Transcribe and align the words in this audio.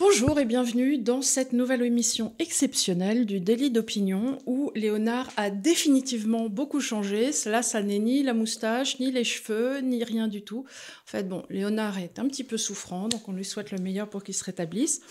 Bonjour 0.00 0.40
et 0.40 0.46
bienvenue 0.46 0.96
dans 0.96 1.20
cette 1.20 1.52
nouvelle 1.52 1.82
émission 1.82 2.34
exceptionnelle 2.38 3.26
du 3.26 3.38
délit 3.38 3.70
d'opinion 3.70 4.38
où 4.46 4.72
Léonard 4.74 5.28
a 5.36 5.50
définitivement 5.50 6.48
beaucoup 6.48 6.80
changé. 6.80 7.32
Cela, 7.32 7.62
ça 7.62 7.82
n'est 7.82 7.98
ni 7.98 8.22
la 8.22 8.32
moustache, 8.32 8.98
ni 8.98 9.12
les 9.12 9.24
cheveux, 9.24 9.80
ni 9.80 10.02
rien 10.02 10.26
du 10.26 10.40
tout. 10.40 10.60
En 10.60 11.10
fait, 11.10 11.28
bon, 11.28 11.44
Léonard 11.50 11.98
est 11.98 12.18
un 12.18 12.26
petit 12.28 12.44
peu 12.44 12.56
souffrant, 12.56 13.08
donc 13.08 13.28
on 13.28 13.32
lui 13.32 13.44
souhaite 13.44 13.72
le 13.72 13.78
meilleur 13.78 14.08
pour 14.08 14.24
qu'il 14.24 14.34
se 14.34 14.42
rétablisse. 14.42 15.02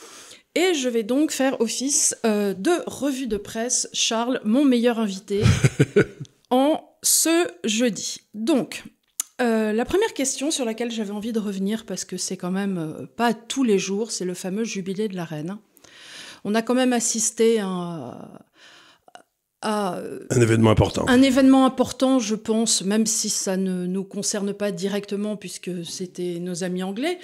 Et 0.56 0.74
je 0.74 0.90
vais 0.90 1.04
donc 1.04 1.30
faire 1.30 1.62
office 1.62 2.18
euh, 2.26 2.56
de 2.56 2.72
revue 2.88 3.28
de 3.28 3.38
presse, 3.38 3.90
Charles, 3.94 4.42
mon 4.44 4.66
meilleur 4.66 4.98
invité, 4.98 5.44
en 6.50 6.84
ce 7.04 7.48
jeudi. 7.64 8.22
Donc, 8.34 8.84
euh, 9.42 9.74
la 9.74 9.86
première 9.86 10.14
question 10.14 10.52
sur 10.52 10.66
laquelle 10.66 10.92
j'avais 10.92 11.12
envie 11.12 11.32
de 11.32 11.40
revenir, 11.40 11.86
parce 11.86 12.06
que 12.06 12.18
c'est 12.18 12.38
quand 12.38 12.52
même 12.52 12.78
euh, 12.78 13.06
pas 13.16 13.34
tous 13.34 13.64
les 13.64 13.80
jours, 13.80 14.12
c'est 14.12 14.26
le 14.26 14.34
fameux 14.34 14.64
jubilé 14.64 15.08
de 15.08 15.16
la 15.16 15.26
reine. 15.26 15.58
On 16.44 16.56
a 16.56 16.62
quand 16.62 16.76
même 16.76 16.94
assisté 16.94 17.60
à, 17.60 18.30
à 19.62 20.00
Un 20.30 20.42
événement 20.42 20.72
important. 20.72 21.06
un 21.08 21.22
événement 21.22 21.66
important, 21.66 22.20
je 22.20 22.36
pense, 22.36 22.82
même 22.84 23.06
si 23.06 23.30
ça 23.30 23.58
ne 23.58 23.86
nous 23.86 24.04
concerne 24.04 24.54
pas 24.54 24.72
directement 24.72 25.36
puisque 25.36 25.72
c'était 25.86 26.40
nos 26.40 26.64
amis 26.64 26.84
anglais, 26.84 27.20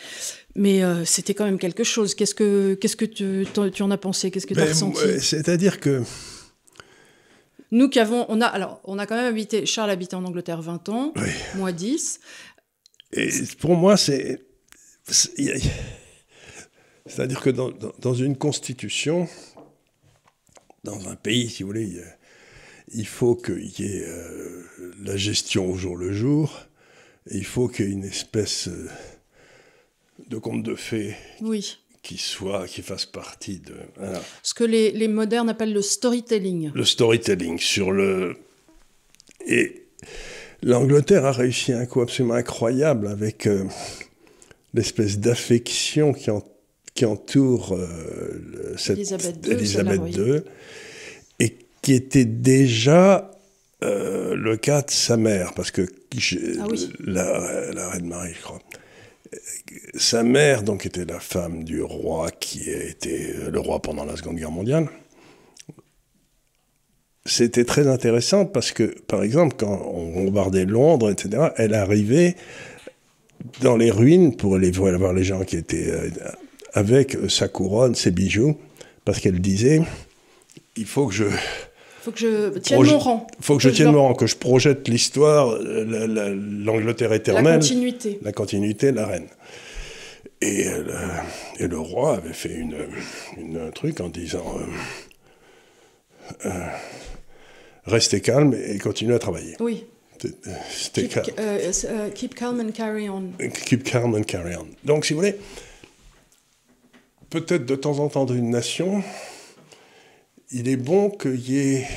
mais 0.55 0.83
euh, 0.83 1.05
c'était 1.05 1.33
quand 1.33 1.45
même 1.45 1.59
quelque 1.59 1.83
chose. 1.83 2.13
Qu'est-ce 2.13 2.35
que, 2.35 2.73
qu'est-ce 2.75 2.97
que 2.97 3.05
tu, 3.05 3.83
en 3.83 3.91
as 3.91 3.97
pensé? 3.97 4.31
Qu'est-ce 4.31 4.47
que 4.47 4.53
tu 4.53 4.59
as 4.59 4.65
Ben, 4.65 4.71
ressenti? 4.71 5.21
C'est-à-dire 5.21 5.79
que 5.79 6.03
Nous 7.71 7.89
qui 7.89 7.99
avons, 7.99 8.25
on 8.29 8.41
a, 8.41 8.45
alors, 8.45 8.79
on 8.83 8.99
a 8.99 9.05
quand 9.05 9.15
même 9.15 9.25
habité, 9.25 9.65
Charles 9.65 9.89
habitait 9.89 10.15
en 10.15 10.23
Angleterre 10.25 10.61
20 10.61 10.89
ans, 10.89 11.13
Oui. 11.15 11.29
moi 11.55 11.71
10. 11.71 12.19
Et 13.13 13.29
pour 13.59 13.75
moi, 13.75 13.97
c'est. 13.97 14.41
C'est-à-dire 17.05 17.41
que 17.41 17.49
dans, 17.49 17.69
dans- 17.71 17.93
dans 17.99 18.13
une 18.13 18.37
constitution, 18.37 19.27
dans 20.83 21.07
un 21.07 21.15
pays, 21.15 21.49
si 21.49 21.63
vous 21.63 21.69
voulez, 21.69 22.01
il 22.93 23.07
faut 23.07 23.35
qu'il 23.35 23.79
y 23.79 23.83
ait 23.85 24.05
euh, 24.07 24.63
la 25.03 25.15
gestion 25.17 25.69
au 25.71 25.75
jour 25.75 25.95
le 25.97 26.11
jour, 26.13 26.59
et 27.29 27.37
il 27.37 27.45
faut 27.45 27.67
qu'il 27.67 27.85
y 27.85 27.89
ait 27.89 27.91
une 27.91 28.03
espèce 28.03 28.67
euh, 28.67 28.89
de 30.29 30.37
conte 30.37 30.63
de 30.63 30.75
fées 30.75 31.15
Oui. 31.41 31.77
Qui 32.05 32.17
soit, 32.19 32.67
qui 32.67 32.81
fasse 32.83 33.05
partie 33.07 33.59
de. 33.59 33.73
voilà. 33.97 34.21
Ce 34.43 34.53
que 34.53 34.63
les, 34.63 34.91
les 34.91 35.07
modernes 35.07 35.49
appellent 35.49 35.73
le 35.73 35.81
storytelling. 35.81 36.71
le 36.73 36.85
storytelling 36.85 37.57
sur 37.57 37.91
le 37.91 38.35
et 39.47 39.87
l'Angleterre 40.61 41.25
a 41.25 41.31
réussi 41.31 41.73
un 41.73 41.85
coup 41.87 42.01
absolument 42.01 42.35
incroyable 42.35 43.07
avec 43.07 43.47
euh, 43.47 43.63
l'espèce 44.75 45.17
d'affection 45.19 46.13
qui, 46.13 46.29
en- 46.31 46.43
qui 46.93 47.05
entoure 47.05 47.73
euh, 47.73 47.87
le- 48.51 48.77
cette 48.77 48.97
Elisabeth 48.99 50.15
II, 50.15 50.41
et 51.39 51.57
qui 51.81 51.93
était 51.93 52.25
déjà 52.25 53.31
euh, 53.83 54.35
le 54.35 54.57
cas 54.57 54.81
de 54.83 54.91
sa 54.91 55.17
mère 55.17 55.53
parce 55.55 55.71
que 55.71 55.81
Ah 56.59 56.65
oui. 56.69 56.89
la, 56.99 57.71
la 57.73 57.89
reine 57.89 58.07
Marie 58.07 58.33
je 58.37 58.41
crois 58.43 58.61
sa 59.95 60.23
mère 60.23 60.63
donc 60.63 60.85
était 60.85 61.05
la 61.05 61.19
femme 61.19 61.63
du 61.63 61.81
roi 61.81 62.31
qui 62.31 62.69
a 62.69 62.83
été 62.83 63.33
le 63.51 63.59
roi 63.59 63.81
pendant 63.81 64.05
la 64.05 64.15
Seconde 64.15 64.37
Guerre 64.37 64.51
mondiale 64.51 64.89
c'était 67.25 67.65
très 67.65 67.87
intéressant 67.87 68.45
parce 68.45 68.71
que, 68.71 68.83
par 69.07 69.23
exemple, 69.23 69.55
quand 69.57 69.91
on 69.93 70.25
bombardait 70.25 70.65
Londres, 70.65 71.09
etc., 71.09 71.49
elle 71.57 71.73
arrivait 71.73 72.35
dans 73.61 73.77
les 73.77 73.91
ruines 73.91 74.35
pour 74.35 74.55
aller 74.55 74.71
voir 74.71 74.97
voir 74.99 75.13
les 75.13 75.23
gens 75.23 75.43
qui 75.43 75.57
étaient 75.57 75.89
euh, 75.89 76.09
avec 76.73 77.17
sa 77.29 77.47
couronne, 77.47 77.95
ses 77.95 78.11
bijoux, 78.11 78.57
parce 79.05 79.19
qu'elle 79.19 79.39
disait 79.39 79.81
il 80.77 80.85
faut 80.85 81.07
que 81.07 81.13
je, 81.13 81.25
faut 82.05 82.11
que 82.11 82.19
je 82.19 82.57
tienne 82.59 82.79
Proje- 82.79 82.91
mon 82.91 82.99
rang. 82.99 83.27
faut 83.41 83.57
que 83.57 83.63
je 83.63 83.67
Que 83.67 83.71
je 83.73 83.75
tienne 83.77 83.87
leur- 83.87 83.95
mon 83.95 84.07
rang, 84.09 84.13
que 84.13 84.27
je 84.27 84.35
projette 84.37 84.87
l'histoire, 84.87 85.49
euh, 85.49 85.83
la- 85.85 86.05
la- 86.07 86.29
l'Angleterre 86.29 87.09
La 87.09 87.15
éternelle, 87.15 87.59
continuité. 87.59 88.19
la 88.21 88.31
continuité, 88.31 88.91
la 88.91 89.07
reine. 89.07 89.27
Et, 90.41 90.67
euh, 90.67 90.83
le, 90.83 91.63
et 91.63 91.67
le 91.67 91.79
roi 91.79 92.17
avait 92.17 92.33
fait 92.33 92.53
une, 92.53 92.75
une- 93.37 93.57
un 93.57 93.71
truc 93.71 93.99
en 94.01 94.09
disant 94.09 94.45
euh, 94.59 96.47
euh, 96.47 96.49
restez 97.85 98.21
calme 98.21 98.53
et 98.53 98.77
continuez 98.77 99.15
à 99.15 99.19
travailler. 99.19 99.55
Oui. 99.59 99.85
C'était- 100.69 101.07
calme. 101.07 101.25
keep 102.13 102.35
calm 102.35 102.59
and 102.59 102.71
carry 102.71 103.09
on. 103.09 103.31
Keep 103.65 103.83
calm 103.83 104.15
and 104.15 104.23
carry 104.23 104.55
on. 104.55 104.67
Donc, 104.83 105.05
si 105.05 105.13
vous 105.13 105.19
voulez, 105.19 105.35
peut-être 107.29 107.65
de 107.65 107.75
temps 107.75 107.99
en 107.99 108.07
temps 108.09 108.25
dans 108.25 108.33
une 108.35 108.49
nation, 108.49 109.03
il 110.51 110.67
est 110.69 110.75
bon 110.77 111.09
qu'il 111.09 111.39
y 111.49 111.57
ait 111.59 111.87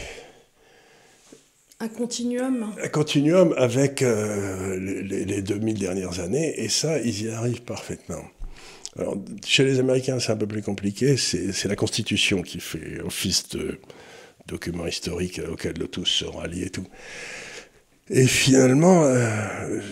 Un 1.80 1.88
continuum. 1.88 2.72
un 2.82 2.88
continuum 2.88 3.54
avec 3.56 4.02
euh, 4.02 4.78
les, 4.80 5.24
les 5.24 5.42
2000 5.42 5.78
dernières 5.78 6.20
années, 6.20 6.54
et 6.60 6.68
ça, 6.68 6.98
ils 7.00 7.22
y 7.24 7.30
arrivent 7.30 7.62
parfaitement. 7.62 8.22
Alors, 8.98 9.16
chez 9.46 9.64
les 9.64 9.78
Américains, 9.78 10.18
c'est 10.18 10.32
un 10.32 10.36
peu 10.36 10.46
plus 10.46 10.62
compliqué, 10.62 11.16
c'est 11.16 11.66
la 11.68 11.76
Constitution 11.76 12.42
qui 12.42 12.58
fait 12.58 13.00
office 13.04 13.48
de 13.50 13.78
document 14.48 14.86
historique 14.86 15.40
auquel 15.50 15.74
tous 15.74 16.06
se 16.06 16.24
rallie 16.24 16.62
et 16.64 16.70
tout. 16.70 16.86
Et 18.10 18.26
finalement, 18.26 19.04
euh, 19.04 19.28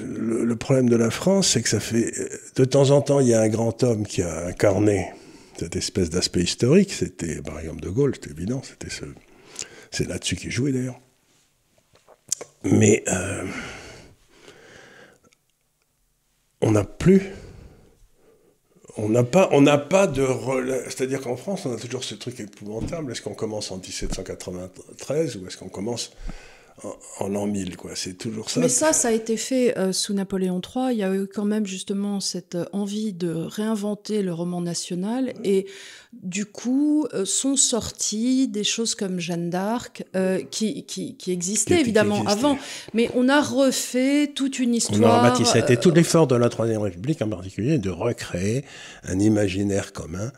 le, 0.03 0.45
le 0.45 0.57
problème 0.57 0.89
de 0.89 0.97
la 0.97 1.11
France, 1.11 1.51
c'est 1.53 1.63
que 1.63 1.69
ça 1.69 1.79
fait... 1.81 2.11
euh, 2.19 2.29
De 2.57 2.65
temps 2.65 2.91
en 2.91 3.03
temps, 3.03 3.21
il 3.21 3.29
y 3.29 3.35
a 3.35 3.43
un 3.43 3.49
grand 3.49 3.83
homme 3.85 4.07
qui 4.07 4.23
a 4.23 4.47
incarné 4.47 5.09
cette 5.59 5.77
espèce 5.77 6.11
d'aspect 6.11 6.43
historique, 6.43 6.93
c'était 6.93 7.41
par 7.43 7.59
exemple 7.59 7.81
De 7.81 7.89
Gaulle, 7.89 8.15
c'est 8.15 8.31
évident, 8.31 8.63
c'était 8.63 8.91
ce... 8.91 9.05
C'est 9.91 10.09
là-dessus 10.09 10.37
qu'il 10.37 10.51
jouait 10.51 10.73
d'ailleurs. 10.73 11.01
Mais 12.65 13.05
euh, 13.09 13.45
on 16.61 16.73
n'a 16.73 16.85
plus, 16.85 17.23
on 18.97 19.09
n'a 19.09 19.25
pas, 19.25 19.49
on 19.53 19.61
n'a 19.61 19.79
pas 19.79 20.07
de. 20.07 20.27
C'est-à-dire 20.87 21.21
qu'en 21.21 21.37
France, 21.37 21.67
on 21.67 21.75
a 21.75 21.77
toujours 21.77 22.03
ce 22.03 22.15
truc 22.15 22.41
épouvantable. 22.41 23.13
Est-ce 23.13 23.23
qu'on 23.23 23.35
commence 23.35 23.71
en 23.71 23.77
1793 23.77 25.37
ou 25.37 25.47
est-ce 25.47 25.57
qu'on 25.57 25.69
commence 25.69 26.13
en, 27.21 27.29
l'an 27.29 27.47
1000 27.47 27.77
quoi 27.77 27.93
C'est 27.95 28.15
toujours 28.19 28.51
ça. 28.51 28.61
Mais 28.61 28.69
ça, 28.69 28.93
ça 28.93 29.09
a 29.09 29.13
été 29.13 29.37
fait 29.39 29.77
euh, 29.79 29.93
sous 29.93 30.13
Napoléon 30.13 30.61
III. 30.61 30.93
Il 30.93 30.99
y 30.99 31.03
a 31.03 31.15
eu 31.15 31.27
quand 31.27 31.47
même 31.47 31.67
justement 31.67 32.21
cette 32.21 32.55
euh, 32.55 32.65
envie 32.73 33.13
de 33.15 33.31
réinventer 33.33 34.21
le 34.23 34.33
roman 34.35 34.61
national. 34.61 35.33
Et 35.43 35.67
du 36.13 36.45
coup, 36.45 37.07
euh, 37.15 37.25
sont 37.25 37.57
sorties 37.57 38.49
des 38.49 38.65
choses 38.65 38.95
comme 38.95 39.21
Jeanne 39.21 39.49
d'Arc, 39.49 40.05
euh, 40.15 40.43
qui, 40.51 40.85
qui, 40.85 41.17
qui 41.17 41.33
existaient 41.33 41.77
Qui- 41.77 41.81
évidemment 41.81 42.25
avant. 42.27 42.59
Mais 42.93 43.11
on 43.15 43.29
a 43.31 43.41
refait 43.41 44.33
toute 44.35 44.59
une 44.59 44.71
On 44.71 44.75
histoire. 44.75 45.15
a 45.25 45.31
rebâti. 45.31 45.47
Ça 45.47 45.55
a 45.55 45.59
été 45.61 45.75
euh, 45.79 45.81
tout 45.81 45.91
l'effort 45.91 46.27
de 46.27 46.37
la 46.37 46.49
Troisième 46.51 46.83
République 46.83 47.23
en 47.23 47.29
particulier 47.29 47.79
de 47.79 47.91
recréer 47.91 48.65
un 49.05 49.19
imaginaire 49.19 49.93
commun 49.95 50.31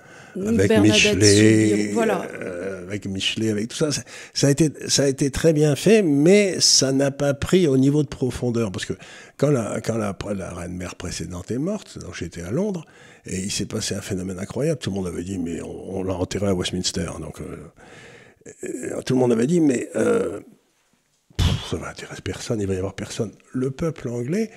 avec 0.46 0.68
Bernadette 0.68 1.16
Michelet, 1.16 1.90
voilà. 1.92 2.26
euh, 2.40 2.82
avec 2.86 3.06
Michelet, 3.06 3.50
avec 3.50 3.68
tout 3.68 3.76
ça. 3.76 3.90
ça. 3.92 4.02
ça 4.34 4.46
a 4.46 4.50
été, 4.50 4.70
ça 4.88 5.04
a 5.04 5.06
été 5.08 5.30
très 5.30 5.52
bien 5.52 5.76
fait, 5.76 6.02
mais 6.02 6.60
ça 6.60 6.92
n'a 6.92 7.10
pas 7.10 7.34
pris 7.34 7.66
au 7.66 7.76
niveau 7.76 8.02
de 8.02 8.08
profondeur, 8.08 8.70
parce 8.72 8.84
que 8.84 8.94
quand 9.36 9.50
la, 9.50 9.80
quand 9.80 9.96
la, 9.96 10.16
la 10.34 10.54
reine 10.54 10.76
mère 10.76 10.94
précédente 10.94 11.50
est 11.50 11.58
morte, 11.58 11.98
donc 11.98 12.14
j'étais 12.14 12.42
à 12.42 12.50
Londres, 12.50 12.84
et 13.26 13.38
il 13.38 13.50
s'est 13.50 13.66
passé 13.66 13.94
un 13.94 14.00
phénomène 14.00 14.38
incroyable. 14.38 14.78
Tout 14.78 14.90
le 14.90 14.96
monde 14.96 15.06
avait 15.06 15.24
dit, 15.24 15.38
mais 15.38 15.60
on, 15.62 15.98
on 15.98 16.02
l'a 16.02 16.14
enterré 16.14 16.46
à 16.46 16.54
Westminster, 16.54 17.10
donc 17.20 17.40
euh, 17.40 17.56
et 18.62 19.02
tout 19.04 19.14
le 19.14 19.20
monde 19.20 19.32
avait 19.32 19.46
dit, 19.46 19.60
mais 19.60 19.90
euh, 19.96 20.40
pff, 21.36 21.70
ça 21.70 21.76
va 21.76 21.90
intéresser 21.90 22.22
personne, 22.22 22.60
il 22.60 22.66
va 22.66 22.74
y 22.74 22.78
avoir 22.78 22.94
personne. 22.94 23.32
Le 23.52 23.70
peuple 23.70 24.08
anglais 24.08 24.50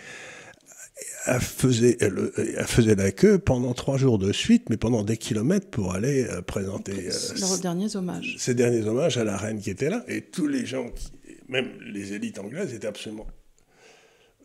elle 1.26 1.40
faisait, 1.42 1.98
elle, 2.02 2.32
elle 2.58 2.66
faisait 2.68 2.96
la 2.96 3.12
queue 3.12 3.38
pendant 3.40 3.74
trois 3.74 3.98
jours 3.98 4.18
de 4.18 4.32
suite, 4.32 4.70
mais 4.70 4.78
pendant 4.78 5.04
des 5.04 5.18
kilomètres 5.18 5.70
pour 5.70 5.94
aller 5.94 6.26
euh, 6.30 6.42
présenter 6.42 7.10
euh, 7.10 7.40
Leurs 7.40 7.60
derniers 7.60 7.96
hommages. 7.96 8.36
ces 8.40 8.54
derniers 8.56 8.86
hommages 8.86 9.18
à 9.18 9.24
la 9.24 9.38
reine 9.38 9.60
qui 9.60 9.70
était 9.70 9.90
là. 9.90 10.04
Et 10.08 10.22
tous 10.22 10.48
les 10.48 10.66
gens, 10.66 10.90
qui- 10.90 11.12
même 11.48 11.70
les 11.82 12.14
élites 12.14 12.40
anglaises, 12.40 12.74
étaient 12.74 12.88
absolument 12.88 13.28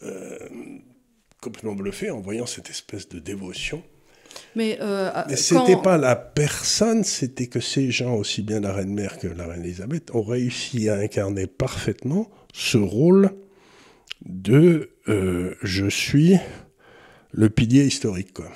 euh, 0.03 0.39
complètement 1.41 1.75
bluffés 1.75 2.11
en 2.11 2.21
voyant 2.21 2.47
cette 2.47 2.69
espèce 2.71 3.09
de 3.09 3.19
dévotion. 3.19 3.83
Mais, 4.55 4.77
euh, 4.83 5.11
Mais 5.29 5.35
quand- 5.35 5.65
c'était 5.67 5.81
pas 5.81 5.97
la 5.97 6.15
personne, 6.17 7.05
c'était 7.05 7.47
que 7.47 7.61
ces 7.61 7.91
gens, 7.91 8.15
aussi 8.17 8.43
bien 8.43 8.61
la 8.61 8.73
reine 8.75 8.93
mère 8.93 9.19
que 9.19 9.27
la 9.29 9.47
reine 9.47 9.63
Elisabeth, 9.65 10.11
ont 10.15 10.23
réussi 10.23 10.89
à 10.91 10.97
incarner 10.97 11.47
parfaitement 11.47 12.31
ce 12.53 12.77
rôle 12.77 13.31
de 14.25 14.91
euh, 15.09 15.55
je 15.63 15.87
suis 15.89 16.37
le 17.37 17.51
pilier 17.51 17.85
historique. 17.85 18.33
Quoi. 18.33 18.51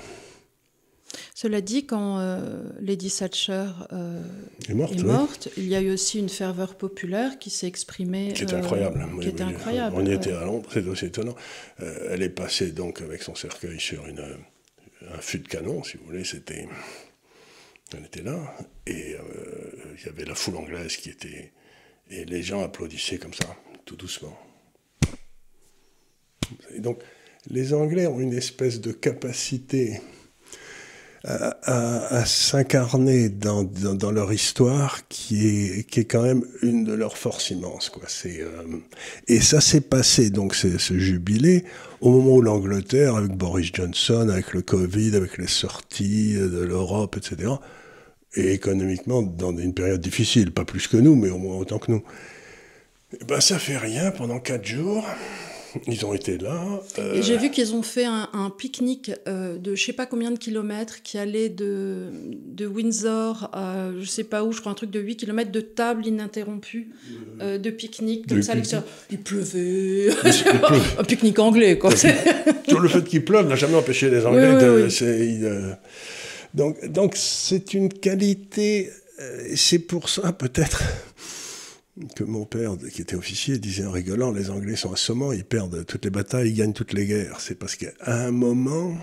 Cela 1.34 1.60
dit, 1.60 1.86
quand 1.86 2.18
euh, 2.18 2.62
Lady 2.80 3.10
Thatcher 3.10 3.66
euh, 3.92 4.22
Elle 4.64 4.72
est 4.72 4.74
morte, 4.74 4.92
est 4.94 4.96
ouais. 4.98 5.04
morte, 5.04 5.48
il 5.56 5.68
y 5.68 5.74
a 5.74 5.80
eu 5.80 5.92
aussi 5.92 6.18
une 6.18 6.28
ferveur 6.28 6.76
populaire 6.76 7.38
qui 7.38 7.50
s'est 7.50 7.66
exprimée. 7.66 8.32
Qui 8.34 8.44
était 8.44 8.54
euh, 8.54 8.58
incroyable. 8.58 9.06
Qui 9.20 9.28
était 9.28 9.42
incroyable. 9.42 9.96
On 9.96 10.04
y 10.04 10.08
ouais. 10.08 10.16
était 10.16 10.32
à 10.32 10.44
Londres, 10.44 10.68
c'est 10.72 10.86
aussi 10.86 11.06
étonnant. 11.06 11.36
Euh, 11.80 12.08
elle 12.10 12.22
est 12.22 12.30
passée 12.30 12.72
donc 12.72 13.02
avec 13.02 13.22
son 13.22 13.34
cercueil 13.34 13.78
sur 13.78 14.06
une, 14.06 14.24
un 15.12 15.20
fût 15.20 15.38
de 15.38 15.48
canon, 15.48 15.82
si 15.84 15.98
vous 15.98 16.06
voulez. 16.06 16.24
C'était 16.24 16.66
On 17.94 18.04
était 18.04 18.22
là, 18.22 18.56
et 18.86 19.16
il 19.98 20.06
y 20.06 20.08
avait 20.08 20.24
la 20.24 20.34
foule 20.34 20.56
anglaise 20.56 20.96
qui 20.96 21.10
était. 21.10 21.52
Et 22.10 22.24
les 22.24 22.42
gens 22.42 22.62
applaudissaient 22.62 23.18
comme 23.18 23.34
ça, 23.34 23.56
tout 23.84 23.96
doucement. 23.96 24.36
Et 26.74 26.80
donc, 26.80 27.00
les 27.48 27.72
Anglais 27.72 28.06
ont 28.06 28.20
une 28.20 28.34
espèce 28.34 28.80
de 28.80 28.92
capacité 28.92 30.00
à, 31.24 32.24
s'incarner 32.24 33.28
dans, 33.28 34.10
leur 34.10 34.32
histoire 34.32 35.06
qui 35.08 35.46
est, 35.46 36.04
quand 36.04 36.22
même 36.22 36.44
une 36.62 36.84
de 36.84 36.94
leurs 36.94 37.18
forces 37.18 37.50
immenses. 37.50 37.92
Euh, 38.24 38.62
et 39.28 39.40
ça 39.40 39.60
s'est 39.60 39.82
passé, 39.82 40.30
donc 40.30 40.54
ce 40.54 40.98
jubilé, 40.98 41.64
au 42.00 42.10
moment 42.10 42.36
où 42.36 42.42
l'Angleterre, 42.42 43.16
avec 43.16 43.32
Boris 43.32 43.70
Johnson, 43.72 44.28
avec 44.30 44.54
le 44.54 44.62
Covid, 44.62 45.14
avec 45.14 45.36
les 45.36 45.46
sorties 45.46 46.34
de 46.34 46.60
l'Europe, 46.60 47.16
etc., 47.18 47.52
et 48.36 48.52
économiquement 48.52 49.22
dans 49.22 49.56
une 49.56 49.74
période 49.74 50.00
difficile, 50.00 50.52
pas 50.52 50.64
plus 50.64 50.86
que 50.86 50.96
nous, 50.96 51.16
mais 51.16 51.30
au 51.30 51.38
moins 51.38 51.56
autant 51.56 51.78
que 51.78 51.90
nous. 51.90 52.02
Et 53.12 53.18
eh 53.20 53.24
ben, 53.24 53.40
ça 53.40 53.58
fait 53.58 53.76
rien 53.76 54.12
pendant 54.12 54.38
quatre 54.38 54.64
jours. 54.64 55.04
Ils 55.86 56.04
ont 56.04 56.14
été 56.14 56.38
là. 56.38 56.82
Euh, 56.98 57.14
Et 57.14 57.22
j'ai 57.22 57.36
vu 57.36 57.50
qu'ils 57.50 57.74
ont 57.74 57.82
fait 57.82 58.04
un, 58.04 58.50
pique-nique 58.56 59.12
euh, 59.28 59.56
de 59.56 59.74
je 59.74 59.84
sais 59.84 59.92
pas 59.92 60.06
combien 60.06 60.30
de 60.30 60.38
kilomètres 60.38 61.02
qui 61.02 61.18
allait 61.18 61.48
de, 61.48 62.08
de 62.46 62.66
Windsor 62.66 63.50
à 63.52 63.90
je 63.98 64.04
sais 64.04 64.24
pas 64.24 64.44
où, 64.44 64.52
je 64.52 64.60
crois 64.60 64.72
un 64.72 64.74
truc 64.74 64.90
de 64.90 65.00
8 65.00 65.16
kilomètres 65.16 65.52
de 65.52 65.60
table 65.60 66.06
ininterrompue, 66.06 66.90
euh, 67.40 67.58
de 67.58 67.70
pique-nique 67.70 68.26
comme 68.28 68.42
ça 68.42 68.54
Il 69.10 69.18
pleuvait. 69.18 70.10
un 70.98 71.04
pique-nique 71.04 71.38
anglais, 71.38 71.78
quoi. 71.78 71.90
le 71.90 72.88
fait 72.88 73.04
qu'il 73.04 73.24
pleuve 73.24 73.48
n'a 73.48 73.56
jamais 73.56 73.76
empêché 73.76 74.10
les 74.10 74.26
Anglais 74.26 74.58
de. 74.58 75.74
donc, 76.54 76.84
donc 76.86 77.12
c'est 77.16 77.74
une 77.74 77.88
qualité. 77.88 78.90
C'est 79.54 79.80
pour 79.80 80.08
ça, 80.08 80.32
peut-être 80.32 80.82
que 82.16 82.24
mon 82.24 82.44
père, 82.44 82.76
qui 82.92 83.02
était 83.02 83.16
officier, 83.16 83.58
disait 83.58 83.84
en 83.84 83.90
rigolant, 83.90 84.32
les 84.32 84.50
Anglais 84.50 84.76
sont 84.76 84.92
assommants, 84.92 85.32
ils 85.32 85.44
perdent 85.44 85.84
toutes 85.86 86.04
les 86.04 86.10
batailles, 86.10 86.50
ils 86.50 86.56
gagnent 86.56 86.72
toutes 86.72 86.92
les 86.92 87.06
guerres. 87.06 87.40
C'est 87.40 87.54
parce 87.54 87.76
qu'à 87.76 87.92
un 88.06 88.30
moment, 88.30 88.96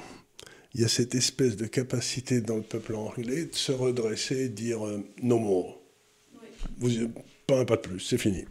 il 0.73 0.81
y 0.81 0.85
a 0.85 0.88
cette 0.88 1.15
espèce 1.15 1.55
de 1.55 1.65
capacité 1.65 2.41
dans 2.41 2.57
le 2.57 2.63
peuple 2.63 2.95
anglais 2.95 3.45
de 3.45 3.55
se 3.55 3.71
redresser 3.71 4.45
et 4.45 4.49
de 4.49 4.53
dire 4.53 4.85
euh, 4.85 5.03
non 5.21 5.39
more. 5.39 5.81
Vous, 6.79 6.89
pas 7.47 7.59
un 7.59 7.65
pas 7.65 7.77
de 7.77 7.81
plus, 7.81 7.99
c'est 7.99 8.17
fini. 8.17 8.45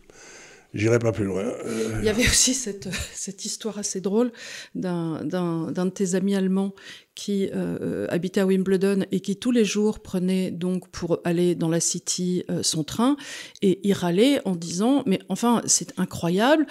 J'irai 0.74 0.98
pas 0.98 1.12
plus 1.12 1.24
loin. 1.24 1.42
Euh, 1.42 1.96
il 2.00 2.04
y 2.04 2.08
avait 2.08 2.26
aussi 2.26 2.54
cette, 2.54 2.88
cette 3.14 3.44
histoire 3.44 3.78
assez 3.78 4.00
drôle 4.00 4.32
d'un 4.74 5.24
de 5.24 5.88
tes 5.90 6.14
amis 6.14 6.34
allemands 6.34 6.74
qui 7.14 7.48
euh, 7.54 8.06
habitait 8.10 8.40
à 8.40 8.46
Wimbledon 8.46 9.06
et 9.10 9.20
qui 9.20 9.36
tous 9.36 9.50
les 9.50 9.64
jours 9.64 10.00
prenait 10.00 10.50
donc 10.50 10.88
pour 10.88 11.20
aller 11.24 11.54
dans 11.54 11.70
la 11.70 11.80
City 11.80 12.44
euh, 12.50 12.62
son 12.62 12.84
train 12.84 13.16
et 13.62 13.80
il 13.84 13.94
râlait 13.94 14.40
en 14.44 14.54
disant 14.54 15.02
mais 15.06 15.18
enfin 15.30 15.62
c'est 15.64 15.98
incroyable 15.98 16.66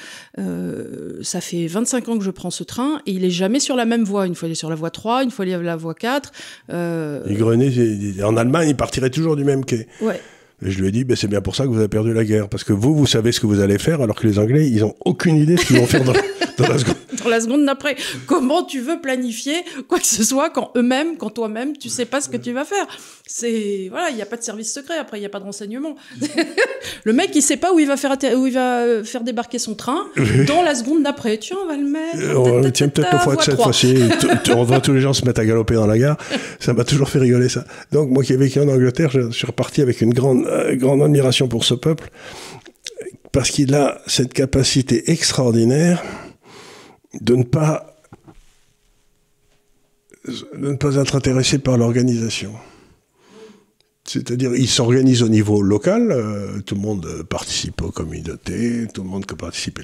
ça 1.21 1.41
fait 1.41 1.65
25 1.65 2.09
ans 2.09 2.17
que 2.19 2.23
je 2.23 2.29
prends 2.29 2.51
ce 2.51 2.63
train 2.63 3.01
et 3.07 3.11
il 3.11 3.25
est 3.25 3.31
jamais 3.31 3.59
sur 3.59 3.75
la 3.75 3.85
même 3.85 4.03
voie. 4.03 4.27
Une 4.27 4.35
fois 4.35 4.47
il 4.47 4.51
est 4.51 4.55
sur 4.55 4.69
la 4.69 4.75
voie 4.75 4.91
3 4.91 5.23
une 5.23 5.31
fois 5.31 5.45
il 5.45 5.49
est 5.49 5.55
sur 5.55 5.63
la 5.63 5.75
voie 5.75 5.95
4 5.95 6.31
il 6.69 7.37
grenait 7.37 8.23
en 8.23 8.37
Allemagne 8.37 8.69
il 8.69 8.77
partirait 8.77 9.09
toujours 9.09 9.35
du 9.35 9.43
même 9.43 9.65
quai. 9.65 9.87
Ouais 10.01 10.21
et 10.63 10.71
je 10.71 10.79
lui 10.79 10.87
ai 10.87 10.91
dit, 10.91 11.03
ben, 11.03 11.17
c'est 11.17 11.27
bien 11.27 11.41
pour 11.41 11.55
ça 11.55 11.65
que 11.65 11.69
vous 11.69 11.79
avez 11.79 11.89
perdu 11.89 12.13
la 12.13 12.23
guerre. 12.23 12.47
Parce 12.47 12.63
que 12.63 12.71
vous, 12.71 12.95
vous 12.95 13.07
savez 13.07 13.31
ce 13.31 13.39
que 13.39 13.45
vous 13.45 13.59
allez 13.59 13.77
faire, 13.77 14.01
alors 14.01 14.15
que 14.15 14.25
les 14.25 14.39
Anglais, 14.39 14.69
ils 14.69 14.81
n'ont 14.81 14.95
aucune 15.03 15.35
idée 15.35 15.55
de 15.55 15.59
ce 15.59 15.65
qu'ils 15.65 15.79
vont 15.79 15.85
faire 15.85 16.03
dans, 16.03 16.13
la 16.63 16.77
seconde. 16.77 16.95
dans 17.23 17.29
la 17.29 17.39
seconde 17.39 17.65
d'après. 17.65 17.95
Comment 18.25 18.63
tu 18.63 18.79
veux 18.79 18.99
planifier 18.99 19.55
quoi 19.87 19.99
que 19.99 20.05
ce 20.05 20.23
soit 20.23 20.49
quand 20.49 20.71
eux-mêmes, 20.75 21.17
quand 21.17 21.29
toi-même, 21.29 21.77
tu 21.77 21.89
sais 21.89 22.05
pas 22.05 22.21
ce 22.21 22.29
que 22.29 22.37
tu 22.37 22.51
vas 22.51 22.65
faire? 22.65 22.85
C'est 23.25 23.87
voilà, 23.89 24.09
il 24.09 24.15
n'y 24.15 24.21
a 24.21 24.25
pas 24.25 24.37
de 24.37 24.43
service 24.43 24.73
secret. 24.73 24.97
Après, 24.97 25.17
il 25.17 25.21
n'y 25.21 25.25
a 25.25 25.29
pas 25.29 25.39
de 25.39 25.45
renseignement. 25.45 25.95
le 27.03 27.13
mec, 27.13 27.31
il 27.35 27.41
sait 27.41 27.57
pas 27.57 27.73
où 27.73 27.79
il 27.79 27.87
va 27.87 27.97
faire 27.97 28.15
où 28.37 28.47
il 28.47 28.53
va 28.53 28.79
euh, 28.81 29.03
faire 29.03 29.23
débarquer 29.23 29.59
son 29.59 29.75
train 29.75 30.05
dans 30.47 30.61
la 30.61 30.75
seconde 30.75 31.03
d'après. 31.03 31.37
Tiens, 31.37 31.57
on 31.63 31.67
va 31.67 31.77
le 31.77 31.87
mettre. 31.87 32.17
Euh, 32.17 32.69
tiens, 32.71 32.89
peut-être 32.89 33.13
le 33.13 33.19
fois 33.19 33.35
de 33.35 33.41
cette 33.41 33.61
fois-ci. 33.61 33.97
on 34.55 34.63
voit 34.63 34.79
tous 34.79 34.93
les 34.93 35.01
gens 35.01 35.13
se 35.13 35.25
mettre 35.25 35.41
à 35.41 35.45
galoper 35.45 35.75
dans 35.75 35.87
la 35.87 35.97
gare. 35.97 36.17
Ça 36.59 36.73
m'a 36.73 36.83
toujours 36.83 37.09
fait 37.09 37.19
rigoler 37.19 37.49
ça. 37.49 37.65
Donc 37.91 38.09
moi 38.09 38.23
qui 38.23 38.33
ai 38.33 38.37
vécu 38.37 38.59
en 38.59 38.67
Angleterre, 38.67 39.09
je 39.11 39.31
suis 39.31 39.47
reparti 39.47 39.81
avec 39.81 40.01
une 40.01 40.13
grande 40.13 40.45
euh, 40.45 40.75
grande 40.75 41.01
admiration 41.01 41.47
pour 41.47 41.63
ce 41.63 41.73
peuple, 41.73 42.09
parce 43.31 43.49
qu'il 43.49 43.73
a 43.73 44.01
cette 44.07 44.33
capacité 44.33 45.11
extraordinaire 45.11 46.03
de 47.21 47.35
ne 47.35 47.43
pas, 47.43 47.95
de 50.27 50.69
ne 50.69 50.75
pas 50.75 50.95
être 50.95 51.15
intéressé 51.15 51.59
par 51.59 51.77
l'organisation. 51.77 52.53
C'est-à-dire, 54.07 54.53
il 54.55 54.67
s'organise 54.67 55.23
au 55.23 55.29
niveau 55.29 55.63
local, 55.63 56.11
euh, 56.11 56.61
tout 56.61 56.75
le 56.75 56.81
monde 56.81 57.23
participe 57.27 57.81
aux 57.81 57.91
communautés, 57.91 58.85
tout 58.93 59.01
le 59.01 59.09
monde 59.09 59.25
peut 59.25 59.35
participer. 59.35 59.81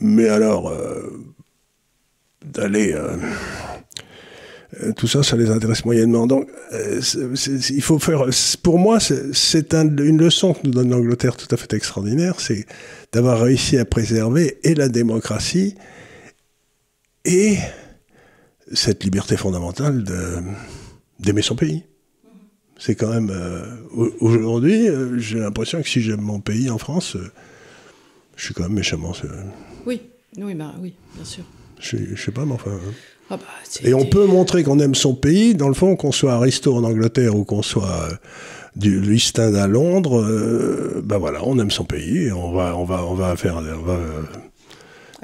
Mais 0.00 0.28
alors, 0.28 0.70
euh, 0.70 1.12
d'aller 2.42 2.94
euh, 2.94 3.18
tout 4.96 5.06
ça, 5.06 5.22
ça 5.22 5.36
les 5.36 5.50
intéresse 5.50 5.84
moyennement. 5.84 6.26
Donc, 6.26 6.48
il 6.72 7.82
faut 7.82 7.98
faire. 7.98 8.24
Pour 8.62 8.78
moi, 8.78 8.98
c'est 8.98 9.74
une 9.74 10.18
leçon 10.18 10.54
que 10.54 10.60
nous 10.64 10.72
donne 10.72 10.88
l'Angleterre 10.88 11.36
tout 11.36 11.54
à 11.54 11.58
fait 11.58 11.74
extraordinaire, 11.74 12.40
c'est 12.40 12.64
d'avoir 13.12 13.42
réussi 13.42 13.76
à 13.76 13.84
préserver 13.84 14.58
et 14.64 14.74
la 14.74 14.88
démocratie 14.88 15.76
et 17.24 17.58
cette 18.72 19.04
liberté 19.04 19.36
fondamentale 19.36 20.04
d'aimer 21.18 21.42
son 21.42 21.56
pays. 21.56 21.84
C'est 22.78 22.96
quand 22.96 23.10
même 23.10 23.30
euh, 23.30 23.76
aujourd'hui, 24.20 24.88
j'ai 25.18 25.38
l'impression 25.38 25.80
que 25.80 25.88
si 25.88 26.00
j'aime 26.00 26.20
mon 26.20 26.40
pays 26.40 26.70
en 26.70 26.78
France, 26.78 27.16
je 28.36 28.44
suis 28.44 28.52
quand 28.52 28.64
même 28.64 28.72
méchamment. 28.72 29.12
Oui, 29.86 30.02
oui, 30.38 30.54
bah, 30.54 30.74
oui, 30.80 30.94
bien 31.14 31.24
sûr. 31.24 31.44
Je, 31.78 31.96
je 32.14 32.20
sais 32.20 32.32
pas, 32.32 32.44
mais 32.44 32.54
enfin. 32.54 32.72
Hein. 32.72 32.92
Ah 33.30 33.38
bah, 33.38 33.44
et 33.82 33.94
on 33.94 34.04
peut 34.04 34.26
montrer 34.26 34.64
qu'on 34.64 34.78
aime 34.80 34.94
son 34.94 35.14
pays, 35.14 35.54
dans 35.54 35.68
le 35.68 35.74
fond, 35.74 35.96
qu'on 35.96 36.12
soit 36.12 36.34
Aristo 36.34 36.74
en 36.74 36.84
Angleterre 36.84 37.34
ou 37.34 37.44
qu'on 37.44 37.62
soit 37.62 38.08
euh, 38.10 38.14
du 38.76 39.14
East 39.14 39.38
à 39.38 39.66
Londres, 39.66 40.20
euh, 40.20 41.00
ben 41.02 41.16
voilà, 41.16 41.40
on 41.44 41.58
aime 41.58 41.70
son 41.70 41.84
pays 41.84 42.24
et 42.24 42.32
on 42.32 42.52
va, 42.52 42.76
on 42.76 42.84
va, 42.84 43.04
on 43.06 43.14
va 43.14 43.34
faire, 43.36 43.56
on 43.56 43.82
va 43.82 43.98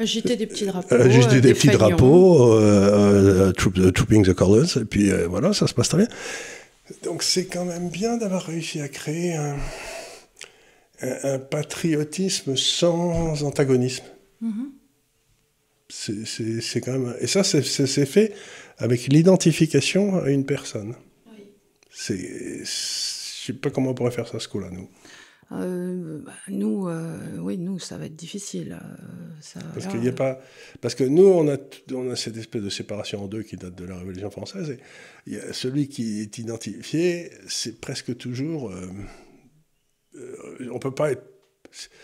euh, 0.00 0.02
agiter 0.02 0.36
des 0.36 0.46
petits 0.46 0.66
drapeaux, 0.66 0.94
agiter 0.94 1.40
des, 1.40 1.54
petits 1.54 1.68
drapeaux, 1.68 2.60
trooping 3.92 4.24
the 4.24 4.32
colors, 4.32 4.76
et 4.76 4.84
puis 4.84 5.10
voilà, 5.28 5.52
ça 5.52 5.66
se 5.66 5.74
passe 5.74 5.88
très 5.88 5.98
bien. 5.98 6.08
Donc 7.04 7.22
c'est 7.22 7.44
quand 7.44 7.64
même 7.64 7.88
bien 7.88 8.16
d'avoir 8.16 8.44
réussi 8.44 8.80
à 8.80 8.88
créer 8.88 9.34
un, 9.34 9.56
un, 11.02 11.38
patriotisme 11.38 12.56
sans 12.56 13.42
antagonisme. 13.44 14.04
Mm-hmm 14.42 14.70
c'est 15.90 16.80
quand 16.80 16.92
même. 16.92 17.14
Et 17.20 17.26
ça, 17.26 17.42
c'est 17.44 18.06
fait 18.06 18.32
avec 18.78 19.08
l'identification 19.08 20.22
à 20.22 20.30
une 20.30 20.44
personne. 20.46 20.94
Oui. 21.26 21.44
Je 21.90 22.64
sais 22.64 23.52
pas 23.54 23.70
comment 23.70 23.90
on 23.90 23.94
pourrait 23.94 24.10
faire 24.10 24.28
ça 24.28 24.38
ce 24.38 24.48
coup-là, 24.48 24.68
nous. 24.70 24.88
Euh, 25.52 26.20
bah, 26.24 26.32
nous, 26.48 26.88
euh, 26.88 27.38
oui, 27.38 27.58
nous, 27.58 27.78
ça 27.78 27.98
va 27.98 28.06
être 28.06 28.14
difficile. 28.16 28.78
Euh, 28.80 29.60
parce 29.74 29.86
qu'il 29.86 30.06
a 30.08 30.12
pas, 30.12 30.40
parce 30.80 30.94
que 30.94 31.04
nous, 31.04 31.26
on 31.26 31.48
a, 31.48 31.56
on 31.92 32.10
a 32.10 32.16
cette 32.16 32.36
espèce 32.36 32.62
de 32.62 32.70
séparation 32.70 33.24
en 33.24 33.26
deux 33.26 33.42
qui 33.42 33.56
date 33.56 33.74
de 33.74 33.84
la 33.84 33.98
Révolution 33.98 34.30
française. 34.30 34.78
Et 35.26 35.32
y 35.32 35.36
a 35.36 35.52
celui 35.52 35.88
qui 35.88 36.20
est 36.20 36.38
identifié, 36.38 37.30
c'est 37.48 37.80
presque 37.80 38.16
toujours, 38.16 38.72
on 40.72 40.78
peut 40.78 40.94
pas 40.94 41.12
être 41.12 41.24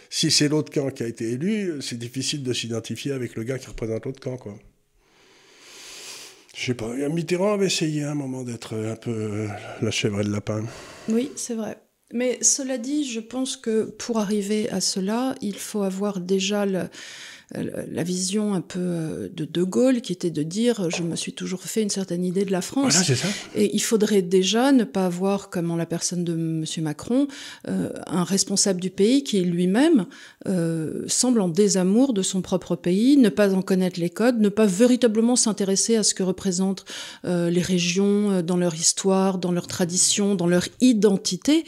si 0.08 0.30
c'est 0.30 0.48
l'autre 0.48 0.72
camp 0.72 0.90
qui 0.90 1.02
a 1.02 1.08
été 1.08 1.32
élu, 1.32 1.82
c'est 1.82 1.98
difficile 1.98 2.44
de 2.44 2.52
s'identifier 2.52 3.10
avec 3.10 3.34
le 3.34 3.42
gars 3.42 3.58
qui 3.58 3.66
représente 3.66 4.04
l'autre 4.04 4.20
camp, 4.20 4.36
quoi. 4.36 4.54
Je 6.56 6.66
sais 6.66 6.74
pas, 6.74 6.88
Mitterrand 7.08 7.54
avait 7.54 7.66
essayé 7.66 8.04
à 8.04 8.12
un 8.12 8.14
moment 8.14 8.44
d'être 8.44 8.76
un 8.76 8.96
peu 8.96 9.48
la 9.82 9.90
chèvre 9.90 10.20
et 10.20 10.24
le 10.24 10.30
lapin. 10.30 10.64
Oui, 11.08 11.32
c'est 11.36 11.54
vrai. 11.54 11.76
Mais 12.12 12.38
cela 12.42 12.78
dit, 12.78 13.04
je 13.04 13.20
pense 13.20 13.56
que 13.56 13.84
pour 13.98 14.18
arriver 14.18 14.70
à 14.70 14.80
cela, 14.80 15.34
il 15.40 15.56
faut 15.56 15.82
avoir 15.82 16.20
déjà 16.20 16.64
le, 16.64 16.88
la 17.54 18.02
vision 18.02 18.54
un 18.54 18.60
peu 18.60 18.80
euh, 18.80 19.28
de 19.32 19.44
De 19.44 19.62
Gaulle, 19.62 20.00
qui 20.00 20.12
était 20.12 20.30
de 20.30 20.42
dire 20.42 20.90
je 20.90 21.02
me 21.02 21.14
suis 21.14 21.32
toujours 21.32 21.62
fait 21.62 21.82
une 21.82 21.90
certaine 21.90 22.24
idée 22.24 22.44
de 22.44 22.50
la 22.50 22.60
France. 22.60 22.94
Voilà, 22.94 23.14
ça. 23.14 23.28
Et 23.54 23.74
il 23.74 23.80
faudrait 23.80 24.22
déjà 24.22 24.72
ne 24.72 24.82
pas 24.82 25.06
avoir, 25.06 25.48
comme 25.48 25.70
en 25.70 25.76
la 25.76 25.86
personne 25.86 26.24
de 26.24 26.32
M. 26.32 26.64
Macron, 26.82 27.28
euh, 27.68 27.90
un 28.08 28.24
responsable 28.24 28.80
du 28.80 28.90
pays 28.90 29.22
qui 29.22 29.40
lui-même 29.42 30.06
semble 31.08 31.40
en 31.40 31.48
désamour 31.48 32.12
de 32.12 32.22
son 32.22 32.40
propre 32.40 32.76
pays, 32.76 33.16
ne 33.16 33.28
pas 33.28 33.54
en 33.54 33.62
connaître 33.62 33.98
les 33.98 34.10
codes, 34.10 34.40
ne 34.40 34.48
pas 34.48 34.66
véritablement 34.66 35.34
s'intéresser 35.34 35.96
à 35.96 36.02
ce 36.02 36.14
que 36.14 36.22
représentent 36.22 36.84
les 37.24 37.62
régions 37.62 38.42
dans 38.42 38.56
leur 38.56 38.74
histoire, 38.74 39.38
dans 39.38 39.50
leur 39.50 39.66
tradition, 39.66 40.34
dans 40.36 40.46
leur 40.46 40.68
identité. 40.80 41.64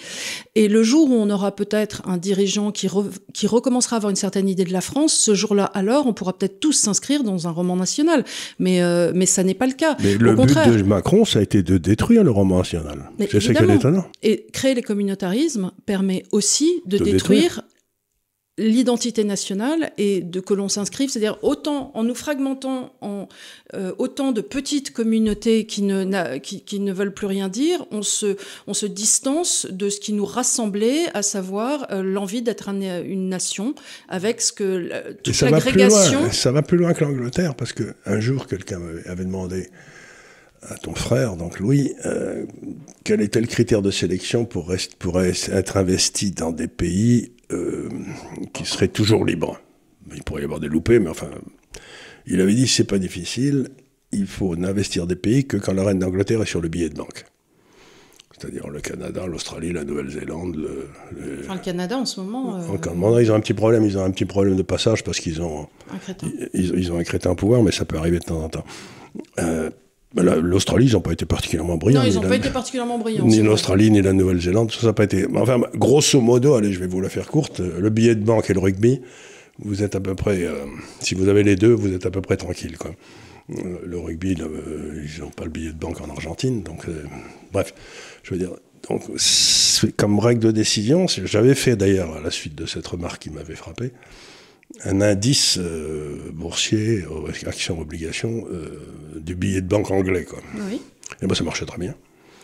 Et 0.55 0.69
le 0.69 0.83
jour 0.83 1.11
où 1.11 1.15
on 1.15 1.29
aura 1.31 1.55
peut-être 1.55 2.03
un 2.07 2.19
dirigeant 2.19 2.71
qui, 2.71 2.89
qui 3.35 3.47
recommencera 3.47 3.97
à 3.97 3.99
avoir 3.99 4.11
une 4.11 4.17
certaine 4.17 4.49
idée 4.49 4.65
de 4.65 4.73
la 4.73 4.81
France, 4.81 5.13
ce 5.15 5.35
jour-là, 5.35 5.68
alors 5.75 6.07
on 6.07 6.13
pourra 6.13 6.37
peut-être 6.37 6.61
tous 6.61 6.73
s'inscrire 6.73 7.23
dans 7.23 7.49
un 7.49 7.51
roman 7.51 7.77
national. 7.77 8.25
Mais, 8.59 8.83
euh, 8.83 9.13
mais 9.15 9.27
ça 9.27 9.43
n'est 9.45 9.55
pas 9.55 9.67
le 9.67 9.73
cas. 9.73 9.97
Mais 10.03 10.15
le 10.15 10.35
but 10.35 10.55
de 10.55 10.83
Macron, 10.83 11.25
ça 11.25 11.39
a 11.39 11.43
été 11.43 11.63
de 11.63 11.79
détruire 11.79 12.25
le 12.25 12.31
roman 12.31 12.59
national. 12.59 13.11
C'est 13.19 13.41
ce 13.41 13.53
qui 13.53 13.63
est 13.63 13.75
étonnant. 13.75 14.07
Et 14.23 14.47
créer 14.53 14.75
les 14.75 14.83
communautarismes 14.83 15.71
permet 15.87 16.25
aussi 16.33 16.83
de, 16.87 16.99
détruire 16.99 17.63
l'identité 18.59 19.25
nationale 19.25 19.93
et 19.97 20.21
de 20.21 20.41
que 20.41 20.53
l'on 20.53 20.69
s'inscrive, 20.69 21.11
c'est-à-dire 21.11 21.39
autant 21.43 21.93
en 21.95 22.05
nous 22.05 22.15
fragmentant 22.15 22.93
en 23.01 23.29
euh, 23.75 23.93
autant 23.99 24.33
de 24.33 24.41
petites 24.41 24.93
communautés 24.93 25.65
qui 25.67 25.83
ne, 25.83 26.39
qui, 26.39 26.63
qui, 26.63 26.81
ne 26.81 26.93
veulent 26.93 27.15
plus 27.15 27.27
rien 27.27 27.49
dire, 27.49 27.87
on 27.91 28.03
se, 28.03 28.37
on 28.67 28.75
se 28.75 28.87
distance 28.87 29.67
de 29.71 29.89
ce 29.89 30.01
qui 30.01 30.13
nous 30.13 30.25
rassemblait, 30.25 31.07
à 31.15 31.23
savoir 31.23 31.87
euh, 31.91 32.03
l'envie 32.03 32.43
d'être 32.43 32.69
une 32.69 33.29
nation, 33.29 33.75
avec 34.09 34.41
ce 34.41 34.53
que 34.53 35.15
toute 35.23 35.41
l'agrégation. 35.41 36.31
Ça 36.33 36.53
va 36.53 36.63
plus 36.63 36.77
loin 36.77 36.93
que 36.93 37.05
l'Angleterre, 37.05 37.55
parce 37.55 37.73
que 37.73 37.95
un 38.07 38.21
jour 38.21 38.47
quelqu'un 38.47 38.81
avait 39.07 39.25
demandé 39.25 39.69
à 40.63 40.75
ton 40.75 40.95
frère, 40.95 41.37
donc 41.37 41.61
Louis, 41.61 41.95
euh, 42.05 42.45
quel 43.05 43.21
était 43.21 43.41
le 43.41 43.47
critère 43.47 43.81
de 43.81 43.91
sélection 43.91 44.45
pour, 44.45 44.75
pour 44.99 45.23
être 45.23 45.77
investi 45.77 46.33
dans 46.33 46.51
des 46.51 46.69
pays 46.69 47.33
euh, 47.53 47.89
qui 48.53 48.65
seraient 48.65 48.89
toujours 48.89 49.25
libres 49.25 49.61
Il 50.15 50.23
pourrait 50.23 50.43
y 50.43 50.45
avoir 50.45 50.61
des 50.61 50.69
loupés, 50.69 50.99
mais 50.99 51.09
enfin, 51.09 51.31
il 52.27 52.41
avait 52.41 52.55
dit 52.55 52.69
c'est 52.69 52.85
pas 52.85 52.99
difficile, 52.99 53.69
il 54.13 54.27
faut 54.27 54.57
n'investir 54.57 55.07
des 55.07 55.17
pays 55.17 55.47
que 55.47 55.57
quand 55.57 55.73
la 55.73 55.85
reine 55.85 55.99
d'Angleterre 55.99 56.43
est 56.43 56.47
sur 56.47 56.61
le 56.61 56.69
billet 56.69 56.89
de 56.89 56.95
banque. 56.95 57.25
C'est-à-dire 58.39 58.69
le 58.69 58.81
Canada, 58.81 59.27
l'Australie, 59.27 59.73
la 59.73 59.85
Nouvelle-Zélande. 59.85 60.57
Le, 60.57 61.41
Enfin, 61.41 61.55
le 61.55 61.61
Canada 61.61 61.99
en 61.99 62.05
ce 62.05 62.21
moment. 62.21 62.57
Euh... 62.57 63.21
ils 63.21 63.33
ont 63.33 63.35
un 63.35 63.41
petit 63.41 63.55
problème. 63.55 63.85
Ils 63.85 63.99
ont 63.99 64.05
un 64.05 64.11
petit 64.13 64.27
problème 64.27 64.55
de 64.55 64.63
passage 64.63 65.03
parce 65.03 65.19
qu'ils 65.19 65.43
ont 65.43 65.67
un 65.93 65.99
crétin. 65.99 66.29
Ils, 66.55 66.79
ils, 66.79 66.93
ont 66.93 66.99
un 66.99 67.03
crétin 67.03 67.35
pouvoir, 67.35 67.63
mais 67.65 67.73
ça 67.73 67.85
peut 67.85 67.97
arriver 67.97 68.21
de 68.21 68.25
temps 68.25 68.41
en 68.41 68.49
temps. 68.49 68.65
Euh, 69.41 69.71
L'Australie, 70.15 70.87
ils 70.87 70.93
n'ont 70.95 71.03
pas 71.03 71.13
été 71.13 71.27
particulièrement 71.27 71.77
brillants. 71.77 72.03
Non, 72.03 72.09
ils 72.09 72.15
n'ont 72.15 72.23
pas 72.23 72.37
été 72.37 72.51
particulièrement 72.51 72.99
brillants. 72.99 73.27
Ni 73.27 73.43
l'Australie, 73.43 73.91
ni 73.91 74.01
la 74.01 74.15
Nouvelle-Zélande, 74.15 74.73
ça 74.73 74.87
n'a 74.87 74.93
pas 74.95 75.05
été. 75.05 75.27
Enfin, 75.35 75.61
grosso 75.75 76.21
modo, 76.21 76.55
allez, 76.55 76.73
je 76.73 76.81
vais 76.81 76.87
vous 76.87 77.01
la 77.01 77.11
faire 77.11 77.27
courte. 77.27 77.61
Le 77.61 77.91
billet 77.91 78.15
de 78.15 78.25
banque 78.25 78.49
et 78.49 78.55
le 78.55 78.61
rugby, 78.61 79.03
vous 79.59 79.83
êtes 79.83 79.97
à 79.97 80.01
peu 80.01 80.15
près. 80.15 80.45
Euh, 80.45 80.65
si 81.01 81.15
vous 81.15 81.29
avez 81.29 81.43
les 81.43 81.57
deux, 81.57 81.73
vous 81.73 81.93
êtes 81.93 82.07
à 82.07 82.11
peu 82.11 82.23
près 82.23 82.39
tranquille, 82.39 82.79
quoi. 82.79 82.93
Euh, 83.51 83.79
le 83.85 83.99
rugby, 83.99 84.35
euh, 84.41 85.05
ils 85.05 85.21
n'ont 85.21 85.31
pas 85.31 85.45
le 85.45 85.51
billet 85.51 85.73
de 85.73 85.79
banque 85.79 86.01
en 86.01 86.09
Argentine, 86.09 86.63
donc 86.63 86.87
bref, 87.53 87.75
je 88.23 88.31
veux 88.33 88.39
dire. 88.39 88.53
Donc, 88.89 89.03
comme 89.99 90.19
règle 90.19 90.41
de 90.41 90.51
décision, 90.51 91.07
j'avais 91.07 91.55
fait 91.55 91.77
d'ailleurs 91.77 92.17
à 92.17 92.21
la 92.21 92.31
suite 92.31 92.55
de 92.55 92.65
cette 92.65 92.87
remarque 92.87 93.23
qui 93.23 93.31
m'avait 93.31 93.57
frappé 93.57 93.93
un 94.85 95.01
indice 95.01 95.59
euh, 95.59 96.31
boursier, 96.33 97.05
action 97.47 97.81
obligation, 97.81 98.47
euh, 98.51 98.81
du 99.17 99.35
billet 99.35 99.61
de 99.61 99.67
banque 99.67 99.91
anglais. 99.91 100.25
Quoi. 100.25 100.41
Oui. 100.69 100.81
Et 101.23 101.27
moi, 101.27 101.35
ça 101.35 101.45
marchait 101.45 101.67
très 101.67 101.79
bien. 101.79 101.95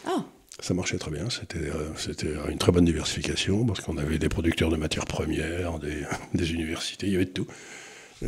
Ah. 0.06 0.24
Ça 0.60 0.72
marchait 0.72 0.98
très 0.98 1.10
bien. 1.10 1.28
C'était, 1.30 1.58
euh, 1.58 1.90
c'était 1.96 2.32
une 2.50 2.58
très 2.58 2.72
bonne 2.72 2.84
diversification 2.84 3.64
parce 3.66 3.80
qu'on 3.80 3.98
avait 3.98 4.18
des 4.18 4.28
producteurs 4.28 4.70
de 4.70 4.76
matières 4.76 5.04
premières, 5.04 5.78
des, 5.78 6.04
des 6.34 6.52
universités, 6.52 7.06
il 7.06 7.12
y 7.12 7.16
avait 7.16 7.26
de 7.26 7.30
tout. 7.30 7.46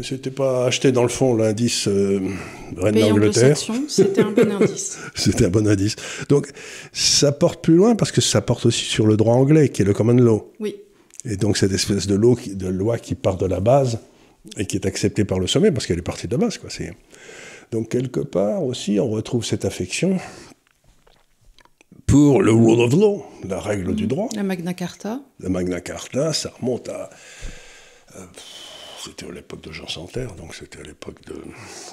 C'était 0.03 0.33
pas 0.33 0.67
acheté 0.67 0.93
dans 0.93 1.05
le 1.05 1.09
fond 1.09 1.35
l'indice 1.35 1.89
Reine 1.89 3.01
d'Angleterre. 3.01 3.57
C'était 3.89 4.21
un 4.21 4.31
bon 4.31 4.51
indice. 4.51 4.99
c'était 5.15 5.47
un 5.47 5.49
bon 5.49 5.67
indice. 5.67 5.97
Donc 6.29 6.49
ça 6.93 7.33
porte 7.33 7.63
plus 7.63 7.77
loin 7.77 7.95
parce 7.95 8.13
que 8.13 8.21
ça 8.21 8.43
porte 8.43 8.67
aussi 8.67 8.85
sur 8.85 9.07
le 9.07 9.17
droit 9.17 9.35
anglais 9.35 9.71
qui 9.71 9.81
est 9.81 9.85
le 9.87 9.95
common 9.95 10.13
law. 10.13 10.53
Oui. 10.61 10.77
Et 11.29 11.37
donc 11.37 11.57
cette 11.57 11.73
espèce 11.73 12.07
de, 12.07 12.15
loi 12.15 12.99
qui 12.99 13.15
part 13.15 13.37
de 13.37 13.47
la 13.47 13.61
base 13.61 13.99
et 14.57 14.67
qui 14.67 14.77
est 14.77 14.87
acceptée 14.87 15.25
par 15.25 15.41
le 15.41 15.47
sommet 15.47 15.73
parce 15.73 15.87
qu'elle 15.87 15.99
est 15.99 16.03
partie 16.03 16.29
de 16.29 16.33
la 16.33 16.39
base. 16.39 16.59
Quoi. 16.59 16.71
Donc 17.73 17.89
quelque 17.91 18.21
part 18.21 18.63
aussi, 18.63 19.01
on 19.01 19.09
retrouve 19.09 19.45
cette 19.45 19.65
affection 19.65 20.19
pour 22.07 22.41
le 22.41 22.53
rule 22.53 22.81
of 22.81 22.93
law, 22.93 23.27
la 23.49 23.59
règle 23.59 23.95
du 23.97 24.07
droit. 24.07 24.29
La 24.37 24.45
Magna 24.45 24.73
Carta. 24.73 25.21
La 25.41 25.49
Magna 25.49 25.81
Carta, 25.81 26.33
ça 26.33 26.53
remonte 26.61 26.89
à... 26.89 27.11
Euh, 28.15 28.25
c'était 29.05 29.27
à 29.27 29.33
l'époque 29.33 29.63
de 29.63 29.73
Jean 29.73 29.87
Santerre, 29.87 30.35
donc 30.35 30.55
c'était 30.55 30.81
à 30.81 30.83
l'époque 30.83 31.25
de, 31.27 31.35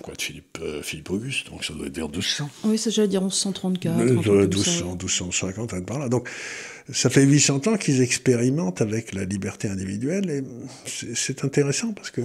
quoi, 0.02 0.16
de 0.16 0.22
Philippe, 0.22 0.58
euh, 0.62 0.82
Philippe 0.82 1.12
Auguste, 1.12 1.50
donc 1.50 1.64
ça 1.64 1.74
doit 1.74 1.86
être 1.88 1.96
vers 1.96 2.10
1200. 2.10 2.50
Oui, 2.64 2.78
ça 2.78 2.90
j'allais 2.90 3.08
dire 3.08 3.22
1134. 3.22 4.04
1200, 4.04 4.86
1250, 4.86 5.86
par 5.86 6.00
là. 6.00 6.10
Donc 6.10 6.30
ça 6.92 7.10
fait 7.10 7.24
800 7.24 7.68
ans 7.68 7.78
qu'ils 7.78 8.02
expérimentent 8.02 8.82
avec 8.82 9.14
la 9.14 9.24
liberté 9.24 9.68
individuelle, 9.68 10.30
et 10.30 10.44
c'est 10.86 11.46
intéressant 11.46 11.94
parce 11.94 12.12
que 12.12 12.22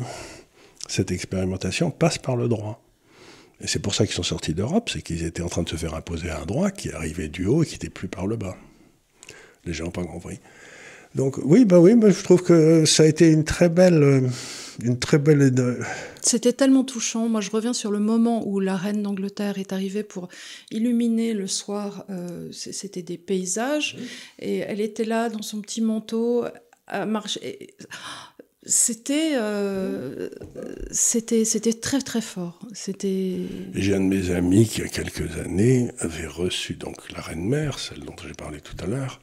cette 0.89 1.13
expérimentation 1.13 1.91
passe 1.91 2.19
par 2.19 2.37
le 2.37 2.49
droit. 2.49 2.83
Et 3.61 3.67
c'est 3.67 3.81
pour 3.81 3.95
ça 3.95 4.07
qu'ils 4.07 4.15
sont 4.15 4.23
sortis 4.23 4.55
d'Europe, 4.55 4.91
c'est 4.93 5.03
qu'ils 5.03 5.25
étaient 5.25 5.43
en 5.43 5.49
train 5.49 5.63
de 5.63 5.69
se 5.69 5.77
faire 5.77 5.95
imposer 5.95 6.31
un 6.31 6.47
droit 6.47 6.71
qui 6.71 6.91
arrivait 6.91 7.29
du 7.29 7.47
haut 7.47 7.63
et 7.63 7.67
qui 7.67 7.75
n'était 7.75 7.91
plus 7.91 8.09
par 8.09 8.27
le 8.27 8.37
bas. 8.37 8.57
Les 9.65 9.73
gens 9.73 9.85
n'ont 9.85 9.91
pas 9.91 10.05
compris. 10.05 10.39
Donc 11.15 11.39
oui, 11.43 11.65
bah 11.65 11.81
oui, 11.81 11.93
je 12.01 12.23
trouve 12.23 12.43
que 12.43 12.85
ça 12.85 13.03
a 13.03 13.07
été 13.07 13.31
une 13.31 13.45
très 13.45 13.69
belle, 13.69 14.03
euh, 14.03 14.21
une 14.83 14.99
très 14.99 15.19
belle. 15.19 15.53
C'était 16.21 16.53
tellement 16.53 16.85
touchant. 16.85 17.29
Moi, 17.29 17.41
je 17.41 17.51
reviens 17.51 17.73
sur 17.73 17.91
le 17.91 17.99
moment 17.99 18.47
où 18.47 18.61
la 18.61 18.77
reine 18.77 19.03
d'Angleterre 19.03 19.59
est 19.59 19.73
arrivée 19.73 20.03
pour 20.03 20.29
illuminer 20.71 21.33
le 21.35 21.47
soir. 21.47 22.05
Euh, 22.11 22.49
c'était 22.53 23.03
des 23.03 23.19
paysages 23.19 23.97
et 24.39 24.59
elle 24.59 24.81
était 24.81 25.05
là 25.05 25.29
dans 25.29 25.43
son 25.43 25.61
petit 25.61 25.81
manteau 25.81 26.45
à 26.87 27.07
marcher. 27.07 27.69
C'était, 28.65 29.33
euh, 29.37 30.29
c'était, 30.91 31.47
c'était 31.47 31.73
très 31.73 32.01
très 32.01 32.21
fort. 32.21 32.59
C'était. 32.75 33.37
J'ai 33.73 33.95
un 33.95 34.01
de 34.01 34.05
mes 34.05 34.31
amis 34.31 34.67
qui, 34.67 34.81
il 34.81 34.85
y 34.85 34.87
a 34.87 34.91
quelques 34.91 35.39
années, 35.39 35.91
avait 36.01 36.27
reçu 36.27 36.75
donc 36.75 37.11
la 37.13 37.23
reine 37.23 37.49
mère, 37.49 37.79
celle 37.79 38.01
dont 38.01 38.17
j'ai 38.27 38.35
parlé 38.35 38.61
tout 38.61 38.77
à 38.85 38.87
l'heure, 38.87 39.21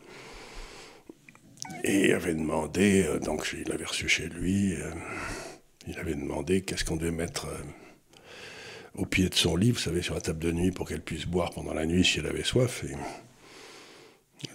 et 1.83 2.13
avait 2.13 2.33
demandé, 2.33 3.03
euh, 3.03 3.19
donc 3.19 3.53
il 3.53 3.67
l'avait 3.69 3.85
reçu 3.85 4.07
chez 4.09 4.27
lui, 4.27 4.73
euh, 4.73 4.91
il 5.87 5.99
avait 5.99 6.15
demandé 6.15 6.61
qu'est-ce 6.61 6.83
qu'on 6.83 6.95
devait 6.95 7.11
mettre 7.11 7.45
euh, 7.47 7.57
au 8.95 9.05
pied 9.05 9.29
de 9.29 9.35
son 9.35 9.55
lit, 9.55 9.71
vous 9.71 9.79
savez, 9.79 10.01
sur 10.01 10.15
la 10.15 10.21
table 10.21 10.39
de 10.39 10.51
nuit 10.51 10.71
pour 10.71 10.87
qu'elle 10.87 11.01
puisse 11.01 11.25
boire 11.25 11.51
pendant 11.51 11.73
la 11.73 11.85
nuit 11.85 12.03
si 12.03 12.19
elle 12.19 12.27
avait 12.27 12.43
soif. 12.43 12.83
Et 12.83 12.95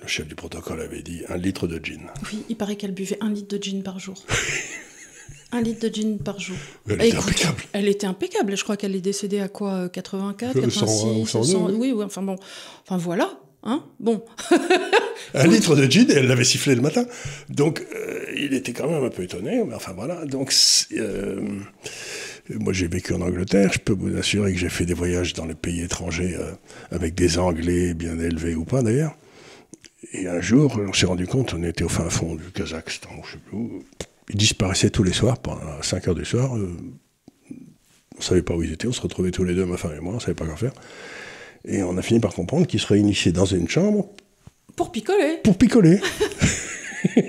le 0.00 0.08
chef 0.08 0.26
du 0.26 0.34
protocole 0.34 0.80
avait 0.80 1.02
dit 1.02 1.22
un 1.28 1.36
litre 1.36 1.66
de 1.66 1.82
gin. 1.82 2.10
Oui, 2.32 2.44
il 2.48 2.56
paraît 2.56 2.76
qu'elle 2.76 2.92
buvait 2.92 3.18
un 3.20 3.30
litre 3.30 3.56
de 3.56 3.62
gin 3.62 3.82
par 3.82 3.98
jour. 3.98 4.16
un 5.52 5.60
litre 5.60 5.88
de 5.88 5.94
gin 5.94 6.18
par 6.18 6.38
jour. 6.38 6.56
Elle 6.88 7.04
était 7.04 7.16
impeccable. 7.16 7.62
Elle 7.72 7.88
était 7.88 8.06
impeccable. 8.06 8.56
Je 8.56 8.64
crois 8.64 8.76
qu'elle 8.76 8.96
est 8.96 9.00
décédée 9.00 9.40
à 9.40 9.48
quoi 9.48 9.88
84, 9.88 10.60
86, 10.60 11.26
100, 11.26 11.70
oui. 11.70 11.92
oui, 11.92 12.04
enfin 12.04 12.22
bon, 12.22 12.36
enfin 12.82 12.96
voilà. 12.96 13.38
Hein 13.62 13.84
bon. 13.98 14.24
un 15.34 15.46
litre 15.46 15.76
de 15.76 15.90
gin 15.90 16.10
et 16.10 16.14
elle 16.14 16.26
l'avait 16.26 16.44
sifflé 16.44 16.74
le 16.74 16.82
matin. 16.82 17.04
Donc, 17.48 17.84
euh, 17.94 18.24
il 18.36 18.54
était 18.54 18.72
quand 18.72 18.88
même 18.88 19.04
un 19.04 19.10
peu 19.10 19.22
étonné. 19.22 19.62
Mais 19.66 19.74
enfin, 19.74 19.92
voilà. 19.92 20.24
Donc, 20.24 20.52
euh, 20.96 21.40
moi, 22.50 22.72
j'ai 22.72 22.88
vécu 22.88 23.12
en 23.14 23.20
Angleterre. 23.20 23.72
Je 23.72 23.78
peux 23.78 23.92
vous 23.92 24.16
assurer 24.16 24.52
que 24.52 24.58
j'ai 24.58 24.68
fait 24.68 24.86
des 24.86 24.94
voyages 24.94 25.34
dans 25.34 25.46
les 25.46 25.54
pays 25.54 25.82
étrangers 25.82 26.36
euh, 26.38 26.52
avec 26.90 27.14
des 27.14 27.38
Anglais 27.38 27.94
bien 27.94 28.18
élevés 28.18 28.54
ou 28.54 28.64
pas, 28.64 28.82
d'ailleurs. 28.82 29.16
Et 30.12 30.26
un 30.26 30.40
jour, 30.40 30.80
on 30.88 30.92
s'est 30.92 31.06
rendu 31.06 31.26
compte, 31.26 31.54
on 31.54 31.62
était 31.62 31.84
au 31.84 31.88
fin 31.88 32.08
fond 32.08 32.34
du 32.34 32.50
Kazakhstan, 32.52 33.10
je 33.24 33.32
sais 33.32 33.38
plus 33.38 33.56
où. 33.56 33.82
Ils 34.30 34.36
disparaissaient 34.36 34.90
tous 34.90 35.02
les 35.02 35.12
soirs, 35.12 35.38
pendant 35.38 35.60
5 35.82 36.08
heures 36.08 36.14
du 36.14 36.24
soir. 36.24 36.52
on 36.52 36.56
ne 36.56 38.22
savait 38.22 38.42
pas 38.42 38.54
où 38.54 38.62
ils 38.62 38.72
étaient. 38.72 38.88
On 38.88 38.92
se 38.92 39.00
retrouvait 39.00 39.30
tous 39.30 39.44
les 39.44 39.54
deux, 39.54 39.66
ma 39.66 39.76
femme 39.76 39.94
et 39.96 40.00
moi. 40.00 40.12
On 40.12 40.16
ne 40.16 40.20
savait 40.20 40.34
pas 40.34 40.46
quoi 40.46 40.56
faire. 40.56 40.72
Et 41.66 41.82
on 41.82 41.96
a 41.96 42.02
fini 42.02 42.20
par 42.20 42.32
comprendre 42.32 42.66
qu'ils 42.66 42.80
se 42.80 42.86
réunissaient 42.86 43.32
dans 43.32 43.44
une 43.44 43.68
chambre. 43.68 44.08
Pour 44.80 44.92
picoler. 44.92 45.36
Pour 45.44 45.58
picoler. 45.58 46.00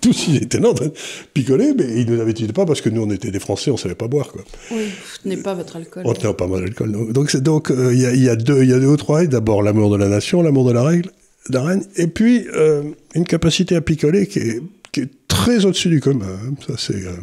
Tous 0.00 0.28
ils 0.28 0.36
étaient 0.36 0.60
là 0.60 0.68
en 0.68 0.74
train 0.74 0.86
de 0.86 0.92
picoler, 1.34 1.72
mais 1.76 2.00
ils 2.00 2.08
ne 2.08 2.14
nous 2.14 2.22
habituaient 2.22 2.52
pas 2.52 2.64
parce 2.64 2.80
que 2.80 2.88
nous 2.88 3.02
on 3.02 3.10
était 3.10 3.32
des 3.32 3.40
Français, 3.40 3.72
on 3.72 3.74
ne 3.74 3.78
savait 3.80 3.96
pas 3.96 4.06
boire. 4.06 4.28
Quoi. 4.30 4.42
Oui, 4.70 4.84
vous 4.84 5.18
tenez 5.24 5.36
pas 5.38 5.54
votre 5.54 5.74
alcool. 5.74 6.04
On 6.06 6.12
tenait 6.12 6.32
pas 6.32 6.46
mal 6.46 6.60
d'alcool. 6.60 7.12
Donc 7.12 7.36
donc 7.38 7.72
euh, 7.72 7.92
il 7.92 8.22
y, 8.22 8.28
a, 8.28 8.36
deux, 8.36 8.62
y 8.62 8.72
a 8.72 8.78
deux 8.78 8.86
ou 8.86 8.96
trois. 8.96 9.26
D'abord 9.26 9.64
l'amour 9.64 9.90
de 9.90 9.96
la 9.96 10.06
nation, 10.06 10.42
l'amour 10.42 10.64
de 10.64 10.70
la 10.72 10.84
règle, 10.84 11.10
de 11.48 11.54
la 11.54 11.64
reine, 11.64 11.84
et 11.96 12.06
puis 12.06 12.46
euh, 12.54 12.84
une 13.16 13.24
capacité 13.24 13.74
à 13.74 13.80
picoler 13.80 14.28
qui 14.28 14.38
est, 14.38 14.62
qui 14.92 15.00
est 15.00 15.10
très 15.26 15.64
au-dessus 15.64 15.88
du 15.88 16.00
commun. 16.00 16.24
Hein. 16.24 16.54
Ça 16.68 16.74
c'est. 16.78 17.04
Euh, 17.04 17.16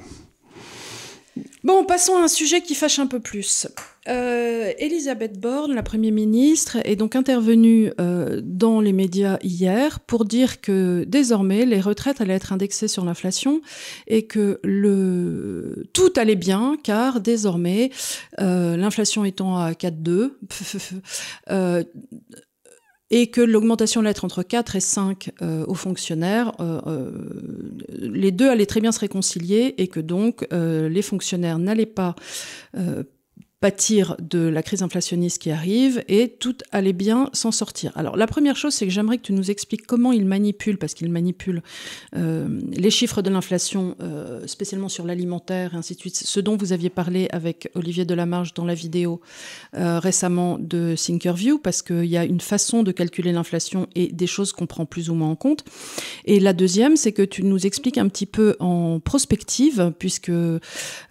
Bon, 1.68 1.84
passons 1.84 2.16
à 2.16 2.22
un 2.22 2.28
sujet 2.30 2.62
qui 2.62 2.76
fâche 2.76 2.98
un 2.98 3.08
peu 3.08 3.20
plus. 3.20 3.68
Euh, 4.08 4.72
Elisabeth 4.80 5.38
Borne, 5.38 5.74
la 5.74 5.84
Première 5.84 6.14
ministre, 6.14 6.78
est 6.86 6.96
donc 6.96 7.14
intervenue 7.14 7.92
euh, 8.00 8.40
dans 8.42 8.80
les 8.80 8.94
médias 8.94 9.38
hier 9.44 10.00
pour 10.00 10.24
dire 10.24 10.62
que 10.62 11.04
désormais 11.06 11.66
les 11.66 11.82
retraites 11.82 12.22
allaient 12.22 12.36
être 12.36 12.54
indexées 12.54 12.88
sur 12.88 13.04
l'inflation 13.04 13.60
et 14.08 14.28
que 14.28 14.62
tout 15.92 16.14
allait 16.16 16.38
bien 16.38 16.78
car 16.82 17.20
désormais 17.20 17.92
euh, 18.40 18.78
l'inflation 18.78 19.26
étant 19.26 19.58
à 19.58 19.74
4,2, 19.74 20.38
et 23.10 23.28
que 23.28 23.42
l'augmentation 23.42 24.02
allait 24.02 24.12
être 24.12 24.26
entre 24.26 24.44
4 24.44 24.76
et 24.76 24.80
5 24.80 25.32
aux 25.68 25.74
fonctionnaires, 25.74 26.52
les 27.90 28.32
deux 28.32 28.50
allaient 28.50 28.66
très 28.66 28.82
bien 28.82 28.92
se 28.92 29.00
réconcilier 29.00 29.76
et 29.78 29.88
que 29.88 30.00
donc 30.00 30.46
les 30.52 31.02
fonctionnaires 31.02 31.58
n'allaient 31.58 31.86
pas 31.86 32.16
pâtir 33.60 34.16
de 34.20 34.40
la 34.40 34.62
crise 34.62 34.84
inflationniste 34.84 35.42
qui 35.42 35.50
arrive 35.50 36.04
et 36.08 36.30
tout 36.30 36.56
allait 36.72 36.94
bien 36.94 37.32
s'en 37.34 37.52
sortir. 37.52 37.92
Alors 37.96 38.16
la 38.16 38.28
première 38.28 38.56
chose, 38.56 38.74
c'est 38.76 38.86
que 38.86 38.92
j'aimerais 38.92 39.18
que 39.18 39.24
tu 39.24 39.34
nous 39.34 39.50
expliques 39.50 39.88
comment 39.88 40.12
il 40.12 40.26
manipule, 40.26 40.78
parce 40.78 40.94
qu'il 40.94 41.10
manipule 41.10 41.64
euh, 42.16 42.48
les 42.72 42.92
chiffres 42.92 43.24
de 43.24 43.32
l'inflation, 43.32 43.96
euh, 44.00 44.46
spécialement 44.46 44.90
sur 44.90 45.06
l'alimentaire 45.06 45.74
et 45.74 45.78
ainsi 45.78 45.96
de 45.96 46.00
suite, 46.00 46.18
ce 46.18 46.40
dont 46.40 46.56
vous 46.56 46.72
aviez 46.72 46.92
parlé 46.92 47.28
avec 47.32 47.72
Olivier 47.74 48.06
Delamarche 48.06 48.54
dans 48.54 48.66
la 48.66 48.76
vidéo 48.76 49.22
euh, 49.76 49.98
récemment 49.98 50.60
de 50.60 50.94
Thinkerview, 50.96 51.58
parce 51.58 51.82
qu'il 51.82 52.06
y 52.06 52.18
a 52.18 52.26
une 52.26 52.42
façon 52.42 52.84
de 52.84 52.92
calculer 52.92 53.32
l'inflation 53.32 53.88
et 53.96 54.08
des 54.08 54.28
choses 54.28 54.52
qu'on 54.52 54.68
prend 54.68 54.86
plus 54.86 55.10
ou 55.10 55.16
moins 55.16 55.30
en 55.30 55.36
compte. 55.36 55.66
Et 56.26 56.40
la 56.40 56.54
deuxième, 56.54 56.96
c'est 56.96 57.12
que 57.12 57.24
tu 57.24 57.44
nous 57.44 57.66
expliques 57.66 57.98
un 57.98 58.08
petit 58.08 58.28
peu 58.28 58.56
en 58.60 59.00
prospective, 59.00 59.94
puisque 59.98 60.30
nous, 60.30 60.62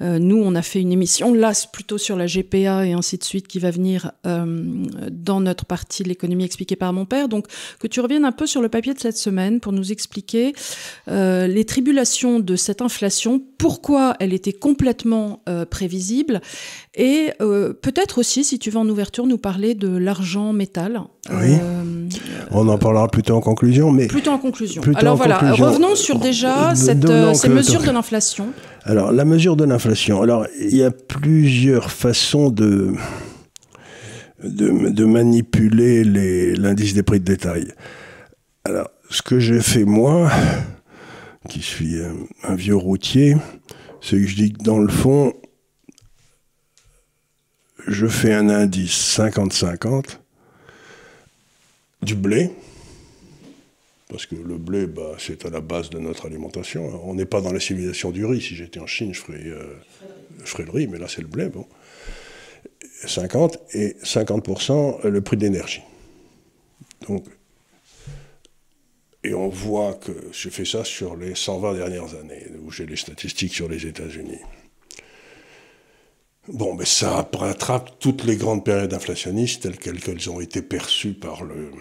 on 0.00 0.54
a 0.54 0.62
fait 0.62 0.80
une 0.80 0.92
émission 0.92 1.34
là 1.34 1.52
plutôt 1.72 1.98
sur 1.98 2.16
la 2.16 2.26
GPA 2.36 2.86
et 2.86 2.92
ainsi 2.92 3.18
de 3.18 3.24
suite 3.24 3.48
qui 3.48 3.58
va 3.58 3.70
venir 3.70 4.12
euh, 4.26 4.84
dans 5.10 5.40
notre 5.40 5.64
partie 5.64 6.02
de 6.02 6.08
l'économie 6.08 6.44
expliquée 6.44 6.76
par 6.76 6.92
mon 6.92 7.04
père. 7.04 7.28
Donc 7.28 7.46
que 7.80 7.86
tu 7.86 8.00
reviennes 8.00 8.24
un 8.24 8.32
peu 8.32 8.46
sur 8.46 8.62
le 8.62 8.68
papier 8.68 8.94
de 8.94 8.98
cette 8.98 9.16
semaine 9.16 9.60
pour 9.60 9.72
nous 9.72 9.92
expliquer 9.92 10.54
euh, 11.08 11.46
les 11.46 11.64
tribulations 11.64 12.40
de 12.40 12.56
cette 12.56 12.82
inflation, 12.82 13.40
pourquoi 13.58 14.14
elle 14.20 14.32
était 14.32 14.52
complètement 14.52 15.42
euh, 15.48 15.64
prévisible 15.64 16.40
et 16.98 17.32
peut-être 17.38 18.16
aussi, 18.16 18.42
si 18.42 18.58
tu 18.58 18.70
veux 18.70 18.78
en 18.78 18.88
ouverture, 18.88 19.26
nous 19.26 19.36
parler 19.36 19.74
de 19.74 19.88
l'argent 19.88 20.54
métal. 20.54 21.02
Oui. 21.30 21.58
On 22.50 22.66
en 22.68 22.78
parlera 22.78 23.08
plutôt 23.08 23.34
en 23.34 23.42
conclusion, 23.42 23.90
mais 23.90 24.06
plutôt 24.06 24.30
en 24.30 24.38
conclusion. 24.38 24.80
Alors 24.94 25.16
voilà, 25.16 25.36
revenons 25.52 25.94
sur 25.94 26.18
déjà 26.18 26.74
cette, 26.74 27.06
ces 27.34 27.50
mesures 27.50 27.82
de 27.82 27.90
l'inflation. 27.90 28.46
Alors, 28.88 29.10
la 29.10 29.24
mesure 29.24 29.56
de 29.56 29.64
l'inflation. 29.64 30.22
Alors, 30.22 30.46
il 30.60 30.76
y 30.76 30.84
a 30.84 30.92
plusieurs 30.92 31.90
façons 31.90 32.50
de, 32.50 32.94
de, 34.44 35.04
manipuler 35.04 36.04
l'indice 36.54 36.94
des 36.94 37.02
prix 37.02 37.18
de 37.18 37.24
détail. 37.24 37.72
Alors, 38.62 38.88
ce 39.10 39.22
que 39.22 39.40
j'ai 39.40 39.60
fait 39.60 39.84
moi, 39.84 40.30
qui 41.48 41.62
suis 41.62 41.96
un, 42.44 42.54
vieux 42.54 42.76
routier, 42.76 43.36
c'est 44.00 44.20
que 44.20 44.26
je 44.28 44.36
dis 44.36 44.52
que 44.52 44.62
dans 44.62 44.78
le 44.78 44.88
fond, 44.88 45.32
je 47.88 48.06
fais 48.06 48.34
un 48.34 48.48
indice 48.48 49.18
50-50 49.18 50.20
du 52.02 52.14
blé, 52.14 52.52
parce 54.08 54.26
que 54.26 54.36
le 54.36 54.56
blé, 54.56 54.86
bah, 54.86 55.16
c'est 55.18 55.44
à 55.46 55.50
la 55.50 55.60
base 55.60 55.90
de 55.90 55.98
notre 55.98 56.26
alimentation. 56.26 57.00
On 57.08 57.14
n'est 57.14 57.26
pas 57.26 57.40
dans 57.40 57.52
la 57.52 57.60
civilisation 57.60 58.10
du 58.10 58.24
riz. 58.24 58.40
Si 58.40 58.54
j'étais 58.54 58.78
en 58.78 58.86
Chine, 58.86 59.12
je 59.12 59.20
ferais, 59.20 59.42
euh, 59.44 59.74
je 60.44 60.62
le 60.62 60.70
riz, 60.70 60.86
mais 60.86 60.98
là, 60.98 61.08
c'est 61.08 61.22
le 61.22 61.28
blé. 61.28 61.48
Bon. 61.48 61.66
50 63.04 63.58
et 63.74 63.96
50% 64.02 65.06
le 65.06 65.20
prix 65.20 65.36
de 65.36 65.42
l'énergie. 65.42 65.82
Donc, 67.08 67.24
et 69.24 69.34
on 69.34 69.48
voit 69.48 69.94
que 69.94 70.12
j'ai 70.32 70.50
fait 70.50 70.64
ça 70.64 70.84
sur 70.84 71.16
les 71.16 71.34
120 71.34 71.74
dernières 71.74 72.14
années, 72.14 72.46
où 72.64 72.70
j'ai 72.70 72.86
les 72.86 72.96
statistiques 72.96 73.54
sur 73.54 73.68
les 73.68 73.86
États-Unis. 73.86 74.38
Bon, 76.46 76.74
mais 76.74 76.84
ça 76.84 77.28
rattrape 77.32 77.98
toutes 77.98 78.22
les 78.22 78.36
grandes 78.36 78.64
périodes 78.64 78.94
inflationnistes 78.94 79.62
telles 79.62 79.78
qu'elles 79.78 80.30
ont 80.30 80.40
été 80.40 80.62
perçues 80.62 81.14
par 81.14 81.42
le, 81.42 81.72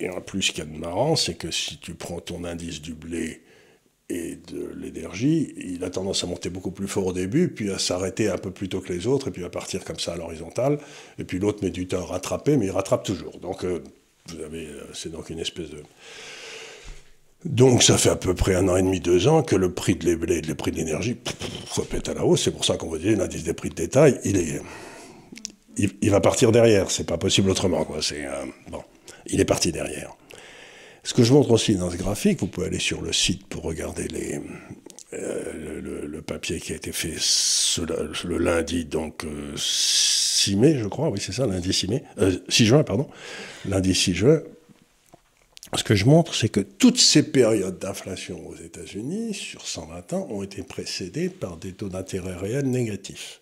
et 0.00 0.08
en 0.10 0.20
plus, 0.20 0.42
ce 0.42 0.52
qu'il 0.52 0.64
y 0.64 0.66
a 0.66 0.70
de 0.70 0.78
marrant, 0.78 1.16
c'est 1.16 1.34
que 1.34 1.50
si 1.50 1.78
tu 1.78 1.94
prends 1.94 2.20
ton 2.20 2.44
indice 2.44 2.80
du 2.80 2.94
blé 2.94 3.42
et 4.08 4.36
de 4.36 4.72
l'énergie, 4.76 5.52
il 5.56 5.84
a 5.84 5.90
tendance 5.90 6.24
à 6.24 6.26
monter 6.26 6.50
beaucoup 6.50 6.70
plus 6.70 6.88
fort 6.88 7.06
au 7.06 7.12
début, 7.12 7.48
puis 7.48 7.70
à 7.70 7.78
s'arrêter 7.78 8.28
un 8.28 8.38
peu 8.38 8.50
plus 8.50 8.68
tôt 8.68 8.80
que 8.80 8.92
les 8.92 9.06
autres, 9.06 9.28
et 9.28 9.30
puis 9.30 9.44
à 9.44 9.50
partir 9.50 9.84
comme 9.84 9.98
ça 9.98 10.12
à 10.12 10.16
l'horizontale. 10.16 10.78
Et 11.18 11.24
puis 11.24 11.38
l'autre 11.38 11.62
met 11.62 11.70
du 11.70 11.86
temps 11.86 12.02
à 12.02 12.06
rattraper, 12.06 12.56
mais 12.56 12.66
il 12.66 12.70
rattrape 12.70 13.04
toujours. 13.04 13.38
Donc, 13.38 13.64
euh, 13.64 13.82
vous 14.28 14.42
avez, 14.42 14.66
euh, 14.66 14.86
c'est 14.94 15.10
donc 15.10 15.30
une 15.30 15.40
espèce 15.40 15.70
de. 15.70 15.82
Donc, 17.44 17.82
ça 17.82 17.98
fait 17.98 18.08
à 18.08 18.16
peu 18.16 18.34
près 18.34 18.54
un 18.54 18.68
an 18.68 18.76
et 18.76 18.82
demi, 18.82 19.00
deux 19.00 19.28
ans 19.28 19.42
que 19.42 19.56
le 19.56 19.72
prix 19.72 19.94
de 19.94 20.14
blé 20.14 20.38
et 20.38 20.42
le 20.42 20.54
prix 20.54 20.72
de 20.72 20.76
l'énergie 20.76 21.16
ça 21.72 21.82
pète 21.82 22.08
à 22.08 22.14
la 22.14 22.24
hausse. 22.24 22.44
C'est 22.44 22.50
pour 22.50 22.64
ça 22.64 22.76
qu'on 22.76 22.88
va 22.88 22.98
dire 22.98 23.16
l'indice 23.16 23.44
des 23.44 23.52
prix 23.52 23.68
de 23.68 23.74
détail, 23.74 24.20
il 24.24 24.36
est. 24.36 24.60
Il, 25.76 26.10
va 26.10 26.20
partir 26.20 26.50
derrière, 26.50 26.90
c'est 26.90 27.06
pas 27.06 27.18
possible 27.18 27.50
autrement, 27.50 27.84
quoi. 27.84 28.02
C'est. 28.02 28.24
Euh, 28.24 28.44
bon 28.70 28.82
il 29.28 29.40
est 29.40 29.44
parti 29.44 29.72
derrière. 29.72 30.16
Ce 31.04 31.14
que 31.14 31.22
je 31.22 31.32
montre 31.32 31.50
aussi 31.52 31.74
dans 31.74 31.90
ce 31.90 31.96
graphique, 31.96 32.40
vous 32.40 32.48
pouvez 32.48 32.66
aller 32.66 32.78
sur 32.78 33.00
le 33.00 33.12
site 33.12 33.46
pour 33.46 33.62
regarder 33.62 34.08
euh, 35.14 35.80
le, 36.06 36.22
papier 36.22 36.60
qui 36.60 36.72
a 36.72 36.76
été 36.76 36.92
fait 36.92 37.14
le 38.24 38.36
lundi, 38.36 38.84
donc 38.84 39.24
6 39.56 40.52
euh, 40.52 40.58
mai, 40.58 40.78
je 40.78 40.86
crois, 40.86 41.08
oui 41.08 41.18
c'est 41.18 41.32
ça, 41.32 41.46
lundi 41.46 41.72
6 41.72 41.88
mai, 41.88 42.04
6 42.48 42.62
euh, 42.62 42.66
juin, 42.66 42.84
pardon, 42.84 43.08
lundi 43.66 43.94
6 43.94 44.14
juin. 44.14 44.42
Ce 45.74 45.82
que 45.84 45.94
je 45.94 46.04
montre, 46.04 46.34
c'est 46.34 46.48
que 46.48 46.60
toutes 46.60 46.98
ces 46.98 47.22
périodes 47.22 47.78
d'inflation 47.78 48.46
aux 48.46 48.56
États-Unis, 48.56 49.32
sur 49.32 49.66
120 49.66 50.12
ans, 50.12 50.26
ont 50.30 50.42
été 50.42 50.62
précédées 50.62 51.30
par 51.30 51.56
des 51.56 51.72
taux 51.72 51.88
d'intérêt 51.88 52.36
réels 52.36 52.68
négatifs. 52.68 53.40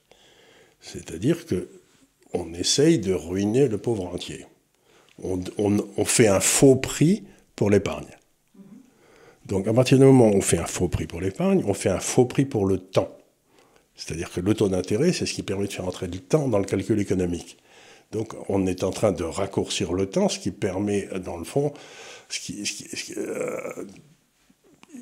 C'est-à-dire 0.81 1.46
que 1.46 1.68
on 2.33 2.53
essaye 2.55 2.99
de 2.99 3.12
ruiner 3.12 3.66
le 3.66 3.79
pauvre 3.79 4.07
entier 4.07 4.46
on, 5.22 6.05
fait 6.05 6.29
un 6.29 6.40
faux 6.40 6.76
prix 6.76 7.24
pour 7.55 7.70
l'épargne. 7.70 8.07
Donc 9.46 9.68
à 9.68 9.72
partir 9.72 9.98
du 9.98 10.05
moment 10.05 10.29
où 10.29 10.35
on 10.35 10.40
fait 10.40 10.59
un 10.59 10.66
faux 10.66 10.88
prix 10.88 11.07
pour 11.07 11.20
l'épargne, 11.20 11.62
on 11.66 11.74
fait 11.74 11.88
un 11.88 12.00
faux 12.00 12.24
prix 12.24 12.44
pour 12.44 12.66
le 12.66 12.79
temps. 12.79 13.16
C'est-à-dire 13.94 14.31
que 14.31 14.40
le 14.40 14.55
taux 14.55 14.68
d'intérêt, 14.68 15.12
c'est 15.12 15.24
ce 15.24 15.33
qui 15.33 15.42
permet 15.42 15.66
de 15.66 15.72
faire 15.72 15.87
entrer 15.87 16.09
du 16.09 16.20
temps 16.20 16.48
dans 16.48 16.59
le 16.59 16.64
calcul 16.64 17.00
économique. 17.00 17.57
Donc 18.12 18.35
on 18.48 18.66
est 18.66 18.85
en 18.85 18.90
train 18.90 19.12
de 19.12 19.24
raccourcir 19.24 19.92
le 19.92 20.07
temps, 20.07 20.29
ce 20.29 20.38
qui 20.38 20.50
permet, 20.50 21.09
dans 21.24 21.37
le 21.37 21.44
fond, 21.44 21.72
euh, 23.16 23.85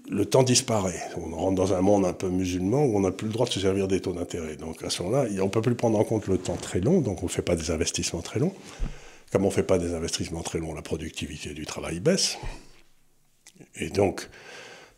le 0.09 0.25
temps 0.27 0.43
disparaît. 0.43 1.01
On 1.17 1.35
rentre 1.35 1.55
dans 1.57 1.75
un 1.75 1.81
monde 1.81 2.05
un 2.05 2.13
peu 2.13 2.29
musulman 2.29 2.85
où 2.85 2.97
on 2.97 3.01
n'a 3.01 3.11
plus 3.11 3.27
le 3.27 3.33
droit 3.33 3.47
de 3.47 3.53
se 3.53 3.61
servir 3.61 3.89
des 3.89 4.01
taux 4.01 4.13
d'intérêt. 4.13 4.57
Donc 4.57 4.83
à 4.85 4.91
ce 4.91 5.03
moment-là, 5.03 5.29
on 5.41 5.45
ne 5.45 5.51
peut 5.51 5.63
plus 5.63 5.75
prendre 5.75 5.99
en 5.99 6.05
compte 6.05 6.27
le 6.29 6.39
temps 6.39 6.57
très 6.57 6.81
long, 6.81 7.01
donc 7.01 7.23
on 7.23 7.27
ne 7.27 7.31
fait 7.31 7.43
pas 7.43 7.57
des 7.57 7.71
investissements 7.71 8.23
très 8.23 8.41
longs. 8.41 8.55
Comme 9.33 9.45
on 9.45 9.49
ne 9.49 9.53
fait 9.53 9.63
pas 9.63 9.79
des 9.79 9.95
investissements 9.95 10.43
très 10.43 10.59
longs, 10.59 10.75
la 10.75 10.83
productivité 10.83 11.55
du 11.55 11.67
travail 11.67 12.01
baisse. 12.01 12.39
Et 13.77 13.91
donc, 13.91 14.29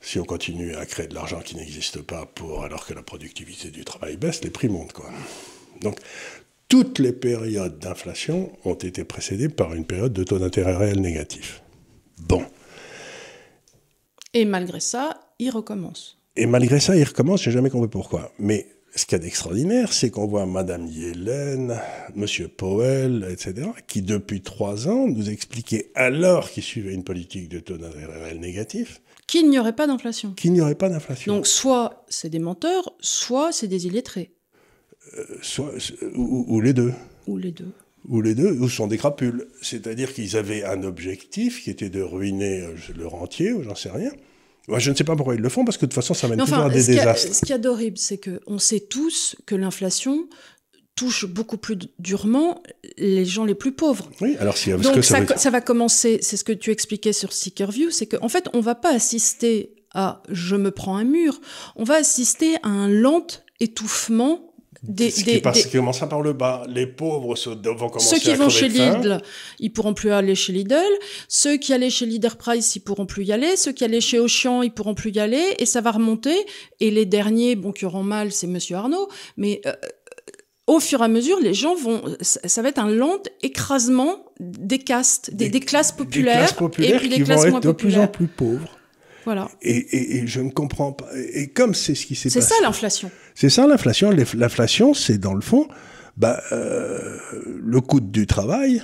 si 0.00 0.18
on 0.18 0.24
continue 0.24 0.74
à 0.76 0.86
créer 0.86 1.06
de 1.06 1.14
l'argent 1.14 1.40
qui 1.40 1.56
n'existe 1.56 2.02
pas 2.02 2.26
pour, 2.26 2.64
alors 2.64 2.86
que 2.86 2.94
la 2.94 3.02
productivité 3.02 3.70
du 3.70 3.84
travail 3.84 4.16
baisse, 4.16 4.42
les 4.42 4.50
prix 4.50 4.68
montent. 4.68 4.92
Quoi. 4.92 5.10
Donc, 5.80 5.98
toutes 6.68 6.98
les 6.98 7.12
périodes 7.12 7.78
d'inflation 7.78 8.52
ont 8.64 8.74
été 8.74 9.04
précédées 9.04 9.48
par 9.48 9.74
une 9.74 9.86
période 9.86 10.12
de 10.12 10.24
taux 10.24 10.38
d'intérêt 10.38 10.76
réel 10.76 11.00
négatif. 11.00 11.62
Bon. 12.18 12.44
Et 14.34 14.44
malgré 14.44 14.80
ça, 14.80 15.20
il 15.38 15.50
recommence. 15.50 16.18
Et 16.36 16.46
malgré 16.46 16.80
ça, 16.80 16.96
il 16.96 17.04
recommence, 17.04 17.42
je 17.42 17.48
n'ai 17.48 17.54
jamais 17.54 17.70
compris 17.70 17.88
pourquoi. 17.88 18.32
Mais 18.38 18.66
ce 18.96 19.04
qu'il 19.04 19.18
y 19.18 19.20
a 19.20 19.24
d'extraordinaire, 19.24 19.92
c'est 19.92 20.10
qu'on 20.10 20.26
voit 20.26 20.46
Madame 20.46 20.86
Yellen, 20.86 21.78
Monsieur 22.14 22.48
Powell, 22.48 23.26
etc., 23.30 23.68
qui 23.86 24.02
depuis 24.02 24.40
trois 24.40 24.88
ans 24.88 25.06
nous 25.06 25.28
expliquaient, 25.28 25.90
alors 25.94 26.50
qu'ils 26.50 26.62
suivaient 26.62 26.94
une 26.94 27.04
politique 27.04 27.48
de 27.48 27.60
taux 27.60 27.76
d'intérêt 27.76 28.24
réel 28.24 28.40
négatif, 28.40 29.02
qu'il 29.26 29.50
n'y 29.50 29.58
aurait 29.58 29.74
pas 29.74 29.86
d'inflation. 29.86 30.32
Qu'il 30.32 30.52
n'y 30.52 30.60
aurait 30.60 30.76
pas 30.76 30.88
d'inflation. 30.88 31.34
Donc 31.34 31.46
soit 31.46 32.04
c'est 32.08 32.30
des 32.30 32.38
menteurs, 32.38 32.94
soit 33.00 33.52
c'est 33.52 33.66
des 33.66 33.86
illettrés. 33.86 34.30
Euh, 35.18 35.24
soit, 35.42 35.72
ou, 36.14 36.60
les 36.60 36.72
deux. 36.72 36.92
Ou 37.26 37.36
les 37.36 37.52
deux. 37.52 37.72
Ou 38.08 38.22
les 38.22 38.34
deux, 38.34 38.52
ou 38.52 38.68
sont 38.68 38.86
des 38.86 38.98
crapules. 38.98 39.48
C'est-à-dire 39.62 40.14
qu'ils 40.14 40.36
avaient 40.36 40.64
un 40.64 40.84
objectif 40.84 41.62
qui 41.62 41.70
était 41.70 41.90
de 41.90 42.02
ruiner 42.02 42.62
euh, 42.62 42.74
le 42.96 43.06
rentier, 43.06 43.52
ou 43.52 43.62
j'en 43.62 43.74
sais 43.74 43.90
rien 43.90 44.12
je 44.68 44.90
ne 44.90 44.96
sais 44.96 45.04
pas 45.04 45.16
pourquoi 45.16 45.34
ils 45.34 45.40
le 45.40 45.48
font, 45.48 45.64
parce 45.64 45.76
que 45.76 45.86
de 45.86 45.90
toute 45.90 45.94
façon, 45.94 46.14
ça 46.14 46.28
mène 46.28 46.38
toujours 46.38 46.58
à 46.58 46.70
des 46.70 46.84
désastres. 46.84 47.34
ce 47.34 47.40
qu'il 47.40 47.50
y 47.50 47.52
a 47.52 47.58
d'horrible, 47.58 47.98
c'est 47.98 48.18
qu'on 48.18 48.58
sait 48.58 48.80
tous 48.80 49.36
que 49.46 49.54
l'inflation 49.54 50.28
touche 50.96 51.26
beaucoup 51.26 51.58
plus 51.58 51.76
durement 51.98 52.62
les 52.96 53.26
gens 53.26 53.44
les 53.44 53.54
plus 53.54 53.72
pauvres. 53.72 54.10
Oui, 54.20 54.36
alors 54.40 54.56
si, 54.56 54.70
Donc 54.70 55.04
ça, 55.04 55.26
ça, 55.36 55.50
va 55.50 55.60
commencer, 55.60 56.18
c'est 56.22 56.38
ce 56.38 56.44
que 56.44 56.52
tu 56.52 56.70
expliquais 56.70 57.12
sur 57.12 57.32
Seekerview, 57.32 57.90
c'est 57.90 58.06
qu'en 58.06 58.28
fait, 58.28 58.48
on 58.54 58.58
ne 58.58 58.62
va 58.62 58.74
pas 58.74 58.94
assister 58.94 59.74
à 59.92 60.22
je 60.30 60.56
me 60.56 60.70
prends 60.70 60.96
un 60.96 61.04
mur, 61.04 61.40
on 61.76 61.84
va 61.84 61.96
assister 61.96 62.56
à 62.62 62.68
un 62.68 62.88
lent 62.88 63.26
étouffement 63.60 64.54
des, 64.82 65.10
ce 65.10 65.24
qui, 65.24 65.70
commence 65.70 66.00
par 66.00 66.22
le 66.22 66.32
bas. 66.32 66.64
Les 66.68 66.86
pauvres 66.86 67.34
vont 67.34 67.88
commencer 67.88 68.16
Ceux 68.16 68.18
qui 68.18 68.34
vont 68.34 68.48
chez 68.48 68.68
Lidl, 68.68 69.20
ils 69.58 69.72
pourront 69.72 69.94
plus 69.94 70.10
aller 70.10 70.34
chez 70.34 70.52
Lidl. 70.52 70.76
Ceux 71.28 71.56
qui 71.56 71.72
allaient 71.72 71.90
chez 71.90 72.06
Leader 72.06 72.36
Price, 72.36 72.76
ils 72.76 72.80
pourront 72.80 73.06
plus 73.06 73.24
y 73.24 73.32
aller. 73.32 73.56
Ceux 73.56 73.72
qui 73.72 73.84
allaient 73.84 74.00
chez 74.00 74.18
Auchan, 74.18 74.62
ils 74.62 74.72
pourront 74.72 74.94
plus 74.94 75.10
y 75.10 75.20
aller. 75.20 75.44
Et 75.58 75.66
ça 75.66 75.80
va 75.80 75.92
remonter. 75.92 76.36
Et 76.80 76.90
les 76.90 77.06
derniers, 77.06 77.56
bon, 77.56 77.72
qui 77.72 77.84
auront 77.84 78.02
mal, 78.02 78.32
c'est 78.32 78.46
Monsieur 78.46 78.76
Arnaud. 78.76 79.08
Mais 79.36 79.60
euh, 79.66 79.72
au 80.66 80.80
fur 80.80 81.00
et 81.00 81.04
à 81.04 81.08
mesure, 81.08 81.38
les 81.40 81.54
gens 81.54 81.74
vont, 81.74 82.02
ça 82.20 82.62
va 82.62 82.68
être 82.68 82.78
un 82.78 82.90
lent 82.90 83.22
écrasement 83.42 84.24
des 84.40 84.78
castes, 84.78 85.32
des, 85.32 85.48
classes 85.60 85.92
populaires, 85.92 86.34
des 86.34 86.40
classes 86.40 86.52
populaires 86.52 87.04
et 87.04 87.08
qui 87.08 87.22
classes 87.22 87.44
vont 87.44 87.50
moins 87.50 87.58
être 87.60 87.66
de 87.68 87.72
plus 87.72 87.98
en 87.98 88.06
plus 88.08 88.26
pauvres. 88.26 88.75
Voilà. 89.26 89.48
Et, 89.60 90.16
et, 90.20 90.26
je 90.26 90.40
ne 90.40 90.50
comprends 90.50 90.92
pas. 90.92 91.08
Et 91.34 91.48
comme 91.48 91.74
c'est 91.74 91.94
ce 91.94 92.06
qui 92.06 92.14
s'est 92.14 92.30
C'est 92.30 92.38
passé. 92.38 92.54
ça 92.54 92.62
l'inflation. 92.62 93.10
C'est 93.34 93.50
ça 93.50 93.66
l'inflation. 93.66 94.10
L'inflation, 94.10 94.94
c'est 94.94 95.18
dans 95.18 95.34
le 95.34 95.40
fond, 95.42 95.68
bah, 96.16 96.40
euh, 96.52 97.18
le 97.44 97.80
coût 97.80 98.00
du 98.00 98.26
travail, 98.26 98.82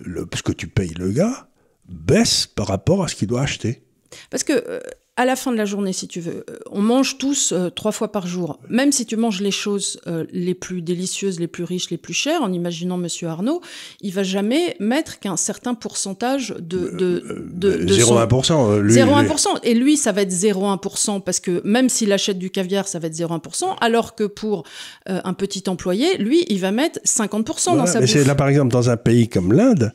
le, 0.00 0.26
ce 0.34 0.42
que 0.42 0.52
tu 0.52 0.66
payes 0.66 0.94
le 0.94 1.10
gars, 1.12 1.48
baisse 1.88 2.46
par 2.46 2.66
rapport 2.66 3.04
à 3.04 3.08
ce 3.08 3.14
qu'il 3.14 3.28
doit 3.28 3.42
acheter. 3.42 3.84
Parce 4.30 4.42
que 4.42 4.52
euh, 4.54 4.80
à 5.16 5.24
la 5.24 5.36
fin 5.36 5.52
de 5.52 5.56
la 5.56 5.64
journée, 5.64 5.92
si 5.92 6.08
tu 6.08 6.18
veux, 6.20 6.44
euh, 6.50 6.56
on 6.72 6.80
mange 6.82 7.18
tous 7.18 7.52
euh, 7.52 7.70
trois 7.70 7.92
fois 7.92 8.10
par 8.10 8.26
jour. 8.26 8.58
Même 8.68 8.90
si 8.90 9.06
tu 9.06 9.16
manges 9.16 9.40
les 9.40 9.52
choses 9.52 10.00
euh, 10.08 10.24
les 10.32 10.54
plus 10.54 10.82
délicieuses, 10.82 11.38
les 11.38 11.46
plus 11.46 11.62
riches, 11.62 11.88
les 11.90 11.98
plus 11.98 12.14
chères, 12.14 12.42
en 12.42 12.52
imaginant 12.52 12.96
Monsieur 12.96 13.28
Arnaud, 13.28 13.60
il 14.00 14.12
va 14.12 14.24
jamais 14.24 14.74
mettre 14.80 15.20
qu'un 15.20 15.36
certain 15.36 15.74
pourcentage 15.74 16.52
de 16.58 16.90
de, 16.90 17.22
de, 17.52 17.84
de 17.84 17.94
son- 17.94 18.16
0,1%. 18.16 18.70
euh, 18.72 18.82
lui, 18.82 18.92
0,1%. 18.94 19.46
Et 19.62 19.74
lui, 19.74 19.96
ça 19.96 20.10
va 20.10 20.22
être 20.22 20.32
0,1% 20.32 21.20
parce 21.22 21.38
que 21.38 21.60
même 21.64 21.88
s'il 21.88 22.10
achète 22.12 22.38
du 22.38 22.50
caviar, 22.50 22.88
ça 22.88 22.98
va 22.98 23.06
être 23.06 23.14
0,1%. 23.14 23.76
Alors 23.80 24.16
que 24.16 24.24
pour 24.24 24.64
euh, 25.08 25.20
un 25.22 25.32
petit 25.34 25.62
employé, 25.68 26.18
lui, 26.18 26.44
il 26.48 26.58
va 26.58 26.72
mettre 26.72 26.98
50% 27.06 27.66
dans 27.66 27.74
Voilà, 27.76 27.86
sa 27.86 28.00
mais 28.00 28.06
bouffe. 28.06 28.26
là, 28.26 28.34
par 28.34 28.48
exemple, 28.48 28.72
dans 28.72 28.90
un 28.90 28.96
pays 28.96 29.28
comme 29.28 29.52
l'Inde, 29.52 29.92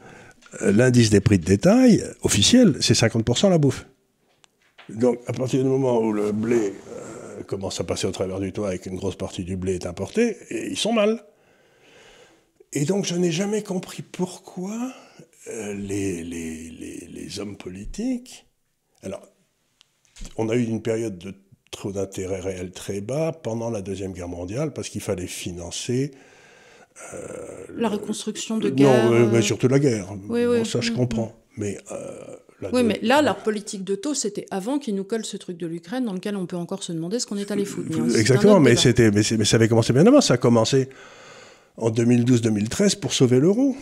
l'indice 0.61 1.09
des 1.09 1.19
prix 1.19 1.37
de 1.39 1.45
détail 1.45 2.03
officiel, 2.23 2.77
c'est 2.79 2.93
50% 2.95 3.49
la 3.49 3.57
bouffe. 3.57 3.85
Donc, 4.89 5.19
à 5.27 5.33
partir 5.33 5.63
du 5.63 5.69
moment 5.69 5.99
où 6.01 6.11
le 6.11 6.31
blé 6.31 6.73
euh, 6.89 7.43
commence 7.43 7.79
à 7.79 7.83
passer 7.83 8.07
au 8.07 8.11
travers 8.11 8.39
du 8.39 8.51
toit 8.51 8.73
et 8.75 8.79
qu'une 8.79 8.95
grosse 8.95 9.15
partie 9.15 9.43
du 9.43 9.55
blé 9.55 9.75
est 9.75 9.85
importé, 9.85 10.35
et 10.49 10.67
ils 10.69 10.77
sont 10.77 10.93
mal. 10.93 11.23
Et 12.73 12.85
donc, 12.85 13.05
je 13.05 13.15
n'ai 13.15 13.31
jamais 13.31 13.63
compris 13.63 14.01
pourquoi 14.03 14.91
euh, 15.47 15.73
les, 15.73 16.23
les, 16.23 16.69
les, 16.69 17.07
les 17.11 17.39
hommes 17.39 17.57
politiques. 17.57 18.45
Alors, 19.03 19.21
on 20.37 20.49
a 20.49 20.55
eu 20.55 20.63
une 20.63 20.81
période 20.81 21.17
de 21.17 21.33
trop 21.71 21.91
d'intérêt 21.91 22.39
réel 22.39 22.71
très 22.71 22.99
bas 23.01 23.31
pendant 23.31 23.69
la 23.69 23.81
Deuxième 23.81 24.11
Guerre 24.13 24.27
mondiale 24.27 24.73
parce 24.73 24.89
qu'il 24.89 25.01
fallait 25.01 25.27
financer 25.27 26.11
La 27.75 27.89
reconstruction 27.89 28.57
de 28.57 28.69
non, 28.69 28.75
guerre. 28.75 29.11
euh, 29.11 29.25
euh, 29.25 29.29
mais 29.31 29.41
surtout 29.41 29.67
la 29.67 29.79
guerre. 29.79 30.11
oui, 30.27 30.45
Bon, 30.45 30.51
oui. 30.59 30.65
ça, 30.65 30.81
je 30.81 30.91
comprends. 30.91 31.33
Mais, 31.57 31.77
euh, 31.91 32.35
la 32.61 32.73
Oui, 32.73 32.83
mais 32.83 32.99
là, 33.01 33.21
la 33.21 33.33
politique 33.33 33.83
de 33.83 33.95
taux, 33.95 34.13
c'était 34.13 34.45
avant 34.51 34.79
qu'ils 34.79 34.95
nous 34.95 35.03
collent 35.03 35.25
ce 35.25 35.37
truc 35.37 35.57
de 35.57 35.67
l'Ukraine 35.67 36.05
dans 36.05 36.13
lequel 36.13 36.35
on 36.35 36.45
peut 36.45 36.57
encore 36.57 36.83
se 36.83 36.91
demander 36.91 37.19
ce 37.19 37.27
qu'on 37.27 37.37
est 37.37 37.51
allé 37.51 37.65
foutre. 37.65 37.97
Exactement, 38.15 38.59
mais, 38.59 38.75
c'était, 38.75 39.11
mais 39.11 39.23
ça 39.23 39.55
avait 39.55 39.67
commencé 39.67 39.93
bien 39.93 40.05
avant. 40.05 40.21
Ça 40.21 40.35
a 40.35 40.37
commencé 40.37 40.89
en 41.77 41.89
2012-2013 41.89 42.99
pour 42.99 43.13
sauver 43.13 43.39
l'euro. 43.39 43.75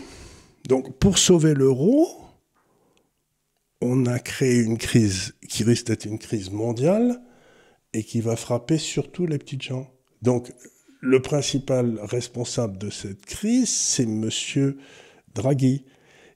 Donc, 0.67 0.97
pour 0.97 1.17
sauver 1.17 1.53
l'euro, 1.53 2.07
on 3.81 4.05
a 4.05 4.19
créé 4.19 4.59
une 4.59 4.77
crise 4.77 5.35
qui 5.47 5.63
risque 5.63 5.87
d'être 5.87 6.05
une 6.05 6.19
crise 6.19 6.51
mondiale 6.51 7.21
et 7.93 8.03
qui 8.03 8.21
va 8.21 8.35
frapper 8.35 8.77
surtout 8.77 9.25
les 9.25 9.37
petites 9.37 9.61
gens. 9.61 9.89
Donc, 10.21 10.51
le 10.99 11.21
principal 11.21 11.99
responsable 12.03 12.77
de 12.77 12.89
cette 12.89 13.25
crise, 13.25 13.69
c'est 13.69 14.05
Monsieur 14.05 14.77
Draghi. 15.35 15.85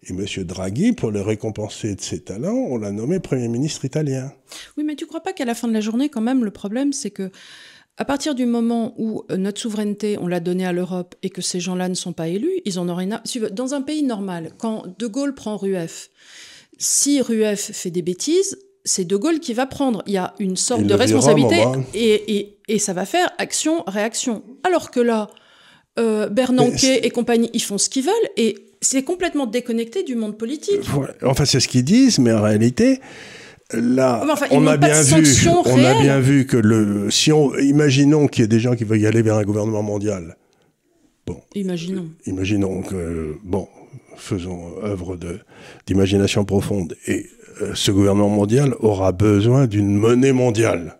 Et 0.03 0.13
Monsieur 0.13 0.43
Draghi, 0.43 0.93
pour 0.93 1.11
le 1.11 1.21
récompenser 1.21 1.93
de 1.95 2.01
ses 2.01 2.21
talents, 2.21 2.55
on 2.55 2.77
l'a 2.77 2.91
nommé 2.91 3.19
Premier 3.19 3.47
ministre 3.47 3.85
italien. 3.85 4.33
Oui, 4.75 4.83
mais 4.83 4.95
tu 4.95 5.05
crois 5.05 5.21
pas 5.21 5.31
qu'à 5.31 5.45
la 5.45 5.53
fin 5.53 5.67
de 5.67 5.73
la 5.73 5.81
journée, 5.81 6.09
quand 6.09 6.21
même, 6.21 6.43
le 6.43 6.49
problème, 6.49 6.91
c'est 6.91 7.11
que 7.11 7.29
à 7.97 8.05
partir 8.05 8.33
du 8.33 8.47
moment 8.47 8.95
où 8.97 9.23
euh, 9.29 9.37
notre 9.37 9.61
souveraineté, 9.61 10.17
on 10.19 10.27
l'a 10.27 10.39
donnée 10.39 10.65
à 10.65 10.73
l'Europe 10.73 11.13
et 11.21 11.29
que 11.29 11.43
ces 11.43 11.59
gens-là 11.59 11.87
ne 11.87 11.93
sont 11.93 12.13
pas 12.13 12.29
élus, 12.29 12.61
ils 12.65 12.79
en 12.79 12.87
tu 13.25 13.39
veux, 13.39 13.51
Dans 13.51 13.75
un 13.75 13.81
pays 13.83 14.01
normal, 14.01 14.53
quand 14.57 14.85
De 14.97 15.05
Gaulle 15.05 15.35
prend 15.35 15.55
Rueff, 15.55 16.09
si 16.79 17.21
Rueff 17.21 17.71
fait 17.71 17.91
des 17.91 18.01
bêtises, 18.01 18.57
c'est 18.83 19.05
De 19.05 19.15
Gaulle 19.15 19.39
qui 19.39 19.53
va 19.53 19.67
prendre. 19.67 20.01
Il 20.07 20.13
y 20.13 20.17
a 20.17 20.33
une 20.39 20.57
sorte 20.57 20.83
de 20.83 20.95
responsabilité 20.95 21.61
et, 21.93 22.37
et, 22.37 22.57
et 22.67 22.79
ça 22.79 22.93
va 22.93 23.05
faire 23.05 23.29
action-réaction. 23.37 24.41
Alors 24.63 24.89
que 24.89 24.99
là, 24.99 25.29
euh, 25.99 26.27
Bernanke 26.27 26.85
et 26.85 27.09
compagnie, 27.11 27.51
ils 27.53 27.61
font 27.61 27.77
ce 27.77 27.87
qu'ils 27.87 28.05
veulent 28.05 28.29
et 28.35 28.70
c'est 28.81 29.03
complètement 29.03 29.45
déconnecté 29.45 30.03
du 30.03 30.15
monde 30.15 30.37
politique. 30.37 30.81
Enfin, 31.23 31.45
c'est 31.45 31.59
ce 31.59 31.67
qu'ils 31.67 31.83
disent, 31.83 32.19
mais 32.19 32.31
en 32.31 32.41
réalité, 32.41 32.99
là, 33.73 34.25
enfin, 34.29 34.47
on 34.51 34.65
a 34.67 34.77
bien 34.77 35.01
vu, 35.01 35.23
on 35.65 35.85
a 35.85 36.01
bien 36.01 36.19
vu 36.19 36.45
que 36.47 36.57
le, 36.57 37.11
si 37.11 37.31
on, 37.31 37.55
imaginons 37.57 38.27
qu'il 38.27 38.41
y 38.41 38.45
ait 38.45 38.47
des 38.47 38.59
gens 38.59 38.75
qui 38.75 38.83
veulent 38.83 39.01
y 39.01 39.07
aller 39.07 39.21
vers 39.21 39.37
un 39.37 39.43
gouvernement 39.43 39.83
mondial. 39.83 40.35
Imaginons. 41.55 42.09
Imaginons 42.25 42.81
que, 42.81 43.37
bon, 43.43 43.67
faisons 44.17 44.73
œuvre 44.83 45.17
d'imagination 45.85 46.43
profonde. 46.43 46.95
Et 47.07 47.27
euh, 47.61 47.71
ce 47.75 47.91
gouvernement 47.91 48.29
mondial 48.29 48.75
aura 48.79 49.11
besoin 49.11 49.67
d'une 49.67 49.95
monnaie 49.95 50.33
mondiale. 50.33 50.97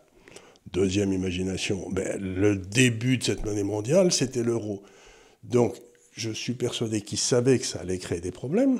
Deuxième 0.72 1.12
imagination, 1.12 1.88
ben, 1.92 2.18
le 2.22 2.56
début 2.56 3.18
de 3.18 3.24
cette 3.24 3.46
monnaie 3.46 3.64
mondiale, 3.64 4.12
c'était 4.12 4.44
l'euro. 4.44 4.84
Donc, 5.44 5.76
je 6.12 6.32
suis 6.32 6.54
persuadé 6.54 7.02
qu'ils 7.02 7.18
savaient 7.18 7.60
que 7.60 7.66
ça 7.66 7.80
allait 7.80 7.98
créer 7.98 8.20
des 8.22 8.32
problèmes, 8.32 8.80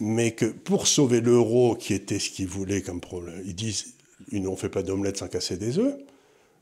mais 0.00 0.32
que 0.32 0.46
pour 0.46 0.86
sauver 0.86 1.20
l'euro, 1.20 1.76
qui 1.76 1.94
était 1.94 2.18
ce 2.18 2.30
qu'ils 2.30 2.48
voulaient 2.48 2.82
comme 2.82 3.00
problème, 3.00 3.42
ils 3.44 3.54
disent, 3.54 3.94
on 4.32 4.38
ne 4.38 4.56
fait 4.56 4.68
pas 4.68 4.82
d'omelette 4.82 5.18
sans 5.18 5.28
casser 5.28 5.56
des 5.56 5.78
œufs. 5.78 5.96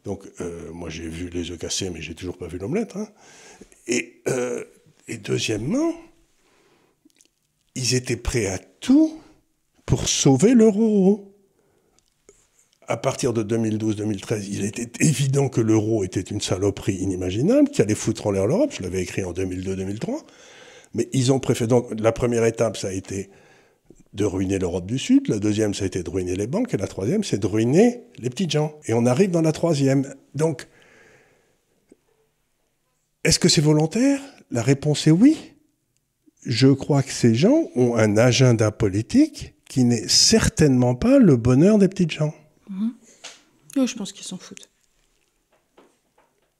Donc, 0.05 0.25
euh, 0.41 0.71
moi, 0.73 0.89
j'ai 0.91 1.09
vu 1.09 1.29
les 1.29 1.51
œufs 1.51 1.59
cassés, 1.59 1.91
mais 1.91 2.01
j'ai 2.01 2.15
toujours 2.15 2.39
pas 2.39 2.47
vu 2.47 2.59
l'omelette. 2.59 2.97
hein. 2.97 3.09
Euh, 4.29 4.65
et 5.09 5.19
deuxièmement, 5.19 5.93
ils 7.75 7.95
étaient 7.95 8.17
prêts 8.17 8.47
à 8.47 8.59
tout 8.59 9.21
pour 9.87 10.09
sauver 10.09 10.55
l'euro. 10.55 11.35
À 12.91 12.97
partir 12.97 13.35
de 13.35 13.43
2012-2013, 13.43 14.49
il 14.51 14.65
était 14.65 14.91
évident 15.01 15.51
que 15.51 15.61
l'euro 15.61 16.05
était 16.05 16.23
une 16.23 16.41
saloperie 16.41 16.97
inimaginable, 16.97 17.69
qui 17.69 17.83
allait 17.83 17.95
foutre 17.95 18.27
en 18.27 18.31
l'air 18.31 18.47
l'Europe. 18.47 18.73
Je 18.75 18.83
l'avais 18.83 19.03
écrit 19.03 19.25
en 19.25 19.33
2002-2003. 19.33 20.23
Mais 20.95 21.09
ils 21.13 21.31
ont 21.31 21.39
préféré. 21.39 21.69
Donc, 21.69 21.89
la 22.01 22.13
première 22.13 22.47
étape, 22.47 22.79
ça 22.79 22.89
a 22.89 22.93
été 22.93 23.29
de 24.15 24.25
ruiner 24.25 24.59
l'Europe 24.59 24.87
du 24.87 24.99
Sud. 24.99 25.29
La 25.29 25.39
deuxième, 25.39 25.75
ça 25.75 25.85
a 25.85 25.87
été 25.87 26.03
de 26.03 26.09
ruiner 26.09 26.35
les 26.35 26.47
banques. 26.47 26.73
Et 26.73 26.79
la 26.79 26.87
troisième, 26.87 27.25
c'est 27.25 27.39
de 27.39 27.47
ruiner 27.47 28.05
les 28.19 28.31
petites 28.31 28.51
gens. 28.51 28.75
Et 28.87 28.95
on 28.95 29.05
arrive 29.05 29.31
dans 29.31 29.43
la 29.43 29.53
troisième. 29.53 30.15
Donc, 30.35 30.67
est-ce 33.23 33.39
que 33.39 33.51
c'est 33.51 33.61
volontaire? 33.61 34.21
La 34.51 34.63
réponse 34.63 35.07
est 35.07 35.11
oui. 35.11 35.37
Je 36.47 36.69
crois 36.69 37.03
que 37.03 37.13
ces 37.13 37.35
gens 37.35 37.69
ont 37.75 37.97
un 37.97 38.17
agenda 38.17 38.71
politique 38.71 39.55
qui 39.69 39.85
n'est 39.85 40.09
certainement 40.09 40.95
pas 40.95 41.19
le 41.19 41.37
bonheur 41.37 41.77
des 41.77 41.89
petites 41.89 42.13
gens. 42.13 42.33
Oui, 42.71 43.87
je 43.87 43.95
pense 43.95 44.13
qu'ils 44.13 44.27
s'en 44.27 44.39
foutent. 44.39 44.69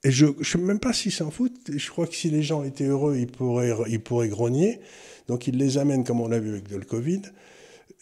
Et 0.03 0.11
je 0.11 0.27
ne 0.27 0.43
sais 0.43 0.57
même 0.57 0.79
pas 0.79 0.93
s'ils 0.93 1.11
s'en 1.11 1.29
foutent. 1.29 1.71
Je 1.75 1.89
crois 1.89 2.07
que 2.07 2.15
si 2.15 2.29
les 2.29 2.41
gens 2.41 2.63
étaient 2.63 2.85
heureux, 2.85 3.17
ils 3.17 3.27
pourraient, 3.27 3.73
ils 3.89 4.01
pourraient 4.01 4.29
grogner. 4.29 4.79
Donc 5.27 5.47
ils 5.47 5.57
les 5.57 5.77
amènent, 5.77 6.03
comme 6.03 6.21
on 6.21 6.27
l'a 6.27 6.39
vu 6.39 6.51
avec 6.51 6.69
le 6.69 6.79
Covid, 6.85 7.21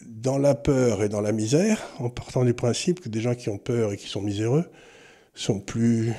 dans 0.06 0.38
la 0.38 0.54
peur 0.54 1.02
et 1.02 1.08
dans 1.08 1.20
la 1.20 1.32
misère, 1.32 1.82
en 1.98 2.08
partant 2.08 2.44
du 2.44 2.54
principe 2.54 3.00
que 3.00 3.08
des 3.08 3.20
gens 3.20 3.34
qui 3.34 3.48
ont 3.48 3.58
peur 3.58 3.92
et 3.92 3.96
qui 3.96 4.06
sont 4.06 4.22
miséreux 4.22 4.64
sont 5.34 5.60
plus... 5.60 6.12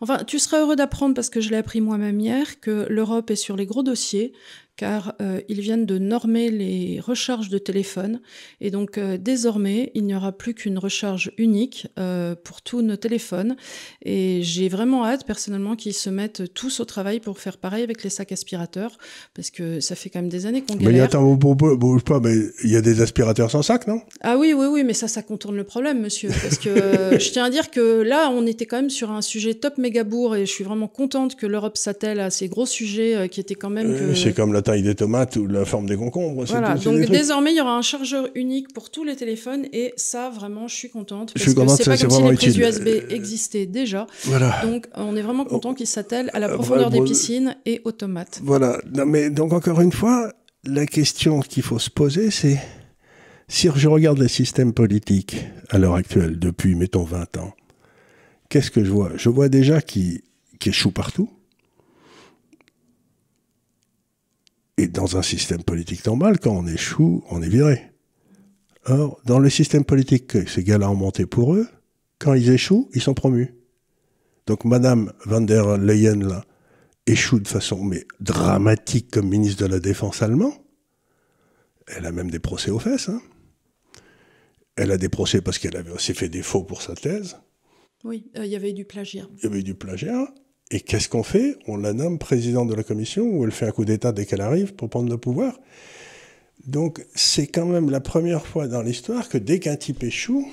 Enfin, 0.00 0.24
tu 0.24 0.38
serais 0.38 0.58
heureux 0.58 0.76
d'apprendre, 0.76 1.14
parce 1.14 1.30
que 1.30 1.40
je 1.40 1.50
l'ai 1.50 1.56
appris 1.56 1.80
moi-même 1.80 2.18
hier, 2.20 2.60
que 2.60 2.86
l'Europe 2.90 3.30
est 3.30 3.36
sur 3.36 3.56
les 3.56 3.64
gros 3.64 3.82
dossiers, 3.82 4.32
car 4.76 5.14
euh, 5.22 5.40
ils 5.48 5.60
viennent 5.60 5.86
de 5.86 5.98
normer 5.98 6.50
les 6.50 6.98
recharges 7.00 7.48
de 7.48 7.58
téléphone. 7.58 8.20
Et 8.60 8.70
donc, 8.70 8.98
euh, 8.98 9.16
désormais, 9.16 9.92
il 9.94 10.04
n'y 10.04 10.14
aura 10.14 10.32
plus 10.32 10.54
qu'une 10.54 10.78
recharge 10.78 11.30
unique 11.38 11.86
euh, 11.98 12.34
pour 12.34 12.60
tous 12.62 12.82
nos 12.82 12.96
téléphones. 12.96 13.56
Et 14.04 14.40
j'ai 14.42 14.68
vraiment 14.68 15.04
hâte, 15.06 15.24
personnellement, 15.26 15.76
qu'ils 15.76 15.94
se 15.94 16.10
mettent 16.10 16.52
tous 16.54 16.80
au 16.80 16.84
travail 16.84 17.20
pour 17.20 17.38
faire 17.38 17.56
pareil 17.58 17.84
avec 17.84 18.02
les 18.02 18.10
sacs 18.10 18.32
aspirateurs, 18.32 18.98
parce 19.34 19.50
que 19.50 19.78
ça 19.80 19.94
fait 19.94 20.10
quand 20.10 20.20
même 20.20 20.28
des 20.28 20.46
années 20.46 20.62
qu'on 20.62 20.76
Mais 20.76 20.84
galère. 20.86 21.04
attends, 21.04 21.34
bouge, 21.34 22.02
pas, 22.02 22.18
mais 22.20 22.34
il 22.64 22.70
y 22.70 22.76
a 22.76 22.80
des 22.80 23.00
aspirateurs 23.00 23.50
sans 23.50 23.62
sac, 23.62 23.86
non? 23.86 24.00
Ah 24.22 24.36
oui, 24.38 24.54
oui, 24.56 24.66
oui, 24.66 24.82
mais 24.84 24.92
ça, 24.94 25.06
ça 25.08 25.22
contourne 25.22 25.56
le 25.56 25.64
problème, 25.64 26.00
monsieur. 26.00 26.30
Parce 26.42 26.58
que 26.58 27.18
je 27.18 27.30
tiens 27.30 27.44
à 27.44 27.50
dire 27.50 27.70
que 27.70 28.02
là, 28.02 28.28
on 28.30 28.44
était 28.46 28.66
quand 28.66 28.76
même 28.76 28.90
sur 28.90 29.10
un 29.12 29.22
sujet 29.22 29.54
top 29.54 29.78
méga 29.78 30.02
bourg 30.04 30.34
et 30.34 30.46
je 30.46 30.50
suis 30.50 30.64
vraiment 30.64 30.88
contente 30.88 31.36
que 31.36 31.46
l'Europe 31.46 31.76
s'attelle 31.76 32.18
à 32.20 32.30
ces 32.30 32.48
gros 32.48 32.66
sujets 32.66 33.28
qui 33.28 33.40
étaient 33.40 33.54
quand 33.54 33.70
même. 33.70 33.94
Que- 33.96 34.14
C'est 34.14 34.32
comme 34.34 34.52
la 34.52 34.62
taille 34.64 34.82
des 34.82 34.94
tomates 34.96 35.36
ou 35.36 35.46
la 35.46 35.64
forme 35.64 35.86
des 35.86 35.96
concombres. 35.96 36.46
c'est 36.46 36.54
Voilà, 36.54 36.74
tout, 36.74 36.82
c'est 36.82 36.90
donc 36.90 37.08
désormais, 37.10 37.52
il 37.52 37.56
y 37.58 37.60
aura 37.60 37.76
un 37.76 37.82
chargeur 37.82 38.26
unique 38.34 38.72
pour 38.72 38.90
tous 38.90 39.04
les 39.04 39.14
téléphones 39.14 39.66
et 39.72 39.92
ça, 39.96 40.30
vraiment, 40.30 40.66
je 40.66 40.74
suis 40.74 40.90
contente. 40.90 41.32
Je 41.36 41.42
suis 41.42 41.54
que 41.54 41.60
contente, 41.60 41.76
c'est 41.76 41.84
ça, 41.84 41.90
pas 41.92 41.96
c'est 41.96 42.06
comme 42.08 42.16
si 42.16 42.22
les 42.22 42.34
prises 42.34 42.56
utile. 42.58 42.62
USB 42.62 43.12
existaient 43.12 43.66
déjà. 43.66 44.06
Voilà. 44.24 44.60
Donc, 44.62 44.86
on 44.96 45.14
est 45.16 45.22
vraiment 45.22 45.44
content 45.44 45.74
qu'ils 45.74 45.86
s'attellent 45.86 46.30
à 46.32 46.38
la 46.40 46.48
Euh, 46.48 46.54
profondeur 46.54 46.90
des 46.90 47.02
piscines 47.02 47.56
et 47.66 47.80
aux 47.84 47.92
tomates. 47.92 48.40
Voilà. 48.42 48.78
Non, 48.94 49.06
mais 49.06 49.30
donc 49.30 49.52
encore 49.52 49.80
une 49.80 49.92
fois, 49.92 50.32
la 50.64 50.86
question 50.86 51.40
qu'il 51.40 51.62
faut 51.62 51.78
se 51.78 51.90
poser, 51.90 52.30
c'est 52.30 52.58
si 53.48 53.68
je 53.74 53.88
regarde 53.88 54.18
les 54.18 54.28
systèmes 54.28 54.72
politiques 54.72 55.36
à 55.70 55.78
l'heure 55.78 55.94
actuelle, 55.94 56.38
depuis, 56.38 56.74
mettons, 56.74 57.04
20 57.04 57.36
ans, 57.38 57.52
qu'est-ce 58.48 58.70
que 58.70 58.84
je 58.84 58.90
vois? 58.90 59.10
Je 59.16 59.28
vois 59.28 59.48
déjà 59.48 59.80
qui, 59.82 60.22
qui 60.58 60.70
échoue 60.70 60.90
partout. 60.90 61.28
Et 64.76 64.88
dans 64.88 65.16
un 65.16 65.22
système 65.22 65.62
politique 65.62 66.04
normal, 66.04 66.38
quand 66.40 66.52
on 66.52 66.66
échoue, 66.66 67.24
on 67.30 67.42
est 67.42 67.48
viré. 67.48 67.80
Or, 68.86 69.20
dans 69.24 69.38
le 69.38 69.48
système 69.48 69.84
politique 69.84 70.26
que 70.26 70.46
ces 70.46 70.64
gars-là 70.64 70.90
ont 70.90 70.96
monté 70.96 71.26
pour 71.26 71.54
eux, 71.54 71.68
quand 72.18 72.34
ils 72.34 72.50
échouent, 72.50 72.90
ils 72.94 73.00
sont 73.00 73.14
promus. 73.14 73.54
Donc 74.46 74.64
Madame 74.64 75.12
van 75.24 75.40
der 75.40 75.78
Leyen, 75.78 76.16
là, 76.16 76.44
échoue 77.06 77.40
de 77.40 77.48
façon 77.48 77.82
mais 77.82 78.06
dramatique 78.20 79.10
comme 79.10 79.28
ministre 79.28 79.64
de 79.64 79.70
la 79.70 79.80
Défense 79.80 80.22
allemand. 80.22 80.54
Elle 81.86 82.06
a 82.06 82.12
même 82.12 82.30
des 82.30 82.38
procès 82.38 82.70
aux 82.70 82.78
fesses. 82.78 83.08
Hein. 83.08 83.20
Elle 84.76 84.90
a 84.90 84.96
des 84.96 85.08
procès 85.08 85.40
parce 85.40 85.58
qu'elle 85.58 85.76
avait 85.76 85.90
aussi 85.90 86.14
fait 86.14 86.28
des 86.28 86.42
faux 86.42 86.64
pour 86.64 86.82
sa 86.82 86.94
thèse. 86.94 87.36
Oui, 88.02 88.30
euh, 88.36 88.44
il 88.44 88.50
y 88.50 88.56
avait 88.56 88.70
eu 88.70 88.74
du 88.74 88.84
plagiat. 88.84 89.26
Il 89.38 89.44
y 89.44 89.46
avait 89.46 89.60
eu 89.60 89.64
du 89.64 89.74
plagiat. 89.74 90.26
Et 90.74 90.80
qu'est-ce 90.80 91.08
qu'on 91.08 91.22
fait? 91.22 91.56
On 91.68 91.76
la 91.76 91.92
nomme 91.92 92.18
présidente 92.18 92.68
de 92.68 92.74
la 92.74 92.82
commission 92.82 93.22
ou 93.22 93.44
elle 93.44 93.52
fait 93.52 93.64
un 93.64 93.70
coup 93.70 93.84
d'État 93.84 94.10
dès 94.10 94.26
qu'elle 94.26 94.40
arrive 94.40 94.74
pour 94.74 94.90
prendre 94.90 95.08
le 95.08 95.16
pouvoir. 95.16 95.56
Donc 96.66 97.06
c'est 97.14 97.46
quand 97.46 97.64
même 97.64 97.90
la 97.90 98.00
première 98.00 98.44
fois 98.44 98.66
dans 98.66 98.82
l'histoire 98.82 99.28
que 99.28 99.38
dès 99.38 99.60
qu'un 99.60 99.76
type 99.76 100.02
échoue, 100.02 100.48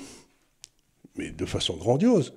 mais 1.16 1.30
de 1.30 1.44
façon 1.44 1.76
grandiose, 1.76 2.34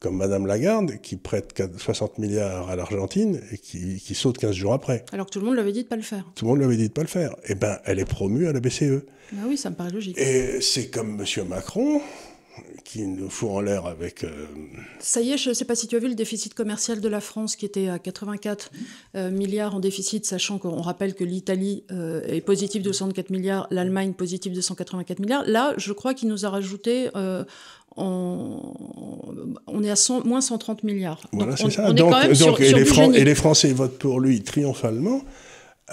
comme 0.00 0.16
Madame 0.16 0.48
Lagarde, 0.48 1.00
qui 1.00 1.14
prête 1.14 1.62
60 1.78 2.18
milliards 2.18 2.68
à 2.68 2.74
l'Argentine 2.74 3.40
et 3.52 3.58
qui, 3.58 4.14
saute 4.16 4.38
15 4.38 4.56
jours 4.56 4.72
après. 4.72 5.04
Alors 5.12 5.26
que 5.26 5.30
tout 5.30 5.38
le 5.38 5.44
monde 5.44 5.54
lui 5.54 5.60
avait 5.60 5.70
dit 5.70 5.82
de 5.82 5.84
ne 5.84 5.90
pas 5.90 5.96
le 5.96 6.02
faire. 6.02 6.24
Tout 6.34 6.44
le 6.44 6.50
monde 6.50 6.58
lui 6.58 6.64
avait 6.64 6.76
dit 6.76 6.82
de 6.82 6.88
ne 6.88 6.92
pas 6.94 7.02
le 7.02 7.06
faire. 7.06 7.36
Eh 7.44 7.54
bien, 7.54 7.78
elle 7.84 8.00
est 8.00 8.04
promue 8.04 8.48
à 8.48 8.52
la 8.52 8.58
BCE. 8.58 9.04
Ben 9.30 9.44
oui, 9.46 9.56
ça 9.56 9.70
me 9.70 9.76
paraît 9.76 9.92
logique. 9.92 10.18
Et 10.18 10.60
c'est 10.60 10.90
comme 10.90 11.20
M. 11.20 11.48
Macron, 11.48 12.00
qui 12.84 13.06
nous 13.06 13.30
fout 13.30 13.50
en 13.50 13.60
l'air 13.60 13.86
avec... 13.86 14.24
Euh, 14.24 14.46
ça 14.98 15.20
y 15.20 15.32
est, 15.32 15.36
je 15.36 15.50
ne 15.50 15.54
sais 15.54 15.64
pas 15.64 15.74
si 15.74 15.86
tu 15.86 15.96
as 15.96 15.98
vu 15.98 16.08
le 16.08 16.14
déficit 16.14 16.54
commercial 16.54 17.00
de 17.00 17.08
la 17.08 17.20
France 17.20 17.56
qui 17.56 17.64
était 17.64 17.88
à 17.88 17.98
84 17.98 18.70
euh, 19.16 19.30
milliards 19.30 19.74
en 19.74 19.80
déficit, 19.80 20.26
sachant 20.26 20.58
qu'on 20.58 20.80
rappelle 20.80 21.14
que 21.14 21.24
l'Italie 21.24 21.84
euh, 21.90 22.22
est 22.26 22.40
positive 22.40 22.82
de 22.82 22.92
64 22.92 23.30
milliards, 23.30 23.66
l'Allemagne 23.70 24.12
positive 24.12 24.52
de 24.52 24.60
184 24.60 25.18
milliards. 25.20 25.44
Là, 25.46 25.74
je 25.76 25.92
crois 25.92 26.14
qu'il 26.14 26.28
nous 26.28 26.44
a 26.44 26.50
rajouté... 26.50 27.08
on 27.96 29.82
est 29.82 29.90
à 29.90 30.22
moins 30.24 30.40
130 30.40 30.82
milliards. 30.82 31.20
Voilà, 31.32 31.56
c'est 31.56 31.70
ça. 31.70 31.92
donc, 31.92 32.60
et, 32.60 32.72
les 32.72 33.18
et 33.20 33.24
les 33.24 33.34
Français 33.34 33.72
votent 33.72 33.98
pour 33.98 34.20
lui 34.20 34.42
triomphalement 34.42 35.22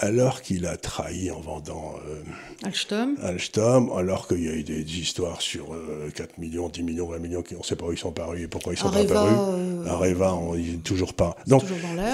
alors 0.00 0.40
qu'il 0.40 0.66
a 0.66 0.76
trahi 0.76 1.30
en 1.30 1.40
vendant 1.40 1.94
euh, 2.08 2.22
Alstom. 2.64 3.16
Alstom, 3.22 3.92
alors 3.92 4.26
qu'il 4.26 4.42
y 4.42 4.48
a 4.48 4.54
eu 4.54 4.62
des, 4.62 4.80
histoires 4.80 5.42
sur 5.42 5.76
4 6.14 6.20
euh, 6.20 6.32
millions, 6.38 6.68
10 6.68 6.82
millions, 6.82 7.06
20 7.06 7.18
millions, 7.18 7.42
qui, 7.42 7.54
on 7.54 7.58
ne 7.58 7.64
sait 7.64 7.76
pas 7.76 7.86
où 7.86 7.92
ils 7.92 7.98
sont 7.98 8.10
parus 8.10 8.42
et 8.42 8.48
pourquoi 8.48 8.72
ils 8.72 8.78
sont 8.78 8.90
pas 8.90 9.04
parus. 9.04 9.32
Euh, 9.38 9.86
Areva, 9.86 10.34
on 10.34 10.56
n'y 10.56 10.78
toujours 10.78 11.12
pas. 11.12 11.36
Donc, 11.46 11.64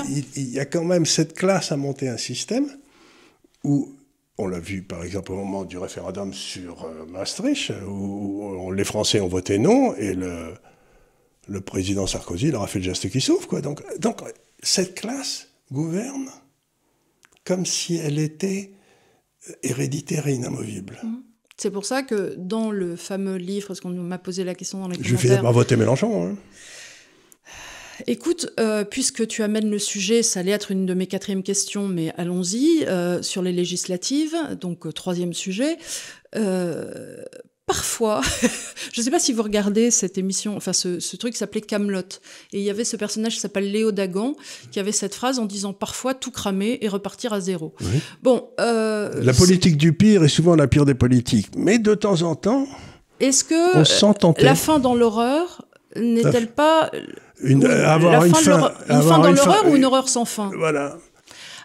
il, 0.08 0.24
il, 0.34 0.50
y 0.50 0.58
a 0.58 0.64
quand 0.64 0.84
même 0.84 1.06
cette 1.06 1.34
classe 1.34 1.70
à 1.70 1.76
monter 1.76 2.08
un 2.08 2.16
système 2.16 2.66
où, 3.62 3.94
on 4.38 4.48
l'a 4.48 4.58
vu 4.58 4.82
par 4.82 5.02
exemple 5.02 5.32
au 5.32 5.36
moment 5.36 5.64
du 5.64 5.78
référendum 5.78 6.34
sur 6.34 6.88
Maastricht, 7.08 7.72
où, 7.88 8.72
les 8.72 8.84
Français 8.84 9.20
ont 9.20 9.28
voté 9.28 9.58
non 9.58 9.94
et 9.94 10.14
le, 10.14 10.54
le 11.46 11.60
président 11.60 12.06
Sarkozy 12.06 12.50
leur 12.50 12.62
a 12.62 12.66
fait 12.66 12.80
le 12.80 12.84
geste 12.84 13.08
qui 13.10 13.20
sauve. 13.20 13.46
Quoi. 13.46 13.60
Donc, 13.60 13.82
donc, 14.00 14.22
cette 14.60 14.94
classe 14.94 15.48
gouverne 15.70 16.28
comme 17.46 17.64
si 17.64 17.96
elle 17.96 18.18
était 18.18 18.72
euh, 19.48 19.52
héréditaire 19.62 20.26
et 20.26 20.34
inamovible. 20.34 20.98
Mmh. 21.02 21.14
C'est 21.56 21.70
pour 21.70 21.86
ça 21.86 22.02
que 22.02 22.34
dans 22.36 22.70
le 22.70 22.96
fameux 22.96 23.36
livre, 23.36 23.68
parce 23.68 23.80
qu'on 23.80 23.88
m'a 23.88 24.18
posé 24.18 24.44
la 24.44 24.54
question 24.54 24.80
dans 24.80 24.88
les 24.88 24.96
commentaires... 24.96 25.18
Je 25.18 25.28
vais 25.28 25.40
par 25.40 25.52
voter 25.54 25.76
Mélenchon. 25.76 26.26
Hein. 26.26 26.36
Écoute, 28.06 28.52
euh, 28.60 28.84
puisque 28.84 29.26
tu 29.26 29.42
amènes 29.42 29.70
le 29.70 29.78
sujet, 29.78 30.22
ça 30.22 30.40
allait 30.40 30.50
être 30.50 30.70
une 30.70 30.84
de 30.84 30.92
mes 30.92 31.06
quatrièmes 31.06 31.42
questions, 31.42 31.88
mais 31.88 32.12
allons-y, 32.18 32.84
euh, 32.84 33.22
sur 33.22 33.40
les 33.40 33.52
législatives, 33.52 34.36
donc 34.60 34.92
troisième 34.92 35.32
sujet 35.32 35.78
parfois, 37.66 38.20
je 38.92 39.00
ne 39.00 39.04
sais 39.04 39.10
pas 39.10 39.18
si 39.18 39.32
vous 39.32 39.42
regardez 39.42 39.90
cette 39.90 40.18
émission, 40.18 40.56
enfin 40.56 40.72
ce, 40.72 41.16
truc 41.16 41.36
s'appelait 41.36 41.60
Camelot, 41.60 42.00
et 42.52 42.58
il 42.58 42.62
y 42.62 42.70
avait 42.70 42.84
ce 42.84 42.96
personnage 42.96 43.34
qui 43.34 43.40
s'appelle 43.40 43.70
Léo 43.70 43.92
Dagan, 43.92 44.34
qui 44.70 44.78
avait 44.78 44.92
cette 44.92 45.14
phrase 45.14 45.38
en 45.38 45.46
disant 45.46 45.72
parfois 45.72 46.14
tout 46.14 46.30
cramer 46.30 46.78
et 46.80 46.88
repartir 46.88 47.32
à 47.32 47.40
zéro. 47.40 47.74
Bon, 48.22 48.48
euh, 48.60 49.22
la 49.22 49.32
politique 49.32 49.76
du 49.76 49.92
pire 49.92 50.22
est 50.22 50.28
souvent 50.28 50.54
la 50.54 50.68
pire 50.68 50.84
des 50.84 50.94
politiques, 50.94 51.50
mais 51.56 51.78
de 51.78 51.94
temps 51.94 52.22
en 52.22 52.36
temps, 52.36 52.66
est-ce 53.18 53.44
que 53.44 54.42
la 54.42 54.54
fin 54.54 54.78
dans 54.78 54.94
l'horreur 54.94 55.64
n'est-elle 55.96 56.48
pas 56.48 56.90
une, 57.42 57.64
avoir 57.66 58.24
une 58.24 58.34
fin, 58.34 58.72
une 58.88 59.02
fin 59.02 59.18
dans 59.18 59.32
l'horreur 59.32 59.66
ou 59.68 59.76
une 59.76 59.84
horreur 59.84 60.08
sans 60.08 60.24
fin? 60.24 60.50
Voilà. 60.56 60.98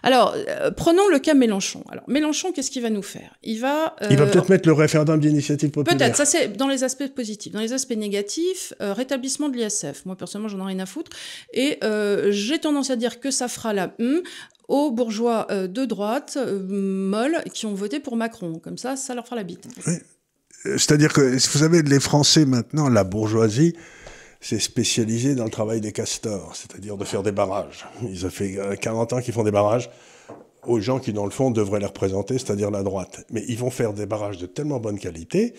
Alors, 0.02 0.34
euh, 0.36 0.70
prenons 0.70 1.08
le 1.08 1.18
cas 1.18 1.34
Mélenchon. 1.34 1.84
Alors, 1.88 2.04
Mélenchon, 2.08 2.52
qu'est-ce 2.52 2.70
qu'il 2.70 2.82
va 2.82 2.90
nous 2.90 3.02
faire? 3.02 3.36
Il 3.42 3.60
va... 3.60 3.96
il 4.10 4.16
va 4.16 4.24
euh, 4.24 4.30
peut-être 4.30 4.48
mettre 4.48 4.68
le 4.68 4.74
référendum 4.74 5.20
d'initiative 5.20 5.70
populaire. 5.70 5.96
Peut-être, 5.96 6.16
ça 6.16 6.24
c'est 6.24 6.56
dans 6.56 6.68
les 6.68 6.84
aspects 6.84 7.06
positifs. 7.14 7.52
Dans 7.52 7.60
les 7.60 7.72
aspects 7.72 7.96
négatifs, 7.96 8.74
euh, 8.80 8.92
rétablissement 8.92 9.48
de 9.48 9.56
l'ISF. 9.56 10.04
Moi, 10.04 10.16
personnellement, 10.16 10.48
j'en 10.48 10.60
ai 10.64 10.72
rien 10.72 10.80
à 10.80 10.86
foutre. 10.86 11.10
Et 11.52 11.78
j'ai 12.30 12.58
tendance 12.58 12.90
à 12.90 12.96
dire 12.96 13.20
que 13.20 13.30
ça 13.30 13.48
fera 13.48 13.72
la 13.72 13.94
hum 13.98 14.22
aux 14.68 14.90
bourgeois 14.90 15.46
de 15.50 15.84
droite, 15.84 16.38
molles, 16.68 17.42
qui 17.52 17.66
ont 17.66 17.74
voté 17.74 18.00
pour 18.00 18.16
Macron. 18.16 18.58
Comme 18.58 18.78
ça, 18.78 18.96
ça 18.96 19.14
leur 19.14 19.24
fera 19.24 19.36
la 19.36 19.42
bite. 19.42 19.66
C'est-à-dire 20.64 21.12
que, 21.12 21.20
vous 21.20 21.38
savez, 21.38 21.82
les 21.82 22.00
Français 22.00 22.46
maintenant, 22.46 22.88
la 22.88 23.04
bourgeoisie, 23.04 23.74
c'est 24.42 24.58
spécialisé 24.58 25.34
dans 25.34 25.44
le 25.44 25.50
travail 25.50 25.80
des 25.80 25.92
castors, 25.92 26.54
c'est-à-dire 26.54 26.96
de 26.96 27.04
faire 27.04 27.22
des 27.22 27.32
barrages. 27.32 27.86
Ils 28.02 28.26
ont 28.26 28.30
fait 28.30 28.58
40 28.78 29.14
ans 29.14 29.20
qu'ils 29.20 29.32
font 29.32 29.44
des 29.44 29.52
barrages 29.52 29.88
aux 30.66 30.80
gens 30.80 30.98
qui, 30.98 31.12
dans 31.12 31.24
le 31.24 31.30
fond, 31.30 31.50
devraient 31.50 31.80
les 31.80 31.86
représenter, 31.86 32.38
c'est-à-dire 32.38 32.70
la 32.70 32.82
droite. 32.82 33.24
Mais 33.30 33.44
ils 33.48 33.56
vont 33.56 33.70
faire 33.70 33.92
des 33.92 34.04
barrages 34.04 34.38
de 34.38 34.46
tellement 34.46 34.80
bonne 34.80 34.98
qualité 34.98 35.54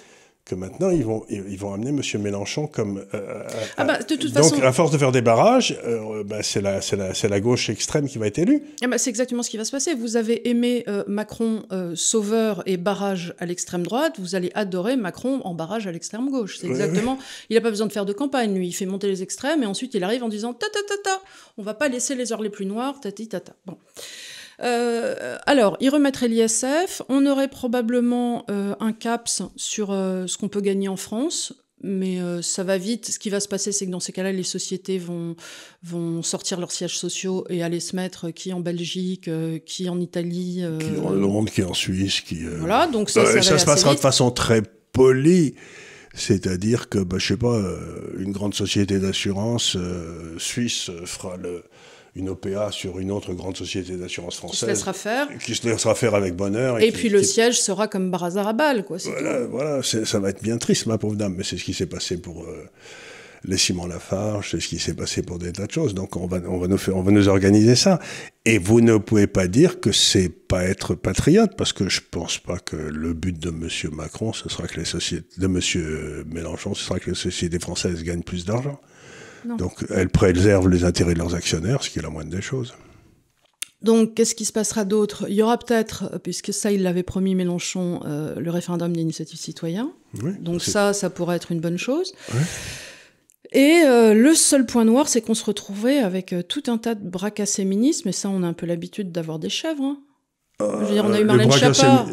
que 0.45 0.55
maintenant 0.55 0.89
ils 0.89 1.05
vont 1.05 1.25
ils 1.29 1.57
vont 1.57 1.73
amener 1.73 1.89
M. 1.89 2.21
Mélenchon 2.21 2.67
comme 2.67 2.97
euh, 2.97 3.03
euh, 3.13 3.43
ah 3.77 3.85
bah, 3.85 3.99
de 3.99 4.15
toute 4.15 4.33
donc 4.33 4.59
à 4.61 4.73
force 4.73 4.91
de 4.91 4.97
faire 4.97 5.13
des 5.13 5.21
barrages 5.21 5.77
euh, 5.85 6.23
bah, 6.25 6.43
c'est 6.43 6.59
la 6.59 6.81
c'est 6.81 6.97
la, 6.97 7.13
la 7.29 7.39
gauche 7.39 7.69
extrême 7.69 8.09
qui 8.09 8.17
va 8.17 8.27
être 8.27 8.39
élue. 8.39 8.63
Ah 8.81 8.87
bah, 8.87 8.97
c'est 8.97 9.09
exactement 9.09 9.41
ce 9.41 9.49
qui 9.49 9.57
va 9.57 9.63
se 9.63 9.71
passer. 9.71 9.93
Vous 9.93 10.17
avez 10.17 10.49
aimé 10.49 10.85
Macron 11.07 11.63
sauveur 11.95 12.61
et 12.65 12.77
barrage 12.77 13.33
à 13.39 13.45
l'extrême 13.45 13.83
droite 13.83 14.19
vous 14.19 14.35
allez 14.35 14.51
adorer 14.53 14.97
Macron 14.97 15.41
en 15.45 15.53
barrage 15.53 15.87
à 15.87 15.91
l'extrême 15.91 16.29
gauche. 16.29 16.57
C'est 16.59 16.67
exactement 16.67 17.17
il 17.49 17.55
n'a 17.55 17.61
pas 17.61 17.69
besoin 17.69 17.87
de 17.87 17.93
faire 17.93 18.05
de 18.05 18.13
campagne 18.13 18.53
lui. 18.53 18.67
Il 18.67 18.73
fait 18.73 18.85
monter 18.85 19.07
les 19.07 19.23
extrêmes 19.23 19.63
et 19.63 19.65
ensuite 19.65 19.93
il 19.93 20.03
arrive 20.03 20.23
en 20.23 20.29
disant 20.29 20.53
ta 20.53 20.67
ta 20.67 20.79
ta 20.87 20.97
ta. 21.09 21.21
On 21.57 21.63
va 21.63 21.73
pas 21.73 21.87
laisser 21.87 22.15
les 22.15 22.33
heures 22.33 22.41
les 22.41 22.49
plus 22.49 22.65
noires 22.65 22.99
tati 22.99 23.27
tata 23.27 23.53
bon 23.65 23.77
euh, 24.61 25.37
alors, 25.45 25.77
il 25.79 25.89
remettrait 25.89 26.27
l'ISF. 26.27 27.01
On 27.09 27.25
aurait 27.25 27.47
probablement 27.47 28.45
euh, 28.49 28.75
un 28.79 28.93
CAPS 28.93 29.43
sur 29.55 29.91
euh, 29.91 30.27
ce 30.27 30.37
qu'on 30.37 30.49
peut 30.49 30.61
gagner 30.61 30.87
en 30.87 30.97
France. 30.97 31.53
Mais 31.85 32.19
ça 32.41 32.63
va 32.63 32.77
vite. 32.77 33.07
Ce 33.07 33.19
qui 33.19 33.29
va 33.29 33.41
se 33.41 33.49
passer, 33.49 33.73
c'est 33.73 33.85
que 33.85 33.91
dans 33.91 33.99
ces 33.99 34.13
cas-là, 34.13 34.31
les 34.31 34.43
sociétés 34.43 34.97
vont, 34.97 35.35
vont 35.83 36.23
sortir 36.23 36.57
leurs 36.61 36.71
sièges 36.71 36.97
sociaux 36.97 37.45
et 37.49 37.61
aller 37.61 37.81
se 37.81 37.97
mettre 37.97 38.29
qui 38.29 38.53
en 38.53 38.61
Belgique, 38.61 39.29
qui 39.65 39.89
en 39.89 39.99
Italie. 39.99 40.63
Qui 40.79 41.01
en 41.05 41.09
Londres, 41.09 41.51
qui 41.51 41.61
en 41.61 41.73
Suisse. 41.73 42.21
Qui, 42.21 42.45
Voilà, 42.45 42.87
donc 42.87 43.09
ça, 43.09 43.25
ça, 43.25 43.41
ça 43.41 43.57
se 43.57 43.65
passera 43.65 43.95
de 43.95 43.99
façon 43.99 44.31
très 44.31 44.61
polie. 44.93 45.55
C'est-à-dire 46.13 46.87
que, 46.87 46.99
bah, 46.99 47.17
je 47.19 47.27
sais 47.27 47.37
pas, 47.37 47.61
une 48.17 48.31
grande 48.31 48.53
société 48.53 48.99
d'assurance 48.99 49.75
suisse 50.37 50.89
fera 51.03 51.35
le, 51.35 51.65
une 52.15 52.29
OPA 52.29 52.71
sur 52.71 52.99
une 52.99 53.11
autre 53.11 53.33
grande 53.33 53.57
société 53.57 53.95
d'assurance 53.95 54.37
française. 54.37 54.59
Qui 54.59 54.65
se 54.65 54.65
laissera 54.67 54.93
faire. 54.93 55.27
Qui 55.39 55.55
se 55.55 55.67
laissera 55.67 55.95
faire 55.95 56.13
avec 56.13 56.35
bonheur. 56.35 56.79
Et, 56.79 56.91
puis 56.91 57.09
le 57.09 57.23
siège 57.23 57.59
sera 57.59 57.87
comme 57.87 58.11
Barazarabal, 58.11 58.85
quoi. 58.85 58.97
Voilà, 58.97 59.45
voilà 59.45 59.81
ça 59.83 60.19
va 60.19 60.29
être 60.29 60.43
bien 60.43 60.57
triste, 60.57 60.85
ma 60.85 60.97
pauvre 60.97 61.15
dame, 61.15 61.35
mais 61.35 61.43
c'est 61.43 61.57
ce 61.57 61.63
qui 61.63 61.73
s'est 61.73 61.87
passé 61.87 62.17
pour 62.17 62.43
euh, 62.43 62.69
les 63.45 63.57
Simon 63.57 63.87
Lafarge, 63.87 64.51
c'est 64.51 64.59
ce 64.59 64.67
qui 64.67 64.77
s'est 64.77 64.93
passé 64.93 65.23
pour 65.23 65.39
des 65.39 65.51
tas 65.51 65.65
de 65.65 65.71
choses. 65.71 65.95
Donc 65.95 66.15
on 66.15 66.27
va, 66.27 66.37
on 66.47 66.59
va, 66.59 66.67
nous, 66.67 66.77
faire, 66.77 66.95
on 66.95 67.01
va 67.01 67.11
nous 67.11 67.27
organiser 67.27 67.75
ça. 67.75 67.99
Et 68.45 68.59
vous 68.59 68.81
ne 68.81 68.97
pouvez 68.97 69.25
pas 69.25 69.47
dire 69.47 69.79
que 69.79 69.91
c'est 69.91 70.29
pas 70.29 70.63
être 70.65 70.93
patriote, 70.93 71.55
parce 71.57 71.73
que 71.73 71.89
je 71.89 72.01
pense 72.11 72.37
pas 72.37 72.59
que 72.59 72.75
le 72.75 73.13
but 73.13 73.37
de 73.39 73.49
M. 73.49 73.67
Macron, 73.91 74.33
ce 74.33 74.49
sera 74.49 74.67
que 74.67 74.79
les 74.79 74.85
sociétés, 74.85 75.27
de 75.37 75.45
M. 75.45 76.25
Mélenchon, 76.31 76.75
ce 76.75 76.83
sera 76.83 76.99
que 76.99 77.09
les 77.09 77.15
sociétés 77.15 77.59
françaises 77.59 78.03
gagnent 78.03 78.21
plus 78.21 78.45
d'argent. 78.45 78.79
Donc 79.57 79.85
elles 79.89 80.09
préservent 80.09 80.69
les 80.69 80.83
intérêts 80.83 81.13
de 81.13 81.19
leurs 81.19 81.35
actionnaires, 81.35 81.83
ce 81.83 81.89
qui 81.89 81.99
est 81.99 82.01
la 82.01 82.09
moindre 82.09 82.29
des 82.29 82.41
choses. 82.41 82.73
Donc, 83.83 84.13
qu'est-ce 84.13 84.33
qui 84.33 84.45
se 84.45 84.53
passera 84.53 84.85
d'autre? 84.85 85.25
Il 85.27 85.35
y 85.35 85.41
aura 85.41 85.57
peut-être, 85.57 86.17
puisque 86.23 86.53
ça, 86.53 86.71
il 86.71 86.83
l'avait 86.83 87.03
promis 87.03 87.35
Mélenchon, 87.35 87.99
euh, 88.05 88.33
le 88.39 88.49
référendum 88.49 88.95
d'initiative 88.95 89.37
citoyen. 89.37 89.91
Donc 90.39 90.63
ça, 90.63 90.93
ça 90.93 91.09
pourrait 91.09 91.35
être 91.35 91.51
une 91.51 91.59
bonne 91.59 91.77
chose. 91.77 92.13
Et 93.51 93.83
euh, 93.85 94.13
le 94.13 94.33
seul 94.33 94.65
point 94.65 94.85
noir, 94.85 95.07
c'est 95.07 95.21
qu'on 95.21 95.35
se 95.35 95.45
retrouvait 95.45 95.99
avec 95.99 96.33
euh, 96.33 96.41
tout 96.41 96.63
un 96.67 96.77
tas 96.77 96.95
de 96.95 97.07
bras 97.07 97.29
cassés 97.29 97.65
ministres, 97.65 98.03
mais 98.05 98.11
ça, 98.11 98.29
on 98.29 98.41
a 98.41 98.47
un 98.47 98.53
peu 98.53 98.65
l'habitude 98.65 99.11
d'avoir 99.11 99.37
des 99.37 99.49
chèvres. 99.49 99.83
Hein. 99.83 99.97
Je 100.59 100.85
veux 100.85 100.93
dire, 100.93 101.05
on 101.05 101.11
a 101.11 101.19
eu 101.19 101.25
Marlène 101.25 101.51
Schiappa. 101.51 102.05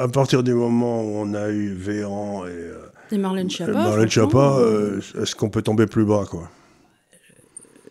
à 0.00 0.08
partir 0.08 0.42
du 0.42 0.54
moment 0.54 1.02
où 1.02 1.18
on 1.18 1.34
a 1.34 1.48
eu 1.50 1.72
Véran 1.72 2.46
et, 2.46 2.72
et 3.12 3.18
Marlène 3.18 3.50
Schiappa, 3.50 3.72
Marlène 3.72 4.10
Schiappa 4.10 4.58
est-ce 5.22 5.34
qu'on 5.34 5.50
peut 5.50 5.62
tomber 5.62 5.86
plus 5.86 6.04
bas, 6.04 6.24
quoi 6.28 6.50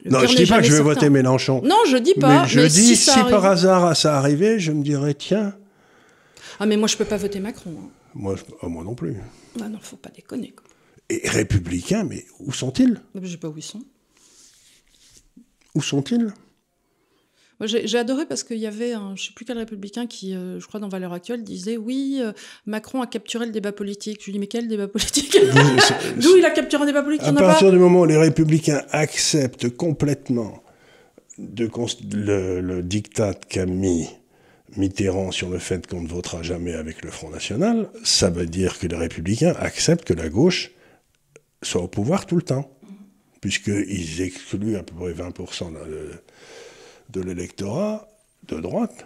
Le 0.04 0.12
Non, 0.12 0.20
je 0.28 0.36
dis 0.36 0.46
pas 0.46 0.58
que 0.58 0.64
je 0.66 0.72
vais 0.72 0.78
certain. 0.78 0.94
voter 0.94 1.10
Mélenchon. 1.10 1.62
Non, 1.64 1.78
je 1.88 1.98
dis 1.98 2.14
pas. 2.16 2.44
mais 2.44 2.48
je 2.48 2.60
mais 2.62 2.68
dis, 2.68 2.96
si, 2.96 3.10
par 3.30 3.46
hasard 3.46 3.96
ça 3.96 4.18
arrivait, 4.18 4.60
je 4.60 4.72
me 4.72 4.84
dirais, 4.84 5.14
tiens, 5.14 5.56
Ah, 6.60 6.66
mais 6.66 6.78
moi, 6.78 6.88
je 6.88 6.96
peux 6.98 7.06
pas 7.06 7.18
voter 7.18 7.40
Macron. 7.40 7.72
hein. 7.80 7.90
moi, 8.14 8.36
je- 8.36 8.44
oh, 8.62 8.70
moi 8.70 8.84
non 8.84 8.96
plus. 8.96 9.16
Ah 9.62 9.68
non, 9.70 9.80
faut 9.82 9.98
pas 9.98 10.10
déconner. 10.10 10.52
Quoi. 10.52 10.66
Et 11.10 11.28
républicains, 11.30 12.04
mais 12.04 12.26
où 12.40 12.52
sont-ils? 12.52 13.02
Je 13.22 13.28
sais 13.28 13.38
pas 13.38 13.48
où 13.50 13.54
ils 13.58 13.62
sont. 13.64 13.82
Où 15.76 15.82
sont-ils? 15.82 16.34
J'ai 17.62 17.98
adoré 17.98 18.26
parce 18.26 18.44
qu'il 18.44 18.58
y 18.58 18.68
avait 18.68 18.94
un, 18.94 19.16
je 19.16 19.28
sais 19.28 19.32
plus 19.34 19.46
quel 19.46 19.58
républicain 19.58 20.08
qui, 20.08 20.36
euh, 20.36 20.60
je 20.60 20.68
crois 20.68 20.80
dans 20.80 20.90
Valeurs 20.90 21.14
Actuelles, 21.14 21.44
disait 21.44 21.78
oui, 21.78 22.20
euh, 22.22 22.34
Macron 22.66 23.02
a 23.02 23.08
capturé 23.08 23.46
le 23.46 23.52
débat 23.52 23.72
politique. 23.72 24.20
Je 24.20 24.26
lui 24.26 24.34
dis 24.34 24.40
mais 24.40 24.48
quel 24.48 24.68
débat 24.68 24.90
politique? 24.90 25.38
D'où 26.18 26.36
il 26.38 26.46
a 26.46 26.52
capturé 26.52 26.84
un 26.84 26.86
débat 26.86 27.04
politique? 27.04 27.28
À 27.28 27.34
partir 27.34 27.72
du 27.72 27.78
moment 27.78 28.02
où 28.02 28.06
les 28.06 28.18
républicains 28.18 28.82
acceptent 28.92 29.70
complètement 29.70 30.64
de 31.38 31.70
le, 32.14 32.62
le 32.62 32.84
diktat 32.84 33.36
qu'a 33.48 33.66
mis 33.66 34.08
Mitterrand 34.76 35.32
sur 35.32 35.50
le 35.50 35.60
fait 35.60 35.88
qu'on 35.88 36.02
ne 36.02 36.08
votera 36.08 36.42
jamais 36.44 36.74
avec 36.74 37.04
le 37.04 37.12
Front 37.12 37.30
National, 37.30 37.90
ça 38.04 38.30
veut 38.30 38.46
dire 38.46 38.78
que 38.80 38.88
les 38.88 38.98
républicains 38.98 39.54
acceptent 39.60 40.06
que 40.06 40.14
la 40.14 40.28
gauche 40.28 40.72
soit 41.62 41.82
au 41.82 41.88
pouvoir 41.88 42.26
tout 42.26 42.36
le 42.36 42.42
temps, 42.42 42.70
puisqu'ils 43.40 44.22
excluent 44.22 44.76
à 44.76 44.84
peu 44.84 44.94
près 44.96 45.14
20% 45.14 45.74
de, 45.74 46.12
de 47.10 47.22
l'électorat 47.22 48.08
de 48.48 48.60
droite 48.60 49.06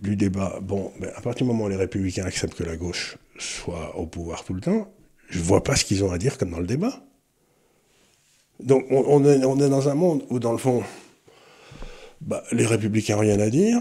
du 0.00 0.16
débat. 0.16 0.58
Bon, 0.62 0.92
mais 0.98 1.08
à 1.08 1.20
partir 1.20 1.46
du 1.46 1.52
moment 1.52 1.64
où 1.64 1.68
les 1.68 1.76
républicains 1.76 2.24
acceptent 2.24 2.54
que 2.54 2.64
la 2.64 2.76
gauche 2.76 3.16
soit 3.38 3.96
au 3.96 4.06
pouvoir 4.06 4.44
tout 4.44 4.54
le 4.54 4.60
temps, 4.60 4.92
je 5.28 5.38
ne 5.38 5.44
vois 5.44 5.62
pas 5.62 5.76
ce 5.76 5.84
qu'ils 5.84 6.04
ont 6.04 6.12
à 6.12 6.18
dire 6.18 6.38
comme 6.38 6.50
dans 6.50 6.60
le 6.60 6.66
débat. 6.66 7.02
Donc 8.60 8.86
on, 8.90 9.24
est, 9.24 9.38
dans 9.40 9.88
un 9.88 9.94
monde 9.94 10.24
où, 10.30 10.38
dans 10.38 10.52
le 10.52 10.58
fond, 10.58 10.82
bah, 12.20 12.44
les 12.52 12.66
républicains 12.66 13.14
n'ont 13.16 13.22
rien 13.22 13.40
à 13.40 13.50
dire. 13.50 13.80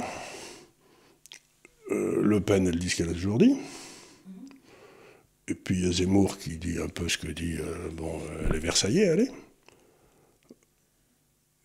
Euh, 1.92 2.22
le 2.24 2.42
Pen, 2.42 2.68
elle 2.68 2.80
dit 2.80 2.90
ce 2.90 2.96
qu'elle 2.96 3.10
a 3.10 3.14
toujours 3.14 3.38
dit. 3.38 3.56
Et 5.48 5.56
puis 5.56 5.76
il 5.76 5.86
y 5.86 5.90
a 5.90 5.92
Zemmour 5.92 6.38
qui 6.38 6.58
dit 6.58 6.78
un 6.82 6.88
peu 6.88 7.10
ce 7.10 7.18
que 7.18 7.28
dit 7.28 7.58
euh, 7.58 7.90
euh, 8.02 8.50
les 8.52 8.60
Versaillais, 8.60 9.10
allez. 9.10 9.30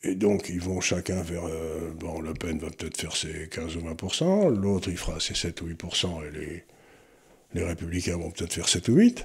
Et 0.04 0.14
donc 0.14 0.48
ils 0.48 0.60
vont 0.60 0.80
chacun 0.80 1.22
vers... 1.22 1.44
euh, 1.44 1.90
bon, 1.98 2.20
Le 2.20 2.32
Pen 2.34 2.58
va 2.58 2.70
peut-être 2.70 2.96
faire 2.96 3.16
ses 3.16 3.48
15 3.48 3.76
ou 3.76 3.80
20%, 3.80 4.48
l'autre 4.54 4.88
il 4.88 4.96
fera 4.96 5.18
ses 5.18 5.34
7 5.34 5.60
ou 5.62 5.66
8%, 5.68 6.26
et 6.26 6.30
les, 6.38 6.64
les 7.54 7.64
républicains 7.64 8.16
vont 8.16 8.30
peut-être 8.30 8.52
faire 8.52 8.68
7 8.68 8.88
ou 8.88 8.96
8%. 8.96 9.24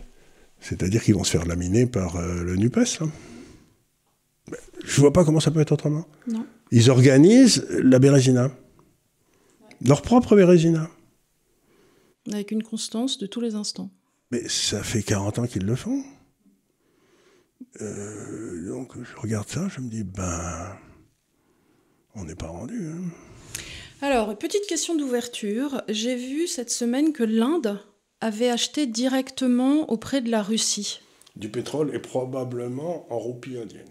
C'est-à-dire 0.59 1.03
qu'ils 1.03 1.13
vont 1.15 1.23
se 1.23 1.31
faire 1.31 1.45
laminer 1.45 1.85
par 1.85 2.15
euh, 2.15 2.41
le 2.43 2.55
NUPES. 2.55 2.99
là. 3.01 3.07
Ben, 4.49 4.57
Je 4.83 5.01
vois 5.01 5.11
pas 5.13 5.23
comment 5.25 5.39
ça 5.41 5.51
peut 5.51 5.59
être 5.59 5.73
autrement. 5.73 6.05
Non. 6.27 6.45
Ils 6.71 6.89
organisent 6.89 7.67
la 7.69 7.99
Bérésina. 7.99 8.49
Leur 9.85 10.01
propre 10.01 10.35
Bérésina. 10.35 10.89
Avec 12.31 12.51
une 12.51 12.63
constance 12.63 13.17
de 13.17 13.27
tous 13.27 13.41
les 13.41 13.55
instants. 13.55 13.91
Mais 14.31 14.47
ça 14.47 14.81
fait 14.81 15.03
40 15.03 15.39
ans 15.39 15.45
qu'ils 15.47 15.65
le 15.65 15.75
font. 15.75 16.01
Euh, 17.81 18.67
donc 18.67 18.93
je 19.01 19.15
regarde 19.21 19.47
ça, 19.49 19.67
je 19.67 19.81
me 19.81 19.89
dis, 19.89 20.03
ben, 20.03 20.77
on 22.15 22.25
n'est 22.25 22.35
pas 22.35 22.47
rendu. 22.47 22.87
hein. 22.87 23.09
Alors, 24.01 24.37
petite 24.37 24.67
question 24.67 24.95
d'ouverture. 24.95 25.81
J'ai 25.87 26.15
vu 26.15 26.47
cette 26.47 26.69
semaine 26.69 27.13
que 27.13 27.23
l'Inde 27.23 27.79
avait 28.19 28.49
acheté 28.49 28.85
directement 28.85 29.89
auprès 29.89 30.21
de 30.21 30.29
la 30.29 30.43
Russie. 30.43 30.99
Du 31.35 31.49
pétrole 31.49 31.95
et 31.95 31.99
probablement 31.99 33.11
en 33.11 33.17
roupies 33.17 33.57
indiennes. 33.57 33.87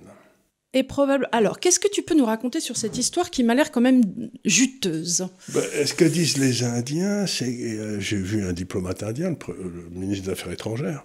Et 0.74 0.84
probable. 0.84 1.28
Alors, 1.32 1.60
qu'est-ce 1.60 1.78
que 1.78 1.88
tu 1.88 2.02
peux 2.02 2.14
nous 2.14 2.24
raconter 2.24 2.60
sur 2.60 2.78
cette 2.78 2.96
histoire 2.96 3.30
qui 3.30 3.42
m'a 3.42 3.54
l'air 3.54 3.70
quand 3.70 3.82
même 3.82 4.02
juteuse? 4.44 5.28
Ben, 5.52 5.62
ce 5.86 5.92
que 5.92 6.04
disent 6.04 6.38
les 6.38 6.62
Indiens, 6.62 7.26
c'est 7.26 7.44
euh, 7.46 8.00
j'ai 8.00 8.16
vu 8.16 8.42
un 8.44 8.54
diplomate 8.54 9.02
indien, 9.02 9.36
le 9.48 9.88
ministre 9.90 10.26
des 10.26 10.32
Affaires 10.32 10.52
étrangères, 10.52 11.04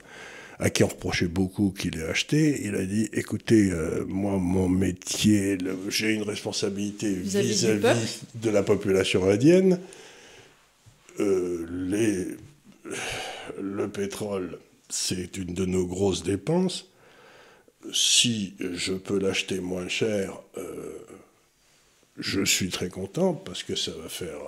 à 0.60 0.70
qui 0.70 0.84
on 0.84 0.88
reprochait 0.88 1.28
beaucoup 1.28 1.72
qu'il 1.72 1.98
ait 2.00 2.06
acheté. 2.06 2.62
Il 2.66 2.76
a 2.76 2.86
dit 2.86 3.10
écoutez, 3.14 3.72
euh, 3.72 4.06
moi, 4.08 4.38
mon 4.38 4.68
métier, 4.68 5.58
j'ai 5.88 6.14
une 6.14 6.24
responsabilité 6.24 7.14
Vis-à-vis 7.14 8.22
de 8.36 8.50
la 8.50 8.64
population 8.64 9.30
indienne. 9.30 9.80
Euh, 11.20 11.66
les, 11.70 12.28
le 13.62 13.88
pétrole, 13.90 14.60
c'est 14.90 15.38
une 15.38 15.54
de 15.54 15.66
nos 15.66 15.86
grosses 15.86 16.24
dépenses. 16.24 16.88
Si 17.94 18.56
je 18.60 18.94
peux 18.94 19.20
l'acheter 19.20 19.60
moins 19.60 19.88
cher, 19.88 20.42
euh, 20.58 20.98
je 22.18 22.44
suis 22.44 22.70
très 22.70 22.90
content 22.90 23.34
parce 23.34 23.64
que 23.64 23.76
ça 23.76 23.92
va 23.92 24.10
faire 24.10 24.40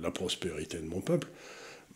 la 0.00 0.10
prospérité 0.10 0.78
de 0.78 0.86
mon 0.86 1.00
peuple. 1.00 1.28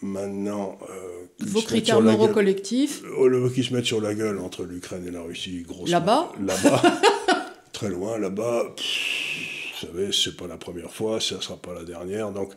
Maintenant, 0.02 0.78
euh, 0.90 1.26
Vos 1.40 1.62
critères 1.62 2.00
moraux 2.00 2.26
gueule- 2.26 2.34
collectifs 2.34 3.02
au 3.16 3.28
lieu 3.28 3.48
qu'ils 3.50 3.64
se 3.64 3.72
mettent 3.72 3.84
sur 3.86 4.00
la 4.00 4.14
gueule 4.14 4.38
entre 4.40 4.64
l'Ukraine 4.64 5.06
et 5.06 5.10
la 5.12 5.22
Russie, 5.22 5.62
grosso 5.62 5.90
Là-bas 5.90 6.32
Là-bas, 6.44 6.82
très 7.72 7.88
loin, 7.88 8.18
là-bas, 8.18 8.74
vous 8.76 9.86
savez, 9.86 10.10
c'est 10.12 10.36
pas 10.36 10.46
la 10.48 10.56
première 10.56 10.92
fois, 10.92 11.20
ça 11.20 11.40
sera 11.40 11.56
pas 11.56 11.72
la 11.74 11.84
dernière. 11.84 12.32
Donc, 12.32 12.52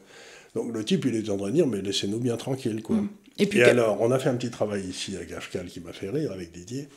donc 0.56 0.74
le 0.74 0.84
type, 0.84 1.06
il 1.06 1.16
est 1.16 1.30
en 1.30 1.38
train 1.38 1.50
de 1.50 1.54
dire, 1.56 1.68
mais 1.68 1.82
laissez-nous 1.82 2.20
bien 2.20 2.36
tranquille, 2.38 2.82
quoi. 2.82 2.98
Et 3.38 3.46
puis, 3.46 3.60
Et 3.60 3.64
que- 3.64 3.70
alors, 3.70 4.02
on 4.02 4.12
a 4.12 4.18
fait 4.20 4.30
un 4.30 4.36
petit 4.36 4.50
travail 4.52 4.84
ici 4.86 5.16
à 5.18 5.24
Gafcal 5.26 5.68
qui 5.68 5.80
m'a 5.82 5.94
fait 5.94 6.10
rire 6.10 6.32
avec 6.32 6.52
Didier. 6.52 6.88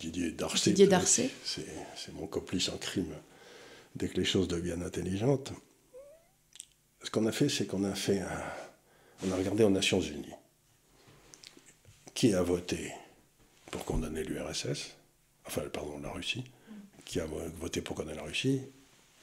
Didier 0.00 0.30
Darcet. 0.32 0.72
Didier. 0.72 0.88
C'est 1.44 1.66
c'est 1.96 2.12
mon 2.14 2.26
complice 2.26 2.68
en 2.68 2.76
crime 2.78 3.12
dès 3.96 4.08
que 4.08 4.16
les 4.16 4.24
choses 4.24 4.48
deviennent 4.48 4.82
intelligentes. 4.82 5.52
Ce 7.02 7.10
qu'on 7.10 7.26
a 7.26 7.32
fait, 7.32 7.48
c'est 7.48 7.66
qu'on 7.66 7.84
a 7.84 7.94
fait 7.94 8.18
un- 8.20 8.63
On 9.26 9.32
a 9.32 9.36
regardé 9.36 9.64
aux 9.64 9.70
Nations 9.70 10.00
Unies 10.00 10.34
qui 12.14 12.32
a 12.34 12.42
voté 12.42 12.92
pour 13.70 13.84
condamner 13.84 14.22
l'URSS, 14.22 14.92
enfin, 15.46 15.62
pardon, 15.72 15.98
la 16.02 16.10
Russie, 16.10 16.44
qui 17.04 17.18
a 17.20 17.26
vo- 17.26 17.40
voté 17.60 17.80
pour 17.80 17.96
condamner 17.96 18.16
la 18.16 18.22
Russie, 18.22 18.60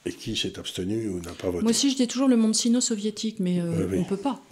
et 0.06 0.12
qui 0.12 0.36
s'est 0.36 0.60
abstenu 0.60 1.08
ou 1.08 1.22
n'a 1.22 1.32
pas 1.32 1.50
voté? 1.50 1.62
Moi 1.64 1.70
aussi, 1.70 1.90
je 1.92 1.96
dis 1.96 2.08
toujours 2.08 2.28
le 2.28 2.36
monde 2.36 2.54
sino-soviétique, 2.56 3.40
mais 3.40 3.62
euh, 3.62 3.72
Oui, 3.78 3.86
oui. 3.92 3.98
on 4.00 4.04
peut 4.04 4.18
pas. 4.18 4.42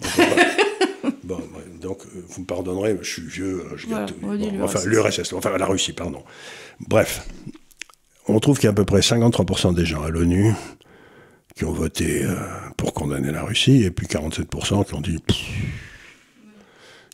Bon, 1.22 1.40
donc, 1.80 2.04
euh, 2.06 2.24
vous 2.28 2.40
me 2.40 2.46
pardonnerez, 2.46 2.98
je 3.02 3.08
suis 3.12 3.22
vieux, 3.22 3.64
euh, 3.70 3.76
je 3.76 3.86
Voilà, 3.86 4.06
tout. 4.06 4.14
Bon, 4.20 4.32
enfin, 4.64 4.80
l'URSS. 4.84 4.86
l'URSS, 5.20 5.32
enfin, 5.34 5.56
la 5.56 5.66
Russie, 5.66 5.92
pardon. 5.92 6.24
Bref, 6.80 7.26
on 8.26 8.40
trouve 8.40 8.56
qu'il 8.56 8.64
y 8.64 8.66
a 8.66 8.70
à 8.70 8.74
peu 8.74 8.84
près 8.84 9.00
53% 9.00 9.72
des 9.74 9.84
gens 9.84 10.02
à 10.02 10.08
l'ONU 10.10 10.52
qui 11.54 11.64
ont 11.64 11.72
voté 11.72 12.24
euh, 12.24 12.36
pour 12.76 12.94
condamner 12.94 13.32
la 13.32 13.42
Russie, 13.42 13.82
et 13.82 13.90
puis 13.90 14.06
47% 14.06 14.86
qui 14.86 14.94
ont 14.94 15.00
dit... 15.00 15.18
Pff, 15.18 15.36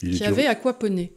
il 0.02 0.18
Qui 0.18 0.24
avait 0.24 0.46
aquaponé. 0.46 1.12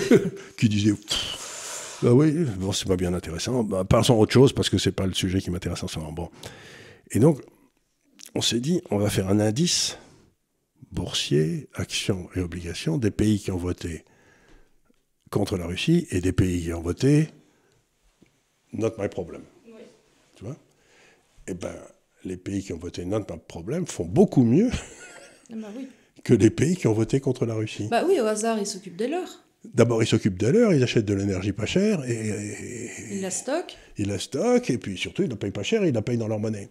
qui 0.58 0.68
disaient 0.68 0.94
Pff, 0.94 1.98
ah 2.06 2.12
oui, 2.12 2.32
bon, 2.32 2.72
c'est 2.72 2.88
pas 2.88 2.96
bien 2.96 3.14
intéressant. 3.14 3.64
Bah, 3.64 3.84
passons 3.84 4.14
à 4.14 4.16
autre 4.16 4.32
chose 4.32 4.52
parce 4.52 4.68
que 4.68 4.78
c'est 4.78 4.92
pas 4.92 5.06
le 5.06 5.14
sujet 5.14 5.40
qui 5.40 5.50
m'intéresse 5.50 5.82
en 5.82 5.88
ce 5.88 5.98
moment. 5.98 6.12
Bon. 6.12 6.30
Et 7.10 7.18
donc, 7.18 7.40
on 8.34 8.42
s'est 8.42 8.60
dit, 8.60 8.82
on 8.90 8.98
va 8.98 9.10
faire 9.10 9.28
un 9.28 9.40
indice 9.40 9.98
boursier, 10.90 11.68
actions 11.74 12.28
et 12.36 12.40
obligations 12.40 12.98
des 12.98 13.10
pays 13.10 13.40
qui 13.40 13.50
ont 13.50 13.56
voté 13.56 14.04
contre 15.30 15.56
la 15.56 15.66
Russie 15.66 16.06
et 16.10 16.20
des 16.20 16.32
pays 16.32 16.62
qui 16.62 16.72
ont 16.72 16.82
voté 16.82 17.28
not 18.72 18.92
my 18.98 19.08
problem. 19.08 19.42
Tu 20.36 20.44
vois? 20.44 20.56
Eh 21.46 21.54
ben, 21.54 21.74
les 22.24 22.36
pays 22.36 22.62
qui 22.62 22.72
ont 22.72 22.78
voté 22.78 23.04
not 23.04 23.20
my 23.30 23.38
problem 23.48 23.86
font 23.86 24.04
beaucoup 24.04 24.44
mieux 24.44 24.70
Ah 25.50 25.54
bah 25.56 25.68
oui. 25.76 25.88
que 26.24 26.34
les 26.34 26.50
pays 26.50 26.76
qui 26.76 26.86
ont 26.86 26.92
voté 26.94 27.20
contre 27.20 27.44
la 27.46 27.54
Russie. 27.54 27.88
Bah 27.90 28.04
oui, 28.08 28.18
au 28.20 28.24
hasard, 28.24 28.58
il 28.58 28.66
s'occupe 28.66 28.96
des 28.96 29.08
leurs. 29.08 29.44
D'abord, 29.74 30.02
ils 30.02 30.06
s'occupent 30.06 30.38
de 30.38 30.46
l'heure, 30.48 30.72
ils 30.74 30.82
achètent 30.82 31.04
de 31.06 31.14
l'énergie 31.14 31.52
pas 31.52 31.64
chère, 31.66 32.04
et, 32.08 32.12
et- 32.12 32.90
Il 33.14 33.20
la 33.22 33.30
stocke. 33.30 33.76
ils 33.98 34.08
la 34.08 34.18
stockent, 34.18 34.68
et 34.70 34.78
puis 34.78 34.96
surtout, 34.98 35.22
ils 35.22 35.28
ne 35.28 35.34
payent 35.34 35.50
pas 35.52 35.62
cher, 35.62 35.84
ils 35.86 35.92
la 35.94 36.02
payent 36.02 36.18
dans 36.18 36.28
leur 36.28 36.38
monnaie. 36.38 36.68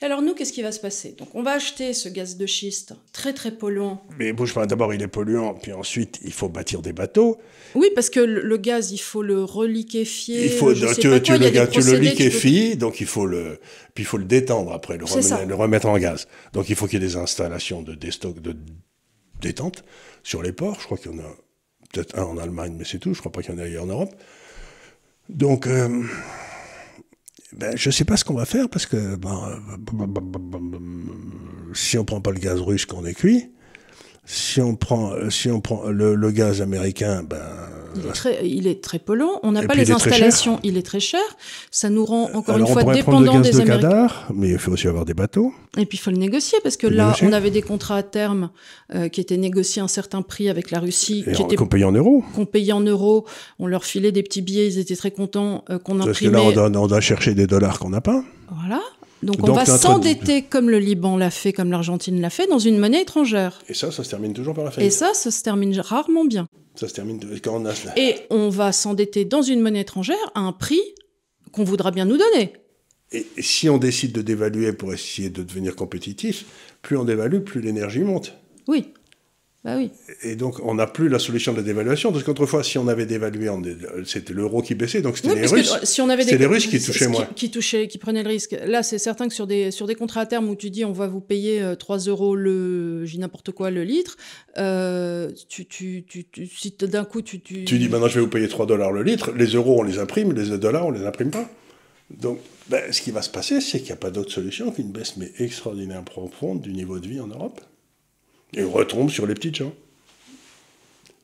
Alors 0.00 0.22
nous, 0.22 0.34
qu'est-ce 0.34 0.52
qui 0.52 0.62
va 0.62 0.72
se 0.72 0.80
passer? 0.80 1.14
Donc 1.18 1.28
on 1.34 1.42
va 1.42 1.52
acheter 1.52 1.92
ce 1.92 2.08
gaz 2.08 2.36
de 2.36 2.46
schiste 2.46 2.94
très 3.12 3.32
très 3.32 3.50
polluant. 3.52 4.02
Mais 4.18 4.32
bouge 4.32 4.54
pas, 4.54 4.66
d'abord, 4.66 4.94
il 4.94 5.02
est 5.02 5.08
polluant, 5.08 5.54
puis 5.54 5.72
ensuite, 5.72 6.20
il 6.24 6.32
faut 6.32 6.48
bâtir 6.48 6.82
des 6.82 6.92
bateaux. 6.92 7.38
Oui, 7.74 7.88
parce 7.94 8.10
que 8.10 8.20
le, 8.20 8.42
le 8.42 8.56
gaz, 8.56 8.92
il 8.92 8.98
faut 8.98 9.22
le 9.22 9.42
reliquéfier. 9.42 10.44
Il 10.46 10.52
faut, 10.52 10.74
je 10.74 10.86
sais 10.86 11.00
tu, 11.00 11.08
pas 11.08 11.20
tu 11.20 11.32
quoi, 11.32 11.36
il 11.36 11.48
y 11.48 11.50
le, 11.50 11.60
a 11.60 11.66
tu 11.66 11.80
liquéfies, 12.00 12.76
donc 12.76 13.00
il 13.00 13.06
faut 13.06 13.26
le, 13.26 13.58
puis 13.94 14.04
il 14.04 14.06
faut 14.06 14.18
le 14.18 14.24
détendre 14.24 14.72
après, 14.72 14.96
le, 14.96 15.04
remettre, 15.04 15.46
le 15.46 15.54
remettre 15.54 15.86
en 15.86 15.98
gaz. 15.98 16.28
Donc 16.52 16.68
il 16.68 16.76
faut 16.76 16.86
qu'il 16.86 17.00
y 17.00 17.04
ait 17.04 17.08
des 17.08 17.16
installations 17.16 17.82
de 17.82 17.94
déstock, 17.94 18.40
de 18.40 18.56
détente 19.40 19.84
sur 20.22 20.42
les 20.42 20.52
ports. 20.52 20.78
Je 20.80 20.84
crois 20.84 20.98
qu'il 20.98 21.12
y 21.12 21.14
en 21.14 21.18
a 21.18 21.36
peut-être 21.92 22.18
un 22.18 22.24
en 22.24 22.38
Allemagne, 22.38 22.74
mais 22.78 22.84
c'est 22.84 22.98
tout. 22.98 23.14
Je 23.14 23.20
crois 23.20 23.32
pas 23.32 23.42
qu'il 23.42 23.52
y 23.52 23.56
en 23.56 23.58
ait 23.58 23.66
ailleurs 23.66 23.84
en 23.84 23.88
Europe. 23.88 24.14
Donc, 25.28 25.66
euh, 25.66 26.02
ben, 27.56 27.76
je 27.76 27.90
sais 27.90 28.04
pas 28.04 28.16
ce 28.16 28.24
qu'on 28.24 28.34
va 28.34 28.46
faire 28.46 28.68
parce 28.68 28.86
que 28.86 29.16
ben, 29.16 29.60
euh, 29.70 30.74
si 31.72 31.98
on 31.98 32.04
prend 32.04 32.20
pas 32.20 32.32
le 32.32 32.38
gaz 32.38 32.60
russe 32.60 32.86
qu'on 32.86 33.04
est 33.04 33.14
cuit, 33.14 33.52
si 34.26 34.60
on 34.60 34.74
prend, 34.74 35.12
si 35.28 35.50
on 35.50 35.60
prend 35.60 35.88
le, 35.88 36.14
le 36.14 36.30
gaz 36.30 36.62
américain, 36.62 37.22
ben 37.22 37.38
Il 37.96 38.06
est, 38.06 38.12
très, 38.12 38.48
il 38.48 38.66
est 38.66 38.82
très 38.82 38.98
polluant. 38.98 39.38
On 39.42 39.52
n'a 39.52 39.62
pas 39.62 39.74
les 39.74 39.92
installations. 39.92 40.60
Il 40.62 40.76
est 40.76 40.82
très 40.82 41.00
cher. 41.00 41.20
Ça 41.70 41.90
nous 41.90 42.04
rend 42.04 42.30
encore 42.32 42.58
une 42.58 42.66
fois 42.66 42.84
dépendants 42.84 43.40
des 43.40 43.60
Américains. 43.60 44.08
mais 44.34 44.50
il 44.50 44.58
faut 44.58 44.72
aussi 44.72 44.88
avoir 44.88 45.04
des 45.04 45.14
bateaux. 45.14 45.52
Et 45.76 45.86
puis 45.86 45.98
il 45.98 46.00
faut 46.00 46.10
le 46.10 46.16
négocier 46.16 46.58
parce 46.62 46.76
que 46.76 46.86
là, 46.86 47.14
on 47.22 47.32
avait 47.32 47.50
des 47.50 47.62
contrats 47.62 47.96
à 47.96 48.02
terme 48.02 48.50
euh, 48.94 49.08
qui 49.08 49.20
étaient 49.20 49.36
négociés 49.36 49.82
à 49.82 49.84
un 49.84 49.88
certain 49.88 50.22
prix 50.22 50.48
avec 50.48 50.70
la 50.70 50.80
Russie, 50.80 51.24
qu'on 51.56 51.66
payait 51.66 51.84
en 51.84 51.92
euros. 51.92 52.24
Qu'on 52.34 52.46
payait 52.46 52.72
en 52.72 52.80
euros. 52.80 53.26
On 53.58 53.66
leur 53.66 53.84
filait 53.84 54.12
des 54.12 54.22
petits 54.22 54.42
billets. 54.42 54.68
Ils 54.68 54.78
étaient 54.78 54.96
très 54.96 55.10
contents 55.10 55.64
euh, 55.68 55.78
qu'on 55.78 56.00
imprimait. 56.00 56.06
Parce 56.06 56.54
que 56.54 56.60
là, 56.60 56.80
on 56.80 56.86
doit, 56.86 57.00
chercher 57.00 57.34
des 57.34 57.46
dollars 57.46 57.78
qu'on 57.78 57.90
n'a 57.90 58.00
pas. 58.00 58.24
Voilà. 58.50 58.80
Donc, 59.24 59.36
on 59.42 59.52
va 59.52 59.64
s'endetter 59.64 60.42
comme 60.42 60.70
le 60.70 60.78
Liban 60.78 61.16
l'a 61.16 61.30
fait, 61.30 61.52
comme 61.52 61.70
l'Argentine 61.70 62.20
l'a 62.20 62.30
fait, 62.30 62.46
dans 62.46 62.58
une 62.58 62.78
monnaie 62.78 63.02
étrangère. 63.02 63.62
Et 63.68 63.74
ça, 63.74 63.90
ça 63.90 64.04
se 64.04 64.10
termine 64.10 64.32
toujours 64.32 64.54
par 64.54 64.64
la 64.64 64.70
faillite. 64.70 64.92
Et 64.92 64.94
ça, 64.94 65.14
ça 65.14 65.30
se 65.30 65.42
termine 65.42 65.78
rarement 65.80 66.24
bien. 66.24 66.46
Ça 66.74 66.88
se 66.88 66.94
termine 66.94 67.20
quand 67.42 67.60
on 67.60 67.66
a... 67.66 67.72
Et 67.96 68.16
on 68.30 68.48
va 68.48 68.72
s'endetter 68.72 69.24
dans 69.24 69.42
une 69.42 69.60
monnaie 69.60 69.80
étrangère 69.80 70.16
à 70.34 70.40
un 70.40 70.52
prix 70.52 70.82
qu'on 71.52 71.64
voudra 71.64 71.90
bien 71.90 72.04
nous 72.04 72.18
donner. 72.18 72.52
Et 73.12 73.26
si 73.38 73.68
on 73.68 73.78
décide 73.78 74.12
de 74.12 74.22
dévaluer 74.22 74.72
pour 74.72 74.92
essayer 74.92 75.30
de 75.30 75.42
devenir 75.42 75.76
compétitif, 75.76 76.46
plus 76.82 76.96
on 76.96 77.04
dévalue, 77.04 77.40
plus 77.40 77.60
l'énergie 77.60 78.00
monte. 78.00 78.34
Oui. 78.66 78.92
Bah 79.64 79.76
oui. 79.78 79.90
Et 80.22 80.36
donc, 80.36 80.60
on 80.62 80.74
n'a 80.74 80.86
plus 80.86 81.08
la 81.08 81.18
solution 81.18 81.54
de 81.54 81.62
dévaluation, 81.62 82.12
parce 82.12 82.22
qu'autrefois, 82.22 82.62
si 82.62 82.76
on 82.76 82.86
avait 82.86 83.06
dévalué, 83.06 83.48
c'était 84.04 84.34
l'euro 84.34 84.60
qui 84.60 84.74
baissait, 84.74 85.00
donc 85.00 85.16
c'était 85.16 85.34
les 85.34 85.46
Russes. 85.46 85.78
Si 85.84 86.02
on 86.02 86.10
avait 86.10 86.26
des... 86.26 86.36
les 86.36 86.44
Russes 86.44 86.66
qui 86.66 86.78
touchaient 86.78 87.08
moins. 87.08 87.26
Qui, 87.34 87.50
touchaient, 87.50 87.88
qui 87.88 87.96
prenaient 87.96 88.22
le 88.22 88.28
risque. 88.28 88.54
Là, 88.66 88.82
c'est 88.82 88.98
certain 88.98 89.26
que 89.26 89.32
sur 89.32 89.46
des, 89.46 89.70
sur 89.70 89.86
des 89.86 89.94
contrats 89.94 90.20
à 90.20 90.26
terme 90.26 90.50
où 90.50 90.54
tu 90.54 90.68
dis 90.68 90.84
on 90.84 90.92
va 90.92 91.06
vous 91.06 91.22
payer 91.22 91.62
3 91.78 92.08
euh, 92.08 92.10
euros 92.10 92.36
le, 92.36 93.06
j'ai 93.06 93.16
n'importe 93.16 93.52
quoi, 93.52 93.70
le 93.70 93.84
litre, 93.84 94.18
euh, 94.58 95.30
tu, 95.48 95.64
tu, 95.64 96.04
tu, 96.04 96.26
si 96.46 96.76
d'un 96.78 97.04
coup 97.06 97.22
tu, 97.22 97.40
tu... 97.40 97.64
Tu 97.64 97.78
dis 97.78 97.88
maintenant 97.88 98.08
je 98.08 98.16
vais 98.16 98.20
vous 98.20 98.30
payer 98.30 98.48
3 98.48 98.66
dollars 98.66 98.92
le 98.92 99.02
litre, 99.02 99.32
les 99.32 99.46
euros 99.46 99.80
on 99.80 99.82
les 99.82 99.98
imprime, 99.98 100.32
les 100.34 100.58
dollars 100.58 100.86
on 100.86 100.90
les 100.90 101.06
imprime 101.06 101.30
pas. 101.30 101.48
Donc, 102.10 102.38
ben, 102.68 102.92
ce 102.92 103.00
qui 103.00 103.12
va 103.12 103.22
se 103.22 103.30
passer, 103.30 103.62
c'est 103.62 103.78
qu'il 103.78 103.86
n'y 103.86 103.92
a 103.92 103.96
pas 103.96 104.10
d'autre 104.10 104.30
solution 104.30 104.70
qu'une 104.70 104.92
baisse 104.92 105.16
mais 105.16 105.32
extraordinaire 105.38 106.02
profonde 106.02 106.60
du 106.60 106.72
niveau 106.72 106.98
de 106.98 107.08
vie 107.08 107.20
en 107.20 107.28
Europe 107.28 107.62
et 108.56 108.64
retombe 108.64 109.10
sur 109.10 109.26
les 109.26 109.34
petites 109.34 109.56
gens. 109.56 109.72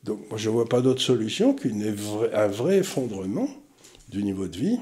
Donc 0.03 0.19
moi 0.29 0.37
je 0.37 0.49
ne 0.49 0.53
vois 0.53 0.67
pas 0.67 0.81
d'autre 0.81 1.01
solution 1.01 1.53
qu'un 1.53 2.47
vrai 2.47 2.77
effondrement 2.77 3.49
du 4.09 4.23
niveau 4.23 4.47
de 4.47 4.57
vie 4.57 4.79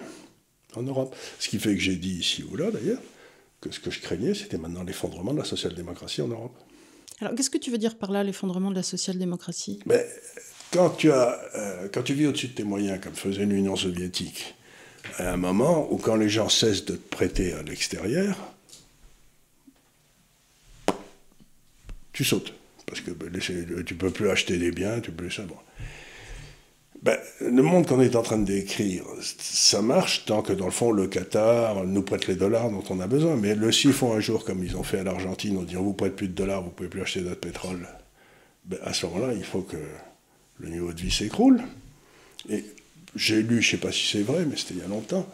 en 0.75 0.83
Europe. 0.83 1.15
Ce 1.39 1.49
qui 1.49 1.59
fait 1.59 1.75
que 1.75 1.81
j'ai 1.81 1.95
dit 1.95 2.19
ici 2.19 2.43
ou 2.49 2.55
là 2.55 2.71
d'ailleurs 2.71 3.01
que 3.61 3.71
ce 3.71 3.79
que 3.79 3.91
je 3.91 3.99
craignais 3.99 4.33
c'était 4.33 4.57
maintenant 4.57 4.83
l'effondrement 4.83 5.33
de 5.33 5.39
la 5.39 5.45
social-démocratie 5.45 6.21
en 6.21 6.29
Europe. 6.29 6.55
Alors 7.19 7.35
qu'est-ce 7.35 7.49
que 7.49 7.57
tu 7.57 7.69
veux 7.69 7.77
dire 7.77 7.97
par 7.97 8.11
là 8.11 8.23
l'effondrement 8.23 8.69
de 8.69 8.75
la 8.75 8.83
social-démocratie? 8.83 9.79
Mais, 9.85 10.05
quand, 10.71 10.91
tu 10.91 11.11
as, 11.11 11.37
euh, 11.55 11.89
quand 11.91 12.03
tu 12.03 12.13
vis 12.13 12.27
au-dessus 12.27 12.47
de 12.47 12.53
tes 12.53 12.63
moyens 12.63 12.99
comme 13.01 13.13
faisait 13.13 13.45
l'Union 13.45 13.75
soviétique, 13.75 14.55
à 15.17 15.33
un 15.33 15.37
moment 15.37 15.91
où 15.91 15.97
quand 15.97 16.15
les 16.15 16.29
gens 16.29 16.47
cessent 16.47 16.85
de 16.85 16.95
te 16.95 17.09
prêter 17.09 17.53
à 17.53 17.63
l'extérieur, 17.63 18.37
tu 22.19 22.25
sautes. 22.25 22.53
Parce 22.85 22.99
que 22.99 23.11
ben, 23.11 23.31
tu 23.85 23.95
peux 23.95 24.09
plus 24.09 24.29
acheter 24.29 24.57
des 24.57 24.71
biens, 24.71 24.99
tu 24.99 25.09
peux 25.11 25.29
savoir. 25.29 25.63
Ben, 27.01 27.17
le 27.39 27.61
monde 27.61 27.87
qu'on 27.87 28.01
est 28.01 28.17
en 28.17 28.23
train 28.23 28.37
de 28.37 28.43
décrire, 28.43 29.05
ça 29.21 29.81
marche 29.81 30.25
tant 30.25 30.41
que 30.41 30.51
dans 30.51 30.65
le 30.65 30.71
fond 30.71 30.91
le 30.91 31.07
Qatar 31.07 31.85
nous 31.85 32.01
prête 32.01 32.27
les 32.27 32.35
dollars 32.35 32.71
dont 32.71 32.83
on 32.89 32.99
a 32.99 33.07
besoin. 33.07 33.37
Mais 33.37 33.55
le 33.55 33.71
s'ils 33.71 33.93
font 33.93 34.11
un 34.11 34.19
jour 34.19 34.43
comme 34.43 34.61
ils 34.65 34.75
ont 34.75 34.83
fait 34.83 34.99
à 34.99 35.03
l'Argentine, 35.05 35.55
on 35.55 35.63
dit 35.63 35.77
on 35.77 35.83
vous 35.83 35.93
prête 35.93 36.17
plus 36.17 36.27
de 36.27 36.33
dollars, 36.33 36.61
vous 36.61 36.71
pouvez 36.71 36.89
plus 36.89 37.01
acheter 37.01 37.21
notre 37.21 37.39
pétrole. 37.39 37.87
Ben, 38.65 38.79
à 38.83 38.91
ce 38.91 39.05
moment-là, 39.05 39.33
il 39.33 39.45
faut 39.45 39.61
que 39.61 39.77
le 40.57 40.67
niveau 40.67 40.91
de 40.91 40.99
vie 40.99 41.11
s'écroule. 41.11 41.61
Et 42.49 42.65
j'ai 43.15 43.41
lu, 43.41 43.61
je 43.61 43.67
ne 43.67 43.71
sais 43.77 43.87
pas 43.87 43.93
si 43.93 44.05
c'est 44.05 44.23
vrai, 44.23 44.43
mais 44.43 44.57
c'était 44.57 44.73
il 44.73 44.81
y 44.81 44.83
a 44.83 44.89
longtemps, 44.89 45.25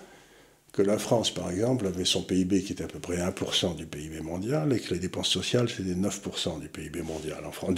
que 0.75 0.81
la 0.81 0.97
France, 0.97 1.33
par 1.33 1.49
exemple, 1.51 1.87
avait 1.87 2.03
son 2.03 2.21
PIB 2.21 2.61
qui 2.61 2.73
était 2.73 2.83
à 2.83 2.87
peu 2.87 2.99
près 2.99 3.15
1% 3.15 3.77
du 3.77 3.85
PIB 3.85 4.19
mondial 4.19 4.73
et 4.73 4.79
que 4.81 4.93
les 4.93 4.99
dépenses 4.99 5.29
sociales, 5.29 5.69
c'était 5.69 5.93
9% 5.93 6.59
du 6.59 6.67
PIB 6.67 7.01
mondial, 7.01 7.45
en 7.45 7.53
France, 7.53 7.73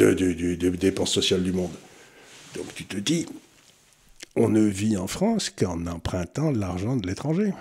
dépenses 0.78 1.12
sociales 1.12 1.44
du 1.44 1.52
monde. 1.52 1.76
Donc 2.56 2.66
tu 2.74 2.86
te 2.86 2.98
dis, 2.98 3.28
on 4.36 4.50
ne 4.50 4.62
vit 4.62 4.98
en 4.98 5.06
France 5.06 5.52
qu'en 5.52 5.86
empruntant 5.86 6.50
l'argent 6.50 6.96
de 6.96 7.06
l'étranger. 7.06 7.54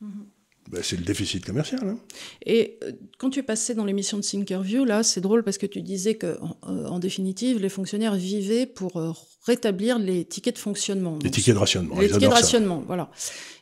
Mm-hmm. 0.00 0.33
Ben, 0.70 0.82
c'est 0.82 0.96
le 0.96 1.04
déficit 1.04 1.44
commercial. 1.44 1.80
Hein. 1.84 1.98
Et 2.46 2.78
euh, 2.82 2.92
quand 3.18 3.30
tu 3.30 3.40
es 3.40 3.42
passé 3.42 3.74
dans 3.74 3.84
l'émission 3.84 4.16
de 4.16 4.22
Thinkerview, 4.22 4.84
là, 4.84 5.02
c'est 5.02 5.20
drôle 5.20 5.42
parce 5.42 5.58
que 5.58 5.66
tu 5.66 5.82
disais 5.82 6.14
que, 6.14 6.26
euh, 6.26 6.38
en, 6.62 6.98
définitive, 6.98 7.58
les 7.58 7.68
fonctionnaires 7.68 8.14
vivaient 8.14 8.64
pour 8.64 8.96
euh, 8.96 9.12
rétablir 9.46 9.98
les 9.98 10.24
tickets 10.24 10.54
de 10.54 10.60
fonctionnement. 10.60 11.18
Les 11.22 11.30
tickets 11.30 11.54
de 11.54 11.60
rationnement. 11.60 12.00
Les 12.00 12.08
tickets 12.08 12.30
de 12.30 12.34
rationnement, 12.34 12.82
voilà. 12.86 13.10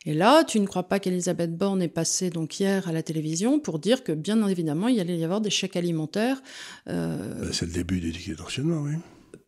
Et 0.07 0.15
là, 0.15 0.45
tu 0.45 0.61
ne 0.61 0.67
crois 0.67 0.85
pas 0.85 1.01
qu'Elisabeth 1.01 1.57
Borne 1.57 1.83
est 1.83 1.89
passée 1.89 2.31
donc 2.31 2.61
hier 2.61 2.87
à 2.87 2.93
la 2.93 3.03
télévision 3.03 3.59
pour 3.59 3.81
dire 3.81 4.05
que, 4.05 4.13
bien 4.13 4.47
évidemment, 4.47 4.87
il 4.87 5.01
allait 5.01 5.19
y 5.19 5.25
avoir 5.25 5.41
des 5.41 5.51
chèques 5.51 5.77
alimentaires. 5.77 6.41
Ben, 6.87 7.19
c'est 7.53 7.67
le 7.67 7.73
début 7.73 8.01
des 8.01 8.13
tickets 8.13 8.39
de 8.39 8.43
rationnement, 8.43 8.83
oui 8.83 8.93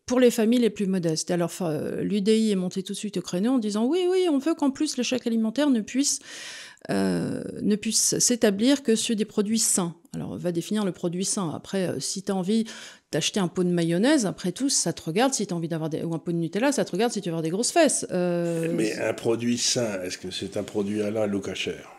pour 0.05 0.19
les 0.19 0.29
familles 0.29 0.59
les 0.59 0.69
plus 0.69 0.85
modestes. 0.85 1.31
Alors 1.31 1.51
l'UDI 1.99 2.51
est 2.51 2.55
monté 2.55 2.83
tout 2.83 2.93
de 2.93 2.97
suite 2.97 3.17
au 3.17 3.21
créneau 3.21 3.53
en 3.53 3.57
disant 3.57 3.85
oui, 3.85 4.05
oui, 4.07 4.27
on 4.29 4.37
veut 4.37 4.53
qu'en 4.53 4.69
plus 4.69 4.97
le 4.97 5.03
chèque 5.03 5.25
alimentaire 5.25 5.71
ne 5.71 5.81
puisse 5.81 6.19
euh, 6.89 7.41
ne 7.61 7.75
puisse 7.75 8.19
s'établir 8.19 8.83
que 8.83 8.95
sur 8.95 9.15
des 9.15 9.25
produits 9.25 9.59
sains. 9.59 9.95
Alors, 10.13 10.31
on 10.31 10.37
va 10.37 10.51
définir 10.51 10.85
le 10.85 10.91
produit 10.91 11.25
sain. 11.25 11.51
Après, 11.53 11.87
euh, 11.87 11.99
si 11.99 12.23
tu 12.23 12.31
as 12.31 12.35
envie 12.35 12.65
d'acheter 13.11 13.39
un 13.39 13.47
pot 13.47 13.63
de 13.63 13.69
mayonnaise, 13.69 14.25
après 14.25 14.51
tout, 14.51 14.69
ça 14.69 14.93
te 14.93 15.01
regarde 15.01 15.33
si 15.33 15.47
tu 15.47 15.53
as 15.53 15.57
envie 15.57 15.67
d'avoir 15.67 15.89
des... 15.89 16.03
ou 16.03 16.13
un 16.13 16.19
pot 16.19 16.31
de 16.31 16.37
Nutella, 16.37 16.71
ça 16.71 16.85
te 16.85 16.91
regarde 16.91 17.11
si 17.11 17.21
tu 17.21 17.29
veux 17.29 17.33
avoir 17.33 17.43
des 17.43 17.49
grosses 17.49 17.71
fesses. 17.71 18.05
Euh, 18.11 18.71
Mais 18.73 18.97
un 18.99 19.13
produit 19.13 19.57
sain, 19.57 20.01
est-ce 20.03 20.17
que 20.17 20.31
c'est 20.31 20.57
un 20.57 20.63
produit 20.63 21.01
à 21.01 21.11
la 21.11 21.27
cachère 21.39 21.94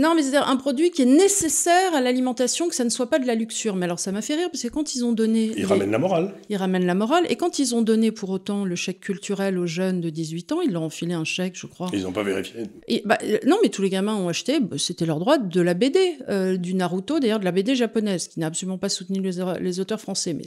non, 0.00 0.14
mais 0.14 0.22
c'est-à-dire 0.22 0.48
un 0.48 0.56
produit 0.56 0.90
qui 0.90 1.02
est 1.02 1.06
nécessaire 1.06 1.94
à 1.94 2.00
l'alimentation, 2.00 2.68
que 2.68 2.74
ça 2.74 2.84
ne 2.84 2.88
soit 2.88 3.10
pas 3.10 3.18
de 3.18 3.26
la 3.26 3.34
luxure. 3.34 3.76
Mais 3.76 3.84
alors 3.84 3.98
ça 3.98 4.12
m'a 4.12 4.22
fait 4.22 4.34
rire, 4.34 4.48
parce 4.50 4.62
que 4.62 4.68
quand 4.68 4.94
ils 4.94 5.04
ont 5.04 5.12
donné... 5.12 5.52
Ils 5.58 5.66
ramènent 5.66 5.90
la 5.90 5.98
morale. 5.98 6.32
Ils 6.48 6.56
ramènent 6.56 6.86
la 6.86 6.94
morale. 6.94 7.26
Et 7.28 7.36
quand 7.36 7.58
ils 7.58 7.74
ont 7.74 7.82
donné 7.82 8.10
pour 8.10 8.30
autant 8.30 8.64
le 8.64 8.74
chèque 8.76 9.00
culturel 9.00 9.58
aux 9.58 9.66
jeunes 9.66 10.00
de 10.00 10.08
18 10.08 10.52
ans, 10.52 10.60
ils 10.62 10.72
leur 10.72 10.82
ont 10.82 10.90
filé 10.90 11.12
un 11.12 11.24
chèque, 11.24 11.54
je 11.54 11.66
crois. 11.66 11.90
Ils 11.92 12.04
n'ont 12.04 12.12
pas 12.12 12.22
vérifié. 12.22 12.62
Et, 12.88 13.02
bah, 13.04 13.18
euh, 13.22 13.38
non, 13.46 13.58
mais 13.62 13.68
tous 13.68 13.82
les 13.82 13.90
gamins 13.90 14.16
ont 14.16 14.28
acheté, 14.28 14.58
bah, 14.60 14.76
c'était 14.78 15.04
leur 15.04 15.18
droit, 15.18 15.36
de 15.36 15.60
la 15.60 15.74
BD, 15.74 16.16
euh, 16.30 16.56
du 16.56 16.72
Naruto, 16.72 17.20
d'ailleurs 17.20 17.40
de 17.40 17.44
la 17.44 17.52
BD 17.52 17.74
japonaise, 17.74 18.28
qui 18.28 18.40
n'a 18.40 18.46
absolument 18.46 18.78
pas 18.78 18.88
soutenu 18.88 19.20
les, 19.20 19.80
auteurs 19.80 20.00
français. 20.00 20.32
Mais 20.32 20.44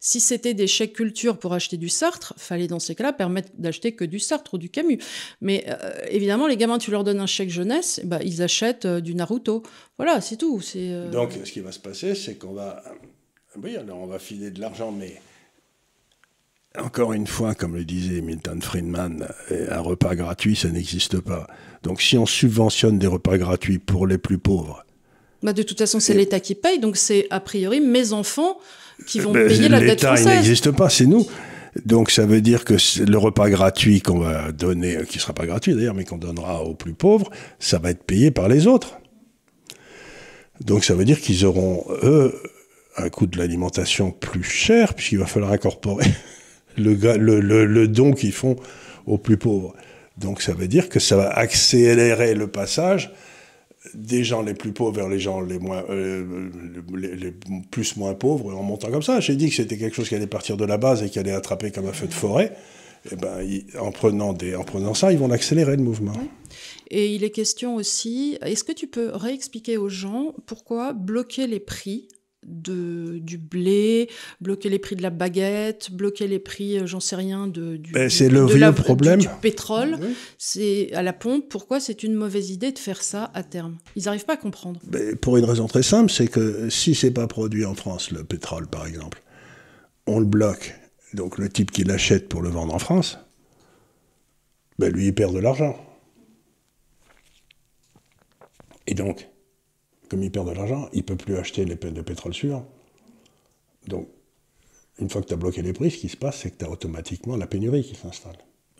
si 0.00 0.18
c'était 0.18 0.54
des 0.54 0.66
chèques 0.66 0.94
culture 0.94 1.38
pour 1.38 1.52
acheter 1.52 1.76
du 1.76 1.88
Sartre, 1.88 2.34
fallait 2.36 2.66
dans 2.66 2.80
ces 2.80 2.96
cas-là 2.96 3.12
permettre 3.12 3.50
d'acheter 3.56 3.92
que 3.92 4.04
du 4.04 4.18
Sartre 4.18 4.54
ou 4.54 4.58
du 4.58 4.68
Camus. 4.68 4.98
Mais 5.40 5.64
euh, 5.68 5.76
évidemment, 6.10 6.48
les 6.48 6.56
gamins, 6.56 6.78
tu 6.78 6.90
leur 6.90 7.04
donnes 7.04 7.20
un 7.20 7.26
chèque 7.26 7.50
jeunesse, 7.50 8.00
bah, 8.02 8.18
ils 8.24 8.42
achètent 8.42 8.86
du 9.00 9.14
Naruto. 9.14 9.62
Voilà, 9.96 10.20
c'est 10.20 10.36
tout. 10.36 10.60
C'est, 10.60 10.90
euh, 10.90 11.10
Donc, 11.10 11.32
ce 11.44 11.50
qui 11.50 11.60
va 11.60 11.72
se 11.72 11.78
passer, 11.78 12.14
c'est 12.14 12.36
qu'on 12.36 12.52
va. 12.52 12.82
Oui, 13.62 13.76
alors 13.76 13.98
on 13.98 14.06
va 14.06 14.18
filer 14.18 14.50
de 14.50 14.60
l'argent, 14.60 14.92
mais. 14.92 15.20
Encore 16.78 17.14
une 17.14 17.26
fois, 17.26 17.54
comme 17.54 17.74
le 17.74 17.86
disait 17.86 18.20
Milton 18.20 18.60
Friedman, 18.60 19.26
un 19.70 19.80
repas 19.80 20.14
gratuit, 20.14 20.56
ça 20.56 20.68
n'existe 20.68 21.20
pas. 21.20 21.46
Donc 21.82 22.02
si 22.02 22.18
on 22.18 22.26
subventionne 22.26 22.98
des 22.98 23.06
repas 23.06 23.38
gratuits 23.38 23.78
pour 23.78 24.06
les 24.06 24.18
plus 24.18 24.36
pauvres. 24.36 24.84
Bah 25.42 25.52
de 25.52 25.62
toute 25.62 25.78
façon, 25.78 26.00
c'est 26.00 26.12
l'État 26.12 26.40
qui 26.40 26.54
paye, 26.54 26.78
donc 26.78 26.96
c'est 26.96 27.28
a 27.30 27.40
priori 27.40 27.80
mes 27.80 28.12
enfants 28.12 28.58
qui 29.06 29.20
vont 29.20 29.32
ben, 29.32 29.46
payer 29.46 29.68
la 29.68 29.80
dette 29.80 30.02
française. 30.02 30.26
L'État, 30.26 30.34
il 30.34 30.38
n'existe 30.38 30.70
pas, 30.72 30.90
c'est 30.90 31.06
nous. 31.06 31.26
Donc 31.84 32.10
ça 32.10 32.26
veut 32.26 32.40
dire 32.40 32.64
que 32.64 32.74
le 33.02 33.18
repas 33.18 33.50
gratuit 33.50 34.00
qu'on 34.00 34.18
va 34.18 34.52
donner, 34.52 34.98
qui 35.08 35.18
ne 35.18 35.20
sera 35.20 35.32
pas 35.32 35.46
gratuit 35.46 35.74
d'ailleurs, 35.74 35.94
mais 35.94 36.04
qu'on 36.04 36.18
donnera 36.18 36.62
aux 36.62 36.74
plus 36.74 36.94
pauvres, 36.94 37.30
ça 37.58 37.78
va 37.78 37.90
être 37.90 38.04
payé 38.04 38.30
par 38.30 38.48
les 38.48 38.66
autres. 38.66 38.98
Donc 40.60 40.84
ça 40.84 40.94
veut 40.94 41.04
dire 41.04 41.20
qu'ils 41.20 41.44
auront, 41.44 41.84
eux, 42.02 42.34
un 42.96 43.08
coût 43.10 43.26
de 43.26 43.38
l'alimentation 43.38 44.10
plus 44.10 44.42
cher, 44.42 44.94
puisqu'il 44.94 45.18
va 45.18 45.26
falloir 45.26 45.52
incorporer 45.52 46.06
le, 46.76 46.94
le, 46.94 47.88
don 47.88 48.12
qu'ils 48.12 48.32
font 48.32 48.56
aux 49.06 49.18
plus 49.18 49.36
pauvres. 49.36 49.74
Donc 50.16 50.40
ça 50.40 50.54
veut 50.54 50.68
dire 50.68 50.88
que 50.88 50.98
ça 50.98 51.16
va 51.16 51.28
accélérer 51.28 52.34
le 52.34 52.46
passage 52.46 53.12
des 53.94 54.24
gens 54.24 54.42
les 54.42 54.54
plus 54.54 54.72
pauvres 54.72 54.92
vers 54.92 55.08
les 55.08 55.18
gens 55.18 55.40
les 55.40 55.58
moins 55.58 55.84
euh, 55.90 56.50
les, 56.94 57.32
plus 57.70 57.96
moins 57.96 58.14
pauvres 58.14 58.54
en 58.54 58.62
montant 58.62 58.90
comme 58.90 59.02
ça. 59.02 59.20
J'ai 59.20 59.36
dit 59.36 59.48
que 59.48 59.54
c'était 59.54 59.76
quelque 59.76 59.94
chose 59.94 60.08
qui 60.08 60.14
allait 60.14 60.26
partir 60.26 60.56
de 60.56 60.64
la 60.64 60.78
base 60.78 61.02
et 61.02 61.10
qui 61.10 61.18
allait 61.18 61.32
attraper 61.32 61.70
comme 61.70 61.86
un 61.86 61.92
feu 61.92 62.06
de 62.06 62.14
forêt. 62.14 62.52
Et 63.04 63.10
eh 63.12 63.16
ben, 63.16 63.38
en, 63.80 63.92
prenant 63.92 64.32
des, 64.32 64.56
en 64.56 64.64
prenant 64.64 64.92
ça, 64.92 65.12
ils 65.12 65.18
vont 65.18 65.30
accélérer 65.30 65.76
le 65.76 65.82
mouvement. 65.82 66.12
Et 66.90 67.14
il 67.14 67.22
est 67.22 67.30
question 67.30 67.76
aussi, 67.76 68.36
est-ce 68.42 68.64
que 68.64 68.72
tu 68.72 68.88
peux 68.88 69.10
réexpliquer 69.14 69.76
aux 69.76 69.88
gens 69.88 70.34
pourquoi 70.46 70.92
bloquer 70.92 71.46
les 71.46 71.60
prix 71.60 72.08
de, 72.46 73.18
du 73.18 73.38
blé, 73.38 74.08
bloquer 74.40 74.68
les 74.68 74.78
prix 74.78 74.96
de 74.96 75.02
la 75.02 75.10
baguette, 75.10 75.90
bloquer 75.92 76.26
les 76.26 76.38
prix, 76.38 76.78
euh, 76.78 76.86
j'en 76.86 77.00
sais 77.00 77.16
rien, 77.16 77.46
de, 77.46 77.76
du, 77.76 77.92
ben, 77.92 78.08
c'est 78.08 78.28
le 78.28 78.72
problème. 78.72 79.20
Du, 79.20 79.28
pétrole. 79.40 79.98
C'est 80.38 80.92
à 80.92 81.02
la 81.02 81.12
pompe. 81.12 81.48
Pourquoi 81.48 81.80
c'est 81.80 82.02
une 82.02 82.14
mauvaise 82.14 82.50
idée 82.50 82.72
de 82.72 82.78
faire 82.78 83.02
ça 83.02 83.30
à 83.34 83.42
terme? 83.42 83.76
Ils 83.96 84.04
n'arrivent 84.04 84.24
pas 84.24 84.34
à 84.34 84.38
comprendre. 84.38 84.80
Ben, 84.84 85.16
pour 85.16 85.36
une 85.36 85.44
raison 85.44 85.66
très 85.66 85.82
simple, 85.82 86.10
c'est 86.10 86.28
que 86.28 86.70
si 86.70 86.94
c'est 86.94 87.10
pas 87.10 87.26
produit 87.26 87.64
en 87.64 87.74
France, 87.74 88.10
le 88.10 88.24
pétrole 88.24 88.66
par 88.66 88.86
exemple, 88.86 89.22
on 90.06 90.20
le 90.20 90.26
bloque. 90.26 90.74
Donc 91.14 91.38
le 91.38 91.48
type 91.48 91.70
qui 91.70 91.84
l'achète 91.84 92.28
pour 92.28 92.42
le 92.42 92.48
vendre 92.48 92.74
en 92.74 92.78
France, 92.78 93.18
ben 94.78 94.92
lui, 94.92 95.06
il 95.06 95.14
perd 95.14 95.34
de 95.34 95.40
l'argent. 95.40 95.76
Et 98.86 98.94
donc, 98.94 99.28
comme 100.08 100.22
il 100.22 100.30
perd 100.30 100.48
de 100.48 100.52
l'argent, 100.52 100.88
il 100.92 100.98
ne 100.98 101.02
peut 101.02 101.16
plus 101.16 101.36
acheter 101.36 101.64
les 101.64 101.76
de 101.76 102.00
pétrole 102.00 102.34
suivants. 102.34 102.66
Donc, 103.88 104.08
une 104.98 105.10
fois 105.10 105.20
que 105.22 105.26
tu 105.26 105.34
as 105.34 105.36
bloqué 105.36 105.62
les 105.62 105.72
prix, 105.72 105.90
ce 105.90 105.98
qui 105.98 106.08
se 106.08 106.16
passe, 106.16 106.38
c'est 106.38 106.50
que 106.50 106.58
tu 106.58 106.64
as 106.64 106.70
automatiquement 106.70 107.36
la 107.36 107.46
pénurie 107.46 107.82
qui 107.82 107.94
s'installe. 107.94 108.36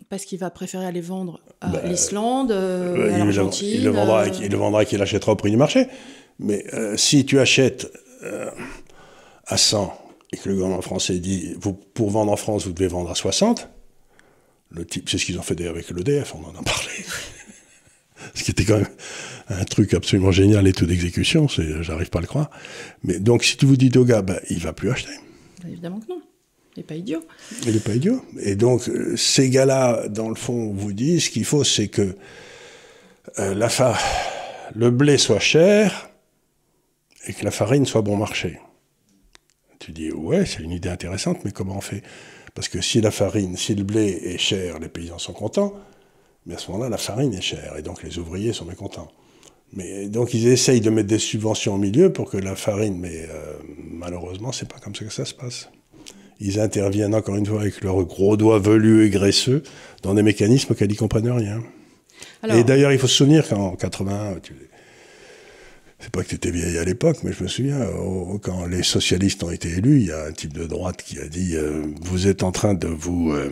Parce 0.09 0.25
qu'il 0.25 0.39
va 0.39 0.49
préférer 0.49 0.85
aller 0.85 1.01
vendre 1.01 1.41
à 1.61 1.69
ben, 1.69 1.89
l'Islande, 1.89 2.51
euh, 2.51 3.13
à 3.13 3.17
l'Argentine. 3.17 3.67
Il, 3.67 3.83
le 3.83 3.89
vendra, 3.91 4.23
euh, 4.23 4.29
il 4.41 4.51
le 4.51 4.57
vendra 4.57 4.85
qu'il 4.85 5.01
achètera 5.01 5.33
au 5.33 5.35
prix 5.35 5.51
du 5.51 5.57
marché. 5.57 5.87
Mais 6.39 6.63
euh, 6.73 6.95
si 6.97 7.25
tu 7.25 7.39
achètes 7.39 7.91
à 9.45 9.57
100 9.57 9.93
et 10.33 10.37
que 10.37 10.49
le 10.49 10.55
gouvernement 10.55 10.81
français 10.81 11.19
dit 11.19 11.55
vous, 11.59 11.73
pour 11.73 12.09
vendre 12.09 12.31
en 12.31 12.35
France, 12.35 12.65
vous 12.65 12.73
devez 12.73 12.87
vendre 12.87 13.09
à 13.09 13.15
60, 13.15 13.69
le 14.69 14.85
type, 14.85 15.09
c'est 15.09 15.17
ce 15.17 15.25
qu'ils 15.25 15.39
ont 15.39 15.43
fait 15.43 15.55
d'ailleurs 15.55 15.73
avec 15.73 15.89
l'EDF, 15.89 16.35
on 16.35 16.45
en 16.45 16.59
a 16.59 16.63
parlé. 16.63 16.91
ce 18.33 18.43
qui 18.43 18.51
était 18.51 18.65
quand 18.65 18.77
même 18.77 18.87
un 19.49 19.63
truc 19.63 19.93
absolument 19.93 20.31
génial, 20.31 20.65
les 20.65 20.73
taux 20.73 20.85
d'exécution, 20.85 21.47
j'arrive 21.47 22.09
pas 22.09 22.19
à 22.19 22.21
le 22.21 22.27
croire. 22.27 22.49
Mais 23.03 23.19
donc, 23.19 23.43
si 23.43 23.57
tu 23.57 23.65
vous 23.65 23.77
dis 23.77 23.89
gars, 23.89 24.21
ben, 24.21 24.39
il 24.49 24.59
va 24.59 24.73
plus 24.73 24.91
acheter. 24.91 25.13
Bah, 25.61 25.69
évidemment 25.69 25.99
que 25.99 26.09
non. 26.09 26.21
Il 26.75 26.81
n'est 26.81 26.85
pas 26.85 26.95
idiot. 26.95 27.23
Il 27.65 27.73
n'est 27.73 27.79
pas 27.79 27.95
idiot. 27.95 28.23
Et 28.39 28.55
donc, 28.55 28.87
euh, 28.87 29.17
ces 29.17 29.49
gars-là, 29.49 30.07
dans 30.09 30.29
le 30.29 30.35
fond, 30.35 30.73
vous 30.73 30.93
disent 30.93 31.25
ce 31.25 31.29
qu'il 31.31 31.45
faut, 31.45 31.63
c'est 31.63 31.87
que 31.87 32.15
euh, 33.39 33.55
la 33.55 33.69
le 34.75 34.91
blé 34.91 35.17
soit 35.17 35.39
cher 35.39 36.09
et 37.25 37.33
que 37.33 37.43
la 37.43 37.51
farine 37.51 37.85
soit 37.85 38.03
bon 38.03 38.15
marché. 38.15 38.59
Tu 39.79 39.91
dis, 39.91 40.11
ouais, 40.11 40.45
c'est 40.45 40.61
une 40.61 40.71
idée 40.71 40.89
intéressante, 40.89 41.43
mais 41.45 41.51
comment 41.51 41.77
on 41.77 41.81
fait? 41.81 42.03
Parce 42.53 42.67
que 42.67 42.81
si 42.81 43.01
la 43.01 43.11
farine, 43.11 43.57
si 43.57 43.73
le 43.73 43.83
blé 43.83 44.07
est 44.07 44.37
cher, 44.37 44.79
les 44.79 44.89
paysans 44.89 45.19
sont 45.19 45.33
contents, 45.33 45.73
mais 46.47 46.55
à 46.55 46.57
ce 46.57 46.71
moment-là, 46.71 46.89
la 46.89 46.97
farine 46.97 47.33
est 47.33 47.41
chère, 47.41 47.75
et 47.77 47.81
donc 47.81 48.01
les 48.03 48.17
ouvriers 48.17 48.53
sont 48.53 48.65
mécontents. 48.65 49.11
Mais 49.73 50.07
donc 50.07 50.33
ils 50.33 50.47
essayent 50.47 50.79
de 50.79 50.89
mettre 50.89 51.09
des 51.09 51.19
subventions 51.19 51.75
au 51.75 51.77
milieu 51.77 52.11
pour 52.13 52.31
que 52.31 52.37
la 52.37 52.55
farine, 52.55 52.97
mais 52.97 53.27
euh, 53.29 53.53
malheureusement, 53.91 54.53
c'est 54.53 54.67
pas 54.67 54.79
comme 54.79 54.95
ça 54.95 55.03
que 55.03 55.13
ça 55.13 55.25
se 55.25 55.33
passe. 55.33 55.69
Ils 56.39 56.59
interviennent 56.59 57.15
encore 57.15 57.35
une 57.35 57.45
fois 57.45 57.61
avec 57.61 57.81
leurs 57.81 58.03
gros 58.05 58.37
doigts 58.37 58.59
velus 58.59 59.05
et 59.05 59.09
graisseux 59.09 59.63
dans 60.03 60.13
des 60.13 60.23
mécanismes 60.23 60.71
auxquels 60.71 60.91
ils 60.91 60.97
comprennent 60.97 61.29
rien. 61.29 61.61
Et 62.49 62.63
d'ailleurs, 62.63 62.91
il 62.93 62.99
faut 62.99 63.07
se 63.07 63.15
souvenir 63.15 63.47
qu'en 63.47 63.75
81, 63.75 64.39
tu, 64.39 64.53
c'est 65.99 66.11
pas 66.11 66.23
que 66.23 66.29
tu 66.29 66.35
étais 66.35 66.51
vieille 66.51 66.77
à 66.77 66.83
l'époque, 66.83 67.17
mais 67.23 67.33
je 67.33 67.43
me 67.43 67.47
souviens, 67.47 67.79
quand 68.41 68.67
les 68.67 68.83
socialistes 68.83 69.43
ont 69.43 69.49
été 69.49 69.69
élus, 69.69 70.01
il 70.01 70.07
y 70.07 70.11
a 70.11 70.25
un 70.25 70.31
type 70.31 70.53
de 70.53 70.65
droite 70.65 71.01
qui 71.03 71.19
a 71.19 71.27
dit 71.27 71.55
euh, 71.55 71.81
Vous 72.01 72.27
êtes 72.27 72.43
en 72.43 72.51
train 72.51 72.75
de 72.75 72.87
vous. 72.87 73.33
Euh, 73.33 73.49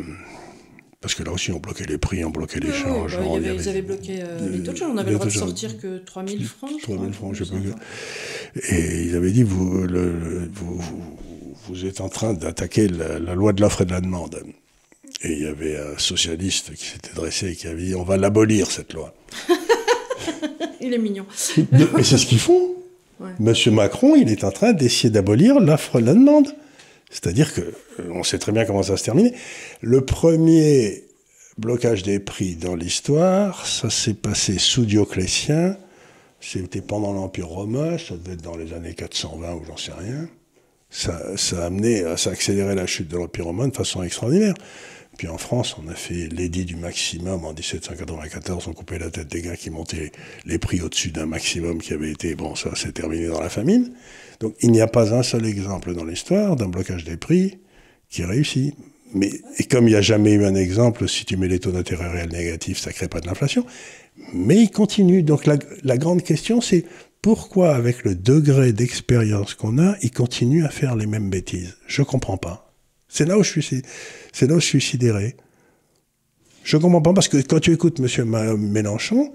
parce 1.02 1.14
que 1.14 1.24
là 1.24 1.32
aussi, 1.32 1.52
on 1.52 1.60
bloquait 1.60 1.86
les 1.86 1.98
prix, 1.98 2.24
on 2.26 2.30
bloquait 2.30 2.60
les 2.60 2.72
charges. 2.72 3.18
Bah, 3.18 3.26
ils 3.40 3.70
avaient 3.70 3.82
bloqué 3.82 4.20
euh, 4.22 4.50
les 4.50 4.64
taux 4.64 4.72
de 4.72 4.78
change, 4.78 4.92
on 4.94 4.98
avait 4.98 5.12
le 5.12 5.18
droit 5.18 5.28
de 5.28 5.32
sortir 5.32 5.78
que 5.80 6.00
3000 6.00 6.46
francs. 6.46 6.82
3000 6.82 7.14
francs, 7.14 7.34
je 7.36 7.44
sais 7.44 7.54
pas. 7.54 8.66
Et 8.70 9.04
ils 9.04 9.16
avaient 9.16 9.32
dit 9.32 9.44
vous, 9.44 9.84
le, 9.84 10.50
vous, 10.52 10.82
vous, 11.68 11.86
êtes 11.86 12.02
en 12.02 12.10
train 12.10 12.34
d'attaquer 12.34 12.88
la, 12.88 13.20
la, 13.20 13.36
loi 13.36 13.54
de 13.54 13.62
l'offre 13.62 13.82
et 13.82 13.86
de 13.86 13.92
la 13.92 14.02
demande. 14.02 14.42
Et 15.22 15.34
il 15.34 15.44
y 15.44 15.48
avait 15.48 15.78
un 15.78 15.98
socialiste 15.98 16.74
qui 16.74 16.86
s'était 16.86 17.14
dressé 17.14 17.52
et 17.52 17.56
qui 17.56 17.68
avait 17.68 17.84
dit 17.84 17.96
On 17.96 18.04
va 18.04 18.18
l'abolir, 18.18 18.72
cette 18.72 18.94
loi. 18.94 19.14
Il 20.82 20.94
est 20.94 21.00
mignon. 21.00 21.26
Mais 21.72 22.04
c'est 22.04 22.18
ce 22.18 22.26
qu'ils 22.26 22.40
font. 22.40 22.76
Monsieur 23.40 23.72
Macron, 23.72 24.16
il 24.16 24.30
est 24.30 24.44
en 24.44 24.52
train 24.52 24.74
d'essayer 24.74 25.10
d'abolir 25.10 25.60
l'offre 25.60 26.00
la 26.00 26.14
demande. 26.14 26.54
C'est-à-dire 27.10 27.54
que, 27.54 27.62
euh, 27.62 28.10
on 28.12 28.24
sait 28.24 28.40
très 28.40 28.52
bien 28.52 28.66
comment 28.66 28.84
ça 28.84 28.98
se 28.98 29.04
terminer. 29.04 29.34
Le 29.82 30.02
premier 30.02 31.04
blocage 31.58 32.04
des 32.04 32.20
prix 32.20 32.56
dans 32.56 32.76
l'histoire, 32.76 33.66
ça 33.66 33.90
s'est 33.90 34.14
passé 34.14 34.58
sous 34.58 34.86
Dioclétien. 34.86 35.78
C'était 36.40 36.82
pendant 36.82 37.14
l'Empire 37.14 37.48
romain, 37.48 37.98
ça 37.98 38.16
devait 38.16 38.34
être 38.34 38.42
dans 38.42 38.58
les 38.58 38.74
années 38.74 38.94
420 38.94 39.54
ou 39.54 39.64
j'en 39.66 39.78
sais 39.78 39.94
rien. 39.98 40.28
Ça, 40.90 41.36
ça 41.38 41.64
a 41.64 41.66
amené, 41.66 42.04
ça 42.18 42.30
a 42.30 42.34
accéléré 42.34 42.76
la 42.76 42.86
chute 42.86 43.08
de 43.08 43.18
l'Empire 43.18 43.46
romain 43.46 43.68
de 43.68 43.76
façon 43.76 44.04
extraordinaire. 44.04 44.54
Puis 45.18 45.28
en 45.28 45.38
France, 45.38 45.76
on 45.82 45.90
a 45.90 45.96
fait 45.96 46.28
l'édit 46.28 46.66
du 46.66 46.76
maximum 46.76 47.46
en 47.46 47.54
1794, 47.54 48.68
on 48.68 48.74
coupait 48.74 49.00
la 49.00 49.10
tête 49.10 49.28
des 49.28 49.42
gars 49.42 49.56
qui 49.56 49.70
montaient 49.70 50.12
les 50.46 50.58
prix 50.58 50.82
au-dessus 50.82 51.12
d'un 51.12 51.26
maximum 51.26 51.82
qui 51.82 51.94
avait 51.94 52.12
été, 52.12 52.36
bon, 52.36 52.56
ça 52.56 52.76
s'est 52.76 52.92
terminé 52.92 53.28
dans 53.28 53.42
la 53.42 53.50
famine. 53.50 53.92
Donc 54.40 54.56
il 54.62 54.72
n'y 54.72 54.82
a 54.82 54.88
pas 54.88 55.14
un 55.14 55.24
seul 55.24 55.46
exemple 55.46 55.94
dans 55.94 56.04
l'histoire 56.04 56.56
d'un 56.56 56.68
blocage 56.68 57.06
des 57.06 57.18
prix 57.18 57.60
qui 58.10 58.24
réussit. 58.24 58.76
Mais, 59.14 59.32
et 59.58 59.64
comme 59.64 59.88
il 59.88 59.92
n'y 59.92 59.96
a 59.96 60.02
jamais 60.02 60.34
eu 60.34 60.44
un 60.44 60.56
exemple, 60.56 61.08
si 61.08 61.24
tu 61.24 61.38
mets 61.38 61.48
les 61.48 61.60
taux 61.60 61.72
d'intérêt 61.72 62.10
réels 62.10 62.32
négatifs, 62.32 62.80
ça 62.80 62.90
ne 62.90 62.96
crée 62.96 63.08
pas 63.08 63.22
de 63.22 63.28
l'inflation. 63.28 63.66
Mais 64.34 64.58
il 64.58 64.72
continue. 64.72 65.24
Donc 65.24 65.46
la, 65.46 65.58
la 65.84 65.98
grande 65.98 66.24
question, 66.24 66.60
c'est 66.60 66.84
pourquoi, 67.22 67.74
avec 67.74 68.04
le 68.04 68.14
degré 68.14 68.74
d'expérience 68.74 69.54
qu'on 69.54 69.80
a, 69.80 69.96
il 70.02 70.12
continue 70.12 70.66
à 70.66 70.70
faire 70.70 70.96
les 70.96 71.08
mêmes 71.08 71.30
bêtises? 71.30 71.78
Je 71.88 72.02
ne 72.02 72.06
comprends 72.06 72.38
pas. 72.38 72.65
C'est 73.08 73.26
là 73.26 73.38
où 73.38 73.44
je 73.44 73.60
suis, 73.60 73.82
c'est 74.34 74.48
là 74.48 74.56
où 74.56 74.60
je 74.60 74.66
suis 74.66 74.82
sidéré. 74.82 75.36
Je 76.64 76.78
comprends 76.78 77.02
pas 77.02 77.14
parce 77.14 77.28
que 77.28 77.38
quand 77.38 77.60
tu 77.60 77.72
écoutes 77.72 78.00
M. 78.00 78.58
Mélenchon, 78.58 79.32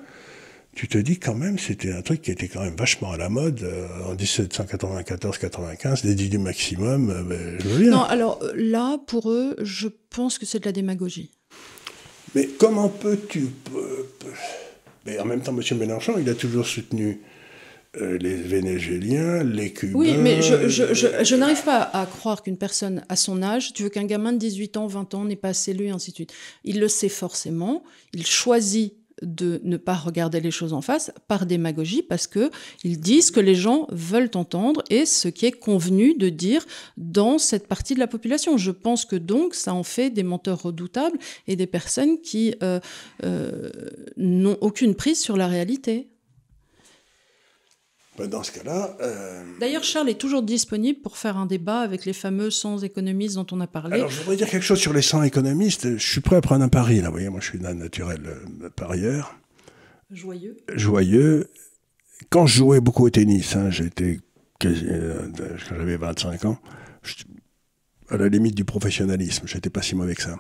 tu 0.75 0.89
te 0.89 0.99
dis 0.99 1.19
quand 1.19 1.35
même, 1.35 1.59
c'était 1.59 1.93
un 1.93 2.03
truc 2.03 2.23
qui 2.23 2.31
était 2.31 2.49
quand 2.49 2.63
même 2.63 2.77
vachement 2.77 3.13
à 3.13 3.17
la 3.17 3.29
mode 3.29 3.63
euh, 3.63 3.87
en 4.07 4.15
1794-95, 4.15 6.07
l'édit 6.07 6.29
du 6.29 6.39
maximum. 6.39 7.11
Euh, 7.11 7.23
ben, 7.23 7.59
je 7.61 7.69
veux 7.69 7.91
Non, 7.91 8.03
alors 8.03 8.41
euh, 8.43 8.53
là, 8.57 8.99
pour 9.07 9.31
eux, 9.31 9.57
je 9.61 9.89
pense 10.11 10.39
que 10.39 10.47
c'est 10.47 10.61
de 10.61 10.65
la 10.65 10.73
démagogie. 10.73 11.33
Mais 12.35 12.49
comment 12.59 12.89
peux-tu. 12.89 13.49
Mais 15.07 15.19
en 15.19 15.25
même 15.25 15.41
temps, 15.41 15.57
M. 15.57 15.79
Mélenchon, 15.79 16.15
il 16.19 16.29
a 16.29 16.35
toujours 16.35 16.67
soutenu 16.67 17.21
les 17.95 18.35
Vénézuéliens, 18.35 19.43
les 19.43 19.73
Cubains. 19.73 19.99
Oui, 19.99 20.17
mais 20.17 20.43
je, 20.43 20.69
je, 20.69 20.95
je, 20.95 21.37
n'arrive 21.37 21.65
pas 21.65 21.83
à 21.93 22.07
croire 22.07 22.43
qu'une 22.43 22.57
personne 22.57 23.03
à 23.09 23.17
son 23.17 23.43
âge, 23.43 23.73
tu 23.73 23.83
veux 23.83 23.89
qu'un 23.89 24.05
gamin 24.05 24.33
de 24.33 24.39
18 24.39 24.77
ans, 24.77 24.87
20 24.87 25.15
ans 25.15 25.25
n'est 25.25 25.37
pas 25.37 25.49
assez 25.49 25.73
lu, 25.73 25.87
et 25.87 25.91
ainsi 25.91 26.13
de 26.13 26.17
suite. 26.17 26.33
Il 26.65 26.79
le 26.79 26.89
sait 26.89 27.09
forcément, 27.09 27.83
il 28.13 28.25
choisit 28.25 28.95
de 29.23 29.61
ne 29.65 29.77
pas 29.77 29.95
regarder 29.95 30.41
les 30.41 30.51
choses 30.51 30.73
en 30.73 30.81
face 30.81 31.13
par 31.29 31.47
démagogie 31.47 32.03
parce 32.03 32.27
que 32.27 32.51
ils 32.85 32.99
disent 32.99 33.27
ce 33.27 33.33
que 33.33 33.41
les 33.41 33.55
gens 33.55 33.87
veulent 33.91 34.31
entendre 34.35 34.83
et 34.91 35.07
ce 35.07 35.29
qui 35.29 35.47
est 35.47 35.53
convenu 35.53 36.15
de 36.15 36.29
dire 36.29 36.65
dans 36.97 37.39
cette 37.39 37.67
partie 37.67 37.95
de 37.95 37.99
la 37.99 38.07
population. 38.07 38.57
Je 38.57 38.71
pense 38.71 39.05
que 39.05 39.17
donc 39.17 39.55
ça 39.55 39.75
en 39.75 39.83
fait 39.83 40.11
des 40.11 40.23
menteurs 40.23 40.63
redoutables 40.63 41.19
et 41.47 41.57
des 41.57 41.67
personnes 41.67 42.21
qui 42.21 42.55
euh, 42.63 42.81
euh, 43.25 43.71
n'ont 44.17 44.57
aucune 44.61 44.95
prise 44.95 45.21
sur 45.21 45.37
la 45.37 45.49
réalité. 45.49 46.09
Ben, 48.19 48.27
dans 48.27 48.43
ce 48.43 48.53
cas-là. 48.53 48.97
Euh, 49.01 49.43
D'ailleurs, 49.61 49.85
Charles 49.85 50.11
est 50.11 50.21
toujours 50.21 50.43
disponible 50.43 51.01
pour 51.01 51.17
faire 51.17 51.37
un 51.37 51.47
débat 51.47 51.81
avec 51.81 52.05
les 52.05 52.13
fameux 52.13 52.51
100 52.51 52.79
économistes 52.81 53.37
dont 53.37 53.47
on 53.53 53.61
a 53.61 53.67
parlé. 53.67 53.97
Alors, 53.97 54.11
je 54.11 54.21
voudrais 54.21 54.37
dire 54.37 54.49
quelque 54.49 54.65
chose 54.65 54.81
sur 54.81 54.93
les 54.93 55.03
100 55.03 55.23
économistes. 55.23 55.97
Je 55.97 56.11
suis 56.11 56.21
prêt 56.21 56.37
à 56.37 56.41
prendre 56.41 56.65
un 56.65 56.69
pari, 56.69 57.01
là. 57.01 57.07
Vous 57.07 57.13
voyez, 57.13 57.29
moi, 57.29 57.41
je 57.41 57.47
suis 57.47 57.67
un 57.67 57.75
naturel 57.75 58.21
euh, 58.27 58.69
parieur. 58.71 59.37
Joyeux. 60.11 60.57
Joyeux. 60.75 61.51
Quand 62.31 62.47
je 62.47 62.59
jouais 62.59 62.81
beaucoup 62.81 63.07
au 63.07 63.11
tennis, 63.11 63.57
hein, 63.57 63.71
j'étais. 63.71 64.19
Euh, 64.65 65.29
quand 65.69 65.77
j'avais 65.77 65.97
25 65.97 66.45
ans, 66.45 66.59
à 68.11 68.17
la 68.17 68.29
limite 68.29 68.55
du 68.55 68.65
professionnalisme. 68.65 69.47
J'étais 69.47 69.71
pas 69.71 69.83
si 69.83 69.95
mauvais 69.95 70.15
que 70.15 70.23
ça. 70.23 70.39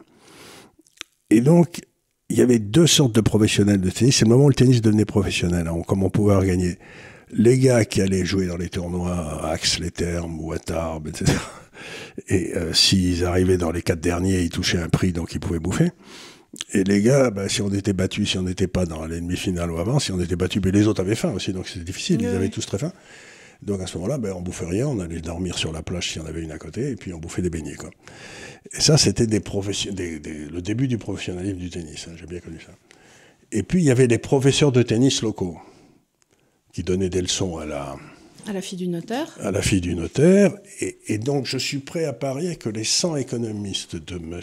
Et 1.30 1.40
donc, 1.40 1.80
il 2.28 2.36
y 2.36 2.42
avait 2.42 2.58
deux 2.58 2.86
sortes 2.86 3.14
de 3.14 3.20
professionnels 3.20 3.80
de 3.80 3.90
tennis. 3.90 4.16
C'est 4.16 4.24
le 4.24 4.30
moment 4.30 4.44
où 4.44 4.48
le 4.48 4.54
tennis 4.54 4.82
devenait 4.82 5.04
professionnel, 5.04 5.68
hein, 5.68 5.82
comme 5.86 6.02
on 6.02 6.10
pouvait 6.10 6.46
gagner 6.46 6.78
les 7.32 7.58
gars 7.58 7.84
qui 7.84 8.00
allaient 8.00 8.24
jouer 8.24 8.46
dans 8.46 8.56
les 8.56 8.68
tournois 8.68 9.42
à 9.42 9.50
Axe-les-Thermes 9.52 10.40
ou 10.40 10.52
à 10.52 10.58
Tarbes, 10.58 11.08
etc. 11.08 11.32
Et 12.28 12.52
euh, 12.56 12.72
s'ils 12.72 13.24
arrivaient 13.24 13.56
dans 13.56 13.70
les 13.70 13.82
quatre 13.82 14.00
derniers, 14.00 14.42
ils 14.42 14.50
touchaient 14.50 14.80
un 14.80 14.88
prix, 14.88 15.12
donc 15.12 15.32
ils 15.34 15.40
pouvaient 15.40 15.60
bouffer. 15.60 15.90
Et 16.72 16.82
les 16.82 17.00
gars, 17.00 17.30
bah, 17.30 17.48
si 17.48 17.62
on 17.62 17.72
était 17.72 17.92
battu, 17.92 18.26
si 18.26 18.36
on 18.36 18.42
n'était 18.42 18.66
pas 18.66 18.84
dans 18.84 19.06
les 19.06 19.20
demi-finales 19.20 19.70
ou 19.70 19.78
avant, 19.78 19.98
si 19.98 20.10
on 20.10 20.20
était 20.20 20.36
battu, 20.36 20.60
mais 20.64 20.72
les 20.72 20.88
autres 20.88 21.00
avaient 21.00 21.14
faim 21.14 21.32
aussi, 21.32 21.52
donc 21.52 21.68
c'était 21.68 21.84
difficile, 21.84 22.20
ils 22.22 22.26
avaient 22.26 22.48
tous 22.48 22.66
très 22.66 22.78
faim. 22.78 22.92
Donc 23.62 23.80
à 23.80 23.86
ce 23.86 23.98
moment-là, 23.98 24.18
ben, 24.18 24.32
on 24.32 24.40
bouffait 24.40 24.66
rien, 24.66 24.88
on 24.88 24.98
allait 25.00 25.20
dormir 25.20 25.56
sur 25.58 25.72
la 25.72 25.82
plage 25.82 26.10
s'il 26.10 26.22
y 26.22 26.24
en 26.24 26.28
avait 26.28 26.42
une 26.42 26.50
à 26.50 26.58
côté, 26.58 26.90
et 26.90 26.96
puis 26.96 27.12
on 27.12 27.18
bouffait 27.18 27.42
des 27.42 27.50
beignets. 27.50 27.76
Quoi. 27.76 27.90
Et 28.72 28.80
ça, 28.80 28.96
c'était 28.96 29.26
des 29.26 29.40
des, 29.40 30.18
le 30.46 30.60
début 30.62 30.88
du 30.88 30.98
professionnalisme 30.98 31.58
du 31.58 31.70
tennis, 31.70 32.08
hein, 32.08 32.14
j'ai 32.18 32.26
bien 32.26 32.40
connu 32.40 32.58
ça. 32.58 32.72
Et 33.52 33.62
puis 33.62 33.80
il 33.80 33.84
y 33.84 33.90
avait 33.90 34.06
les 34.06 34.18
professeurs 34.18 34.72
de 34.72 34.82
tennis 34.82 35.22
locaux 35.22 35.58
qui 36.72 36.82
donnait 36.82 37.08
des 37.08 37.22
leçons 37.22 37.58
à 37.58 37.66
la... 37.66 37.96
À 38.46 38.52
la 38.52 38.62
fille 38.62 38.78
du 38.78 38.88
notaire. 38.88 39.36
À 39.40 39.50
la 39.50 39.60
fille 39.60 39.82
du 39.82 39.94
notaire. 39.94 40.52
Et, 40.80 41.18
donc, 41.18 41.44
je 41.44 41.58
suis 41.58 41.78
prêt 41.78 42.06
à 42.06 42.14
parier 42.14 42.56
que 42.56 42.70
les 42.70 42.84
100 42.84 43.16
économistes 43.16 43.96
de 43.96 44.16
M. 44.16 44.40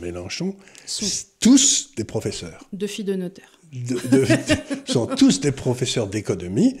Mélenchon 0.00 0.54
sont 0.86 1.26
tous 1.40 1.90
des 1.96 2.04
professeurs. 2.04 2.68
De 2.72 2.86
filles 2.86 3.04
de 3.04 3.14
notaire. 3.14 3.50
sont 4.86 5.06
tous 5.06 5.40
des 5.40 5.50
professeurs 5.50 6.06
d'économie. 6.06 6.76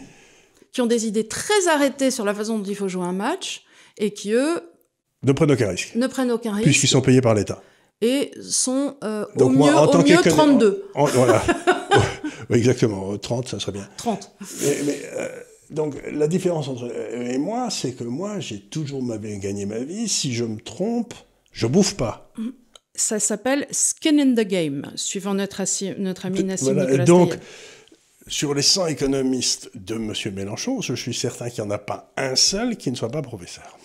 Qui 0.72 0.80
ont 0.80 0.86
des 0.86 1.06
idées 1.06 1.26
très 1.26 1.66
arrêtées 1.68 2.12
sur 2.12 2.24
la 2.24 2.34
façon 2.34 2.58
dont 2.58 2.64
il 2.64 2.76
faut 2.76 2.88
jouer 2.88 3.04
un 3.04 3.12
match 3.12 3.64
et 3.96 4.12
qui, 4.12 4.32
eux... 4.32 4.60
Ne 5.24 5.32
prennent 5.32 5.50
aucun 5.50 5.68
risque. 5.68 5.96
Ne 5.96 6.06
prennent 6.06 6.30
aucun 6.30 6.52
risque. 6.52 6.64
Puisqu'ils 6.64 6.88
sont 6.88 7.02
payés 7.02 7.20
par 7.20 7.34
l'État. 7.34 7.60
et 8.00 8.30
sont 8.40 8.94
au 9.36 9.48
mieux, 9.48 9.74
au 9.74 10.02
mieux 10.04 10.16
32. 10.22 10.84
voilà. 10.94 11.42
exactement, 12.50 13.16
30, 13.16 13.48
ça 13.48 13.60
serait 13.60 13.72
bien. 13.72 13.88
30. 13.96 14.32
Mais, 14.62 15.00
donc 15.70 15.96
la 16.10 16.28
différence 16.28 16.68
entre 16.68 16.86
eux 16.86 17.26
et 17.30 17.38
moi, 17.38 17.68
c'est 17.70 17.92
que 17.92 18.04
moi, 18.04 18.40
j'ai 18.40 18.60
toujours 18.60 19.02
gagné 19.38 19.66
ma 19.66 19.80
vie. 19.80 20.08
Si 20.08 20.32
je 20.32 20.44
me 20.44 20.58
trompe, 20.58 21.14
je 21.52 21.66
bouffe 21.66 21.94
pas. 21.94 22.32
Mm. 22.38 22.48
Ça 22.94 23.20
s'appelle 23.20 23.66
Skin 23.70 24.18
in 24.18 24.34
the 24.34 24.46
Game, 24.46 24.90
suivant 24.96 25.34
notre, 25.34 25.62
notre 26.00 26.26
ami 26.26 26.42
Nassim 26.42 26.72
voilà. 26.72 27.04
Donc, 27.04 27.38
sur 28.26 28.54
les 28.54 28.62
100 28.62 28.88
économistes 28.88 29.70
de 29.74 29.94
M. 29.94 30.12
Mélenchon, 30.34 30.80
je 30.80 30.94
suis 30.94 31.14
certain 31.14 31.48
qu'il 31.48 31.62
n'y 31.62 31.68
en 31.68 31.72
a 31.72 31.78
pas 31.78 32.12
un 32.16 32.34
seul 32.34 32.76
qui 32.76 32.90
ne 32.90 32.96
soit 32.96 33.10
pas 33.10 33.22
professeur. 33.22 33.78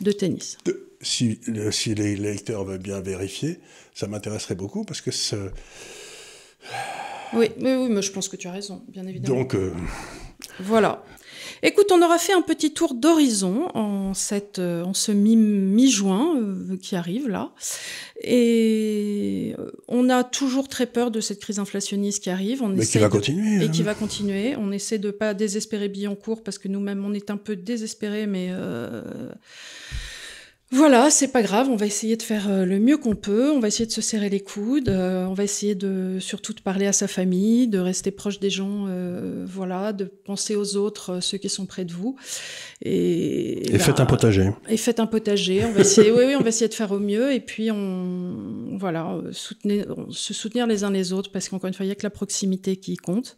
De 0.00 0.12
tennis. 0.12 0.56
si, 1.02 1.38
si, 1.70 1.94
les 1.94 2.16
lecteurs 2.16 2.64
veulent 2.64 2.78
bien 2.78 3.00
vérifier, 3.00 3.60
ça 3.94 4.06
m'intéresserait 4.06 4.54
beaucoup 4.54 4.84
parce 4.84 5.02
que 5.02 5.10
ce... 5.10 5.50
Oui, 7.32 7.48
oui, 7.60 7.88
mais 7.88 8.02
je 8.02 8.12
pense 8.12 8.28
que 8.28 8.36
tu 8.36 8.48
as 8.48 8.52
raison, 8.52 8.82
bien 8.88 9.06
évidemment. 9.06 9.38
Donc, 9.38 9.54
euh, 9.54 9.72
voilà. 10.60 11.04
Écoute, 11.62 11.86
on 11.92 12.00
aura 12.02 12.18
fait 12.18 12.32
un 12.32 12.42
petit 12.42 12.72
tour 12.72 12.94
d'horizon 12.94 13.68
en, 13.74 14.14
cette, 14.14 14.58
euh, 14.58 14.82
en 14.82 14.94
ce 14.94 15.12
mi-juin 15.12 16.36
euh, 16.36 16.76
qui 16.76 16.96
arrive 16.96 17.28
là. 17.28 17.52
Et 18.22 19.54
on 19.88 20.08
a 20.08 20.24
toujours 20.24 20.68
très 20.68 20.86
peur 20.86 21.10
de 21.10 21.20
cette 21.20 21.40
crise 21.40 21.58
inflationniste 21.58 22.22
qui 22.22 22.30
arrive. 22.30 22.62
On 22.62 22.68
Mais 22.68 22.86
qui 22.86 22.98
va 22.98 23.08
continuer. 23.08 23.62
Et 23.62 23.66
hein. 23.66 23.70
qui 23.70 23.82
va 23.82 23.94
continuer. 23.94 24.56
On 24.56 24.72
essaie 24.72 24.98
de 24.98 25.10
pas 25.10 25.34
désespérer 25.34 25.88
Billancourt 25.88 26.42
parce 26.42 26.58
que 26.58 26.68
nous-mêmes, 26.68 27.04
on 27.04 27.12
est 27.12 27.30
un 27.30 27.36
peu 27.36 27.56
désespérés, 27.56 28.26
mais... 28.26 28.50
Voilà, 30.72 31.10
c'est 31.10 31.32
pas 31.32 31.42
grave, 31.42 31.68
on 31.68 31.74
va 31.74 31.86
essayer 31.86 32.16
de 32.16 32.22
faire 32.22 32.48
euh, 32.48 32.64
le 32.64 32.78
mieux 32.78 32.96
qu'on 32.96 33.16
peut, 33.16 33.50
on 33.50 33.58
va 33.58 33.66
essayer 33.66 33.86
de 33.86 33.90
se 33.90 34.00
serrer 34.00 34.28
les 34.28 34.38
coudes, 34.38 34.88
euh, 34.88 35.26
on 35.26 35.34
va 35.34 35.42
essayer 35.42 35.74
de 35.74 36.18
surtout 36.20 36.52
de 36.52 36.60
parler 36.60 36.86
à 36.86 36.92
sa 36.92 37.08
famille, 37.08 37.66
de 37.66 37.80
rester 37.80 38.12
proche 38.12 38.38
des 38.38 38.50
gens, 38.50 38.86
euh, 38.88 39.44
voilà, 39.48 39.92
de 39.92 40.04
penser 40.04 40.54
aux 40.54 40.76
autres, 40.76 41.18
ceux 41.18 41.38
qui 41.38 41.48
sont 41.48 41.66
près 41.66 41.84
de 41.84 41.92
vous. 41.92 42.14
Et, 42.82 43.74
et 43.74 43.78
faites 43.80 43.98
un 43.98 44.06
potager. 44.06 44.52
Et 44.68 44.76
faites 44.76 45.00
un 45.00 45.08
potager, 45.08 45.64
on 45.64 45.72
va 45.72 45.80
essayer, 45.80 46.12
oui, 46.12 46.22
oui, 46.24 46.36
on 46.38 46.42
va 46.42 46.50
essayer 46.50 46.68
de 46.68 46.74
faire 46.74 46.92
au 46.92 47.00
mieux, 47.00 47.32
et 47.32 47.40
puis 47.40 47.72
on, 47.72 48.78
voilà, 48.78 49.20
soutenir, 49.32 49.86
se 50.10 50.32
soutenir 50.32 50.68
les 50.68 50.84
uns 50.84 50.92
les 50.92 51.12
autres, 51.12 51.32
parce 51.32 51.48
qu'encore 51.48 51.66
une 51.66 51.74
fois, 51.74 51.84
il 51.84 51.88
n'y 51.88 51.92
a 51.92 51.96
que 51.96 52.06
la 52.06 52.10
proximité 52.10 52.76
qui 52.76 52.94
compte. 52.94 53.34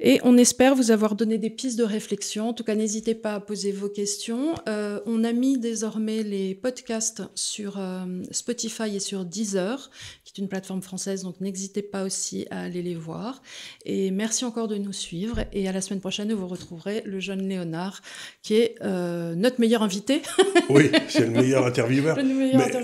Et 0.00 0.20
on 0.22 0.36
espère 0.36 0.74
vous 0.74 0.90
avoir 0.90 1.14
donné 1.14 1.38
des 1.38 1.50
pistes 1.50 1.78
de 1.78 1.84
réflexion. 1.84 2.50
En 2.50 2.52
tout 2.52 2.62
cas, 2.62 2.74
n'hésitez 2.74 3.14
pas 3.14 3.36
à 3.36 3.40
poser 3.40 3.72
vos 3.72 3.88
questions. 3.88 4.54
on 4.66 5.24
a 5.24 5.32
mis 5.32 5.56
désormais 5.56 6.22
les 6.22 6.57
podcast 6.58 7.22
sur 7.34 7.78
euh, 7.78 8.22
Spotify 8.30 8.94
et 8.94 9.00
sur 9.00 9.24
Deezer, 9.24 9.90
qui 10.24 10.32
est 10.36 10.42
une 10.42 10.48
plateforme 10.48 10.82
française, 10.82 11.22
donc 11.22 11.40
n'hésitez 11.40 11.82
pas 11.82 12.04
aussi 12.04 12.46
à 12.50 12.62
aller 12.62 12.82
les 12.82 12.94
voir. 12.94 13.42
Et 13.84 14.10
merci 14.10 14.44
encore 14.44 14.68
de 14.68 14.76
nous 14.76 14.92
suivre. 14.92 15.44
Et 15.52 15.68
à 15.68 15.72
la 15.72 15.80
semaine 15.80 16.00
prochaine, 16.00 16.32
vous 16.32 16.46
retrouverez 16.46 17.02
le 17.04 17.20
jeune 17.20 17.48
Léonard, 17.48 18.02
qui 18.42 18.54
est 18.54 18.74
euh, 18.82 19.34
notre 19.34 19.60
meilleur 19.60 19.82
invité. 19.82 20.22
oui, 20.68 20.90
c'est 21.08 21.26
le 21.26 21.30
meilleur 21.30 21.66
intervieweur. 21.66 22.16
Mais 22.16 22.22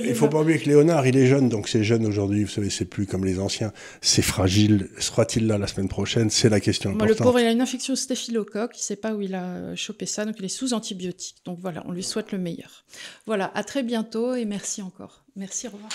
il 0.01 0.09
ne 0.09 0.15
faut 0.15 0.29
pas 0.29 0.41
oublier 0.41 0.59
que 0.59 0.69
Léonard, 0.69 1.07
il 1.07 1.17
est 1.17 1.27
jeune, 1.27 1.49
donc 1.49 1.69
c'est 1.69 1.85
jeune 1.85 2.07
aujourd'hui, 2.07 2.45
vous 2.45 2.51
savez, 2.51 2.71
c'est 2.71 2.85
plus 2.85 3.07
comme 3.07 3.25
les 3.25 3.39
anciens. 3.39 3.73
C'est 4.01 4.23
fragile. 4.23 4.89
Sera-t-il 4.99 5.47
là 5.47 5.59
la 5.59 5.67
semaine 5.67 5.89
prochaine? 5.89 6.31
C'est 6.31 6.49
la 6.49 6.61
question 6.61 6.91
importante. 6.91 7.19
le 7.19 7.25
pauvre, 7.25 7.41
il 7.41 7.47
a 7.47 7.51
une 7.51 7.61
infection 7.61 7.97
staphylocoque, 7.97 8.73
il 8.75 8.81
ne 8.81 8.85
sait 8.85 8.97
pas 8.97 9.15
où 9.15 9.21
il 9.21 9.35
a 9.35 9.75
chopé 9.75 10.07
ça, 10.07 10.25
donc 10.25 10.37
il 10.39 10.45
est 10.45 10.49
sous 10.49 10.75
antibiotiques. 10.75 11.37
Donc 11.45 11.59
voilà, 11.61 11.83
on 11.87 11.93
lui 11.93 12.03
souhaite 12.03 12.33
le 12.33 12.39
meilleur. 12.39 12.85
Voilà, 13.27 13.51
Très 13.67 13.83
bientôt 13.83 14.35
et 14.35 14.45
merci 14.45 14.83
encore. 14.83 15.25
Merci, 15.37 15.69
au 15.69 15.71
revoir. 15.71 15.91